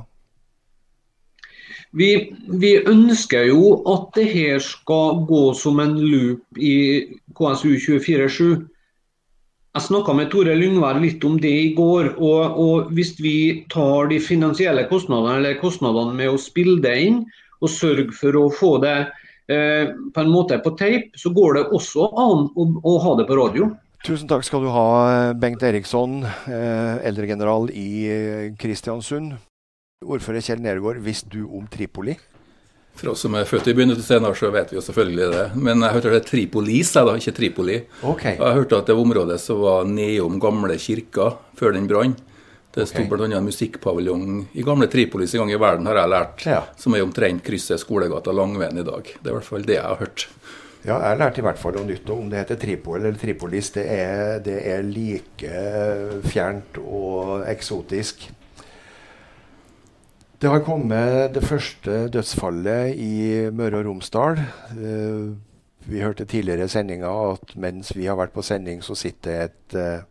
Vi, 1.95 2.09
vi, 2.61 2.73
ønsker 2.83 3.47
jo 3.47 3.77
at 3.87 4.09
det 4.17 4.25
her 4.33 4.59
skal 4.63 5.21
gå 5.29 5.43
som 5.55 5.79
en 5.79 5.95
loop 6.01 6.59
i 6.59 7.07
KSU 7.37 7.77
24-7. 7.79 8.65
Jeg 9.77 9.85
snakka 9.85 10.15
med 10.17 10.31
Tore 10.33 10.55
Lyngvær 10.57 10.99
litt 10.99 11.23
om 11.25 11.37
det 11.39 11.53
i 11.53 11.71
går. 11.77 12.15
Og, 12.17 12.59
og, 12.59 12.91
Hvis 12.97 13.15
vi 13.21 13.63
tar 13.71 14.09
de 14.11 14.19
finansielle 14.19 14.87
kostnadene 14.89 15.37
eller 15.39 15.61
kostnadene 15.61 16.17
med 16.17 16.33
å 16.33 16.41
spille 16.41 16.81
det 16.83 16.97
inn, 17.05 17.23
og 17.61 17.73
sørge 17.73 18.11
for 18.13 18.35
å 18.37 18.49
få 18.53 18.75
det 18.83 18.99
Eh, 19.47 19.89
på 20.13 20.19
en 20.21 20.29
måte 20.29 20.59
på 20.59 20.73
tape, 20.75 21.15
så 21.15 21.31
går 21.31 21.53
det 21.55 21.67
også 21.71 22.09
an 22.19 22.49
å, 22.51 22.63
å, 22.83 22.95
ha 22.99 23.13
det 23.15 23.27
på 23.29 23.37
radio. 23.39 23.69
Tusen 24.03 24.27
takk 24.27 24.43
skal 24.43 24.65
du 24.65 24.71
ha, 24.73 24.87
Bengt 25.39 25.63
Eriksson, 25.63 26.19
eh, 26.51 26.97
eldregeneral 27.07 27.71
i 27.71 27.87
eh, 28.11 28.49
Kristiansund. 28.59 29.37
Ordfører 30.05 30.43
Kjell 30.45 30.59
Nergård, 30.61 30.99
visste 31.01 31.31
du 31.33 31.47
om 31.57 31.63
Tripoli? 31.73 32.13
For 32.97 33.15
oss 33.15 33.23
som 33.25 33.33
er 33.37 33.47
født 33.49 33.71
i 33.71 33.73
begynnelsen 33.73 34.05
senere, 34.05 34.37
så 34.37 34.51
vet 34.53 34.69
vi 34.69 34.77
jo 34.77 34.83
selvfølgelig 34.85 35.29
det. 35.33 35.45
Men 35.57 35.81
jeg 35.81 35.95
hørte 35.95 36.11
det 36.13 36.19
er 36.19 36.27
Tripolis, 36.27 36.91
jeg 36.93 37.07
da, 37.07 37.15
ikke 37.17 37.33
Tripoli. 37.39 37.77
Okay. 38.05 38.35
Jeg 38.37 38.57
hørte 38.59 38.77
at 38.77 38.91
det 38.91 38.97
området 39.01 39.39
som 39.41 39.63
var 39.63 39.89
nedom 39.89 40.37
gamle 40.41 40.77
kirka 40.81 41.31
før 41.57 41.73
den 41.73 41.89
brant. 41.89 42.21
Det 42.77 42.85
sto 42.85 43.01
okay. 43.01 43.09
bl.a. 43.09 43.41
musikkpaviljong 43.41 44.29
i 44.53 44.67
gamle 44.67 44.85
Tripolis 44.93 45.33
en 45.33 45.47
gang 45.47 45.55
i 45.55 45.59
verden, 45.65 45.89
har 45.89 45.97
jeg 46.03 46.13
lært, 46.13 46.45
ja. 46.45 46.61
som 46.77 46.93
er 46.93 47.01
omtrent 47.01 47.41
krysset 47.47 47.81
Skolegata 47.81 48.35
Langveien 48.37 48.77
i 48.77 48.85
dag. 48.85 49.01
Det 49.01 49.25
er 49.25 49.33
i 49.33 49.37
hvert 49.39 49.49
fall 49.49 49.65
det 49.65 49.79
jeg 49.79 49.87
har 49.87 49.97
hørt. 49.97 50.29
Ja, 50.83 50.93
jeg 50.93 51.07
har 51.07 51.21
lært 51.25 51.41
i 51.41 51.49
hvert 51.49 51.57
fall 51.57 51.79
noe 51.79 51.89
nytt. 51.89 52.13
Om 52.13 52.29
det 52.29 52.43
heter 52.43 52.61
Tripol 52.61 53.01
eller 53.01 53.17
Tripolis, 53.17 53.73
det 53.73 53.89
er, 53.97 54.37
det 54.45 54.61
er 54.61 54.85
like 54.85 55.61
fjernt 56.29 56.77
og 56.85 57.47
eksotisk. 57.49 58.29
Det 60.37 60.49
har 60.53 60.61
kommet 60.61 61.31
det 61.33 61.41
første 61.41 61.93
dødsfallet 62.13 62.91
i 63.01 63.13
Møre 63.49 63.79
og 63.79 63.87
Romsdal. 63.87 64.37
Eh, 64.69 65.31
vi 65.89 66.03
hørte 66.03 66.27
tidligere 66.29 66.67
i 66.67 66.69
sendinga 66.69 67.09
at 67.31 67.55
mens 67.57 67.89
vi 67.95 68.05
har 68.05 68.19
vært 68.19 68.35
på 68.35 68.43
sending, 68.45 68.83
så 68.85 68.93
sitter 68.93 69.47
et 69.47 69.73
eh, 69.73 70.05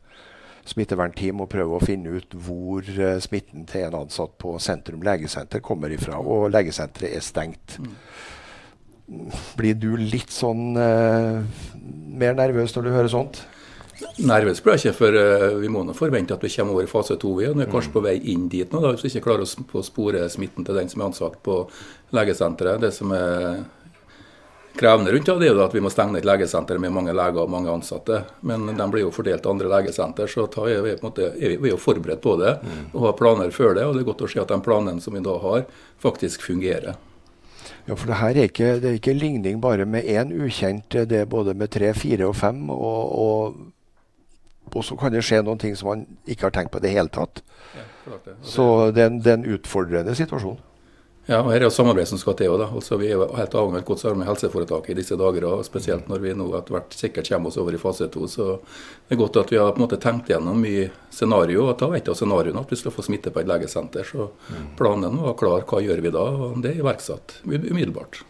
smittevernteam 0.67 1.45
og 1.45 1.51
prøver 1.53 1.79
å 1.79 1.87
finne 1.87 2.17
ut 2.19 2.35
hvor 2.43 2.83
uh, 2.99 3.21
smitten 3.23 3.69
til 3.71 3.87
en 3.87 4.01
ansatt 4.01 4.35
på 4.43 4.57
Sentrum 4.59 5.05
legesenter 5.07 5.63
kommer 5.63 5.95
ifra. 5.95 6.19
Og 6.19 6.51
legesenteret 6.51 7.15
er 7.15 7.23
stengt. 7.23 7.79
Mm. 7.79 9.31
Blir 9.55 9.79
du 9.79 9.93
litt 9.95 10.35
sånn 10.35 10.73
mer 10.75 12.35
nervøs 12.35 12.75
når 12.75 12.83
du 12.83 12.91
hører 12.97 13.13
sånt? 13.15 13.45
Nervøs 14.27 14.61
blir 14.61 14.77
jeg 14.77 14.91
ikke, 14.91 14.99
for 14.99 15.17
uh, 15.17 15.55
vi 15.61 15.71
må 15.73 15.83
nå 15.87 15.95
forvente 15.97 16.37
at 16.37 16.45
vi 16.45 16.53
kommer 16.53 16.77
over 16.77 16.85
i 16.85 16.91
fase 16.91 17.17
to. 17.21 17.33
Vi 17.39 17.47
er 17.49 17.71
kanskje 17.71 17.93
mm. 17.93 17.95
på 17.95 18.05
vei 18.05 18.17
inn 18.33 18.49
dit 18.53 18.73
nå, 18.73 18.83
da, 18.83 18.93
hvis 18.93 19.07
vi 19.07 19.15
ikke 19.15 19.29
klarer 19.31 19.47
å 19.47 19.83
spore 19.87 20.27
smitten 20.33 20.67
til 20.67 20.77
den 20.77 20.93
som 20.93 21.03
er 21.03 21.09
ansatt 21.11 21.41
på 21.47 21.63
legesenteret. 22.17 22.83
Det 22.83 22.93
som 22.97 23.15
er 23.17 23.65
krevende 24.77 25.13
rundt 25.13 25.31
det, 25.41 25.49
er 25.49 25.63
at 25.65 25.75
vi 25.75 25.81
må 25.81 25.91
stenge 25.93 26.21
et 26.21 26.29
legesenter 26.29 26.81
med 26.83 26.93
mange 26.93 27.15
leger 27.17 27.45
og 27.45 27.53
mange 27.53 27.73
ansatte. 27.73 28.23
Men 28.47 28.69
de 28.69 28.89
blir 28.93 29.07
jo 29.07 29.15
fordelt 29.15 29.45
til 29.45 29.55
andre 29.55 29.73
legesenter, 29.73 30.31
så 30.31 30.47
er 30.67 30.85
vi, 30.85 30.95
måte, 31.03 31.33
er 31.33 31.57
vi 31.63 31.73
jo 31.73 31.81
forberedt 31.81 32.23
på 32.25 32.37
det 32.41 32.57
og 32.93 33.03
har 33.09 33.19
planer 33.19 33.53
før 33.55 33.77
det. 33.79 33.87
Og 33.87 33.97
det 33.97 34.05
er 34.05 34.11
godt 34.11 34.27
å 34.27 34.31
se 34.31 34.43
at 34.43 34.53
de 34.53 34.61
planene 34.65 35.03
som 35.05 35.17
vi 35.17 35.25
da 35.25 35.37
har, 35.43 35.65
faktisk 36.03 36.45
fungerer. 36.45 36.99
Ja, 37.87 37.95
for 37.95 38.11
det 38.11 38.19
her 38.19 38.35
er 38.35 38.49
ikke, 38.51 38.69
det 38.83 38.91
er 38.91 38.99
ikke 38.99 39.15
ligning 39.15 39.61
bare 39.63 39.87
med 39.89 40.07
én 40.11 40.33
ukjent. 40.35 40.91
Det 40.91 41.23
er 41.23 41.31
både 41.31 41.55
med 41.55 41.71
tre, 41.75 41.93
fire 41.95 42.29
og 42.29 42.37
fem. 42.39 42.65
Og, 42.71 43.03
og, 43.23 43.59
og 44.75 44.85
så 44.85 44.97
kan 44.99 45.13
det 45.15 45.25
skje 45.25 45.43
noen 45.47 45.61
ting 45.63 45.77
som 45.79 45.89
man 45.93 46.07
ikke 46.27 46.49
har 46.49 46.55
tenkt 46.57 46.73
på 46.75 46.81
i 46.83 46.87
det 46.87 46.95
hele 46.97 47.13
tatt. 47.13 47.43
Ja, 47.77 48.17
det. 48.25 48.37
Så 48.45 48.91
det 48.95 49.03
er, 49.03 49.13
en, 49.13 49.21
det 49.25 49.33
er 49.33 49.39
en 49.41 49.51
utfordrende 49.57 50.15
situasjon. 50.19 50.59
Ja, 51.27 51.41
og 51.41 51.49
her 51.51 51.59
er 51.59 51.67
jo 51.67 51.73
samarbeid 51.75 52.07
som 52.07 52.21
skal 52.23 52.37
til. 52.39 52.53
òg. 52.55 52.63
Altså, 52.71 52.95
vi 53.01 53.09
er 53.09 53.17
jo 53.17 53.25
helt 53.35 53.55
avhengig 53.59 53.81
av 53.81 53.83
et 53.83 53.89
godt 53.89 54.03
samarbeid 54.05 54.21
med 54.21 54.29
helseforetaket 54.29 54.93
i 54.93 54.99
disse 55.01 55.17
dager. 55.19 55.47
og 55.49 55.65
Spesielt 55.67 56.07
når 56.07 56.23
vi 56.23 56.35
nå 56.39 56.47
etter 56.55 56.77
hvert 56.77 56.95
sikkert 56.95 57.27
kommer 57.33 57.51
oss 57.51 57.59
over 57.59 57.75
i 57.75 57.81
fase 57.83 58.07
to. 58.15 58.29
Så 58.31 58.47
det 59.09 59.17
er 59.17 59.21
godt 59.25 59.41
at 59.43 59.51
vi 59.51 59.59
har 59.59 59.73
på 59.75 59.81
en 59.83 59.87
måte 59.89 59.99
tenkt 59.99 60.31
gjennom 60.31 60.61
mye 60.63 60.87
scenario. 61.11 61.65
og 61.67 61.81
Da 61.83 61.89
vet 61.91 62.07
jeg 62.07 62.21
scenarioene 62.21 62.63
at 62.63 62.71
vi 62.71 62.79
skal 62.79 62.95
få 62.95 63.03
smitte 63.03 63.35
på 63.35 63.43
et 63.43 63.51
legesenter. 63.51 64.07
Så 64.07 64.29
planen 64.79 65.19
var 65.19 65.35
klar. 65.35 65.67
Hva 65.67 65.83
gjør 65.83 66.05
vi 66.05 66.15
da? 66.15 66.23
Og 66.47 66.63
det 66.63 66.77
er 66.77 66.85
iverksatt 66.85 67.41
umiddelbart. 67.43 68.23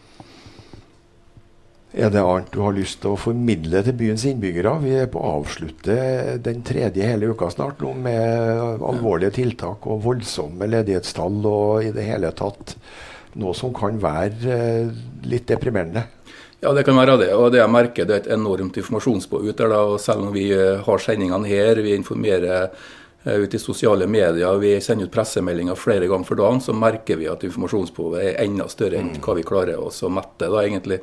Er 1.95 2.11
det 2.11 2.19
annet 2.19 2.49
du 2.51 2.59
har 2.65 2.75
lyst 2.75 2.99
til 3.03 3.13
å 3.13 3.19
formidle 3.19 3.79
til 3.85 3.95
byens 3.95 4.25
innbyggere? 4.27 4.73
Vi 4.83 4.95
er 4.99 5.11
på 5.11 5.21
å 5.23 5.37
avslutte 5.39 5.95
den 6.43 6.59
tredje 6.67 7.05
hele 7.07 7.29
uka 7.31 7.47
snart 7.53 7.79
nå 7.79 7.93
med 7.95 8.83
alvorlige 8.83 9.37
tiltak 9.39 9.87
og 9.87 10.03
voldsomme 10.03 10.67
ledighetstall 10.67 11.39
og 11.47 11.87
i 11.87 11.93
det 11.95 12.09
hele 12.09 12.33
tatt 12.35 12.75
noe 13.39 13.55
som 13.55 13.71
kan 13.75 14.01
være 14.01 14.51
eh, 14.51 14.91
litt 15.31 15.47
deprimerende. 15.47 16.03
Ja, 16.59 16.73
det 16.73 16.83
kan 16.87 16.97
være 16.97 17.19
det. 17.21 17.31
Og 17.37 17.51
det 17.53 17.61
jeg 17.61 17.71
merker, 17.71 18.07
det 18.09 18.15
er 18.15 18.23
et 18.23 18.35
enormt 18.35 18.77
informasjonsbehov 18.81 19.55
der. 19.55 19.75
og 19.77 19.99
Selv 20.01 20.27
om 20.27 20.35
vi 20.35 20.49
eh, 20.51 20.83
har 20.83 21.03
sendingene 21.03 21.47
her, 21.47 21.79
vi 21.85 21.95
informerer 21.95 22.67
eh, 22.67 23.39
ut 23.45 23.53
i 23.55 23.61
sosiale 23.61 24.09
medier, 24.11 24.59
vi 24.59 24.75
sender 24.83 25.07
ut 25.07 25.13
pressemeldinger 25.13 25.79
flere 25.79 26.09
ganger 26.09 26.27
for 26.27 26.41
dagen, 26.41 26.59
så 26.65 26.75
merker 26.75 27.21
vi 27.21 27.31
at 27.31 27.47
informasjonsbehovet 27.47 28.25
er 28.25 28.43
enda 28.43 28.67
større 28.73 28.99
enn 28.99 29.13
mm. 29.15 29.21
hva 29.23 29.37
vi 29.37 29.47
klarer 29.47 29.79
oss 29.87 30.03
å 30.03 30.11
mette. 30.11 30.49
da 30.49 30.65
egentlig. 30.65 30.99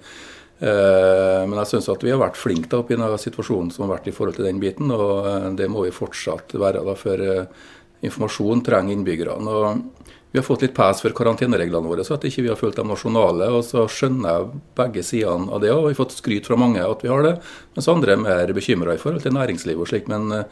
Eh, 0.62 1.42
men 1.48 1.58
jeg 1.60 1.72
syns 1.72 1.88
at 1.90 2.04
vi 2.04 2.12
har 2.12 2.20
vært 2.20 2.38
flinke 2.38 2.70
da, 2.70 2.80
oppi 2.84 2.94
denne 2.94 3.18
situasjonen 3.18 3.72
som 3.74 3.84
har 3.84 3.96
vært 3.96 4.10
i 4.10 4.14
forhold 4.14 4.38
til 4.38 4.46
den 4.46 4.60
biten. 4.62 4.92
Og 4.94 5.30
eh, 5.30 5.48
det 5.58 5.70
må 5.70 5.86
vi 5.86 5.94
fortsatt 5.94 6.54
være, 6.60 6.84
da, 6.86 6.94
for 6.98 7.24
eh, 7.24 7.64
informasjon 8.06 8.62
trenger 8.66 8.94
innbyggerne. 8.94 9.56
og 9.56 10.12
Vi 10.30 10.40
har 10.40 10.46
fått 10.46 10.66
litt 10.66 10.76
pes 10.76 11.02
for 11.02 11.16
karantenereglene 11.16 11.90
våre, 11.90 12.06
så 12.06 12.16
at 12.16 12.26
ikke 12.28 12.46
vi 12.46 12.52
har 12.52 12.60
følt 12.60 12.78
dem 12.78 12.92
nasjonale. 12.92 13.50
og 13.50 13.64
Så 13.66 13.86
skjønner 13.90 14.30
jeg 14.30 14.62
begge 14.78 15.06
sidene 15.06 15.50
av 15.50 15.64
det. 15.64 15.72
og 15.74 15.88
Vi 15.88 15.94
har 15.94 16.00
fått 16.04 16.18
skryt 16.18 16.50
fra 16.50 16.60
mange 16.60 16.84
at 16.84 17.04
vi 17.04 17.12
har 17.12 17.26
det, 17.26 17.36
mens 17.74 17.90
andre 17.90 18.14
er 18.14 18.24
mer 18.24 18.54
bekymra 18.56 18.94
i 18.94 19.02
forhold 19.02 19.26
til 19.26 19.36
næringslivet 19.36 19.82
og 19.82 19.90
slik. 19.90 20.10
Men 20.12 20.44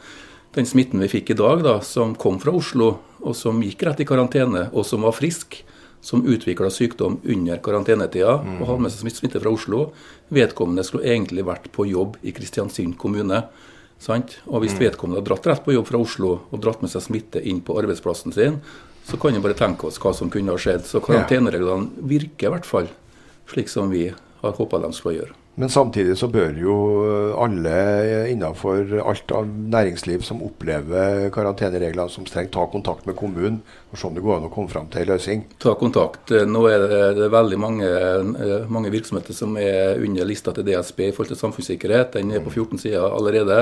den 0.53 0.67
smitten 0.69 1.01
vi 1.01 1.09
fikk 1.09 1.33
i 1.33 1.39
dag, 1.39 1.63
da, 1.65 1.79
som 1.81 2.13
kom 2.19 2.39
fra 2.41 2.53
Oslo, 2.53 2.97
og 3.23 3.35
som 3.37 3.61
gikk 3.63 3.87
rett 3.87 4.03
i 4.03 4.07
karantene, 4.07 4.67
og 4.73 4.85
som 4.85 5.05
var 5.07 5.15
frisk, 5.15 5.63
som 6.03 6.25
utvikla 6.27 6.69
sykdom 6.69 7.17
under 7.23 7.59
karantenetida 7.63 8.37
mm. 8.43 8.57
og 8.59 8.67
hadde 8.67 8.83
med 8.85 8.91
seg 8.91 9.13
smitte 9.15 9.39
fra 9.39 9.53
Oslo. 9.55 9.85
Vedkommende 10.33 10.83
skulle 10.83 11.07
egentlig 11.07 11.45
vært 11.47 11.69
på 11.71 11.87
jobb 11.87 12.17
i 12.21 12.33
Kristiansund 12.35 12.97
kommune. 12.99 13.45
Sant? 14.03 14.35
Og 14.51 14.65
hvis 14.65 14.75
mm. 14.75 14.81
vedkommende 14.83 15.21
hadde 15.21 15.29
dratt 15.31 15.47
rett 15.47 15.63
på 15.63 15.77
jobb 15.77 15.87
fra 15.87 16.01
Oslo 16.03 16.33
og 16.49 16.63
dratt 16.63 16.83
med 16.83 16.91
seg 16.91 17.05
smitte 17.05 17.39
inn 17.39 17.61
på 17.63 17.77
arbeidsplassen 17.79 18.35
sin, 18.35 18.59
så 19.07 19.19
kan 19.19 19.35
vi 19.35 19.43
bare 19.43 19.55
tenke 19.59 19.87
oss 19.87 19.99
hva 20.03 20.11
som 20.15 20.31
kunne 20.31 20.51
ha 20.51 20.59
skjedd. 20.59 20.83
Så 20.87 20.99
karantenereglene 21.03 22.03
virker 22.11 22.49
i 22.49 22.53
hvert 22.57 22.67
fall 22.67 22.91
slik 23.51 23.71
som 23.71 23.91
vi 23.91 24.09
har 24.43 24.59
håpa 24.59 24.83
de 24.83 24.91
skulle 24.95 25.21
gjøre. 25.21 25.39
Men 25.55 25.69
samtidig 25.69 26.15
så 26.17 26.27
bør 26.33 26.55
jo 26.57 26.75
alle 27.37 27.73
innenfor 28.31 28.95
alt 29.03 29.33
av 29.37 29.45
næringsliv 29.45 30.23
som 30.25 30.41
opplever 30.41 31.27
karantenereglene 31.33 32.09
som 32.09 32.25
strengt, 32.25 32.55
ta 32.55 32.65
kontakt 32.71 33.05
med 33.05 33.15
kommunen 33.19 33.59
og 33.93 33.99
se 33.99 34.07
om 34.07 34.15
det 34.17 34.23
går 34.25 34.39
an 34.39 34.47
å 34.47 34.51
komme 34.53 34.71
fram 34.71 34.87
til 34.89 35.03
en 35.03 35.11
løsning. 35.11 35.43
Ta 35.61 35.75
kontakt. 35.77 36.31
Nå 36.49 36.63
er 36.65 36.81
det, 36.81 37.01
det 37.19 37.27
veldig 37.29 37.59
mange, 37.61 37.89
mange, 38.73 38.89
virksomheter 38.93 39.37
som 39.37 39.53
er 39.61 40.01
under 40.01 40.25
lista 40.25 40.49
til 40.55 40.65
DSB 40.65 41.03
i 41.05 41.11
forhold 41.13 41.29
til 41.29 41.39
samfunnssikkerhet. 41.43 42.17
Den 42.17 42.33
er 42.33 42.41
på 42.41 42.55
14 42.55 42.81
sider 42.81 43.05
allerede, 43.05 43.59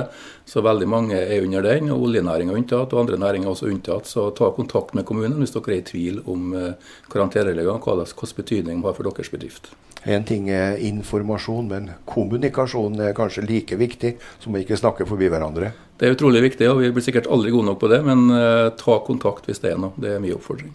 så 0.47 0.63
veldig 0.63 0.87
mange 0.87 1.19
er 1.19 1.43
under 1.43 1.67
den. 1.67 1.91
og 1.91 2.07
Oljenæringa 2.07 2.55
er 2.55 2.61
unntatt, 2.63 2.95
og 2.95 3.03
andre 3.03 3.19
næringer 3.19 3.49
er 3.49 3.57
også 3.57 3.67
unntatt. 3.73 4.07
Så 4.07 4.29
ta 4.39 4.53
kontakt 4.55 4.95
med 4.95 5.05
kommunen 5.09 5.43
hvis 5.43 5.51
dere 5.57 5.75
er 5.75 5.83
i 5.83 5.87
tvil 5.91 6.23
om 6.31 6.55
eh, 6.55 6.91
karantenereglene, 7.11 7.83
hva 7.83 8.07
slags 8.07 8.37
betydning 8.39 8.79
de 8.79 8.87
har 8.87 8.95
for 8.95 9.11
deres 9.11 9.35
bedrift. 9.35 9.73
En 10.01 10.23
ting 10.25 10.47
er 10.49 10.79
informasjon, 10.81 11.67
men 11.69 11.91
kommunikasjon 12.09 12.95
er 13.05 13.13
kanskje 13.13 13.43
like 13.45 13.77
viktig 13.77 14.15
som 14.41 14.55
å 14.55 14.61
ikke 14.63 14.79
snakke 14.79 15.05
forbi 15.05 15.29
hverandre. 15.29 15.75
Det 16.01 16.09
er 16.09 16.15
utrolig 16.15 16.39
viktig, 16.41 16.65
og 16.65 16.79
vi 16.81 16.89
blir 16.89 17.03
sikkert 17.05 17.27
aldri 17.29 17.51
gode 17.53 17.67
nok 17.67 17.77
på 17.83 17.89
det, 17.91 17.99
men 18.01 18.25
uh, 18.33 18.73
ta 18.73 18.95
kontakt 19.05 19.45
hvis 19.45 19.61
det 19.61 19.75
er 19.75 19.81
noe. 19.83 19.93
Det 20.01 20.15
er 20.15 20.23
mye 20.23 20.33
oppfordring. 20.33 20.71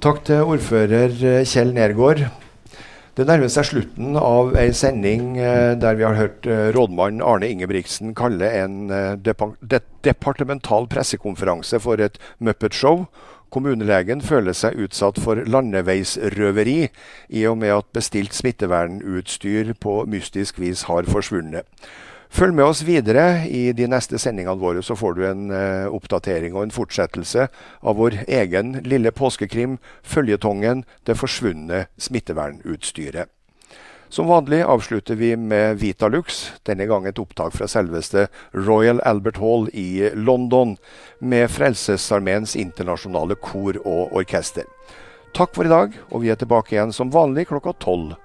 Takk 0.00 0.22
til 0.24 0.48
ordfører 0.54 1.12
eh, 1.12 1.44
Kjell 1.48 1.74
Nergård. 1.76 2.22
Det 3.18 3.26
nærmer 3.26 3.50
seg 3.52 3.66
slutten 3.66 4.16
av 4.16 4.54
ei 4.56 4.70
sending 4.72 5.34
uh, 5.36 5.74
der 5.76 5.98
vi 6.00 6.06
har 6.08 6.16
hørt 6.16 6.48
rådmann 6.72 7.20
Arne 7.20 7.52
Ingebrigtsen 7.52 8.16
kalle 8.16 8.48
en 8.62 8.88
departemental 9.20 10.88
pressekonferanse 10.88 11.82
for 11.84 12.00
et 12.00 12.16
Muppet-show 12.40 13.04
Kommunelegen 13.52 14.20
føler 14.20 14.52
seg 14.56 14.76
utsatt 14.84 15.18
for 15.24 15.40
landeveisrøveri, 15.48 16.90
i 17.32 17.46
og 17.48 17.56
med 17.62 17.72
at 17.78 17.88
bestilt 17.96 18.36
smittevernutstyr 18.36 19.72
på 19.80 20.02
mystisk 20.08 20.60
vis 20.60 20.84
har 20.88 21.08
forsvunnet. 21.08 21.64
Følg 22.28 22.52
med 22.54 22.68
oss 22.68 22.82
videre 22.84 23.46
i 23.48 23.70
de 23.72 23.86
neste 23.88 24.18
sendingene 24.20 24.60
våre, 24.60 24.82
så 24.84 24.94
får 24.98 25.16
du 25.16 25.22
en 25.24 25.48
uh, 25.48 25.88
oppdatering 25.96 26.54
og 26.54 26.66
en 26.66 26.74
fortsettelse 26.74 27.48
av 27.80 27.96
vår 27.96 28.20
egen 28.28 28.76
lille 28.84 29.10
påskekrim, 29.10 29.78
føljetongen 30.02 30.84
'Det 31.06 31.16
forsvunne 31.16 31.86
smittevernutstyret'. 31.98 33.32
Som 34.08 34.28
vanlig 34.28 34.62
avslutter 34.62 35.14
vi 35.14 35.36
med 35.36 35.80
Vitalux, 35.80 36.52
denne 36.64 36.86
gang 36.86 37.06
et 37.06 37.18
opptak 37.18 37.52
fra 37.52 37.66
selveste 37.68 38.28
Royal 38.54 39.00
Albert 39.04 39.36
Hall 39.36 39.68
i 39.72 40.10
London, 40.14 40.76
med 41.20 41.50
Frelsesarmeens 41.50 42.56
internasjonale 42.56 43.34
kor 43.34 43.76
og 43.84 44.12
orkester. 44.12 44.64
Takk 45.34 45.52
for 45.54 45.64
i 45.64 45.68
dag, 45.68 45.92
og 46.10 46.22
vi 46.22 46.32
er 46.32 46.40
tilbake 46.40 46.72
igjen 46.72 46.92
som 46.92 47.12
vanlig 47.12 47.48
klokka 47.48 47.76
tolv 47.80 48.16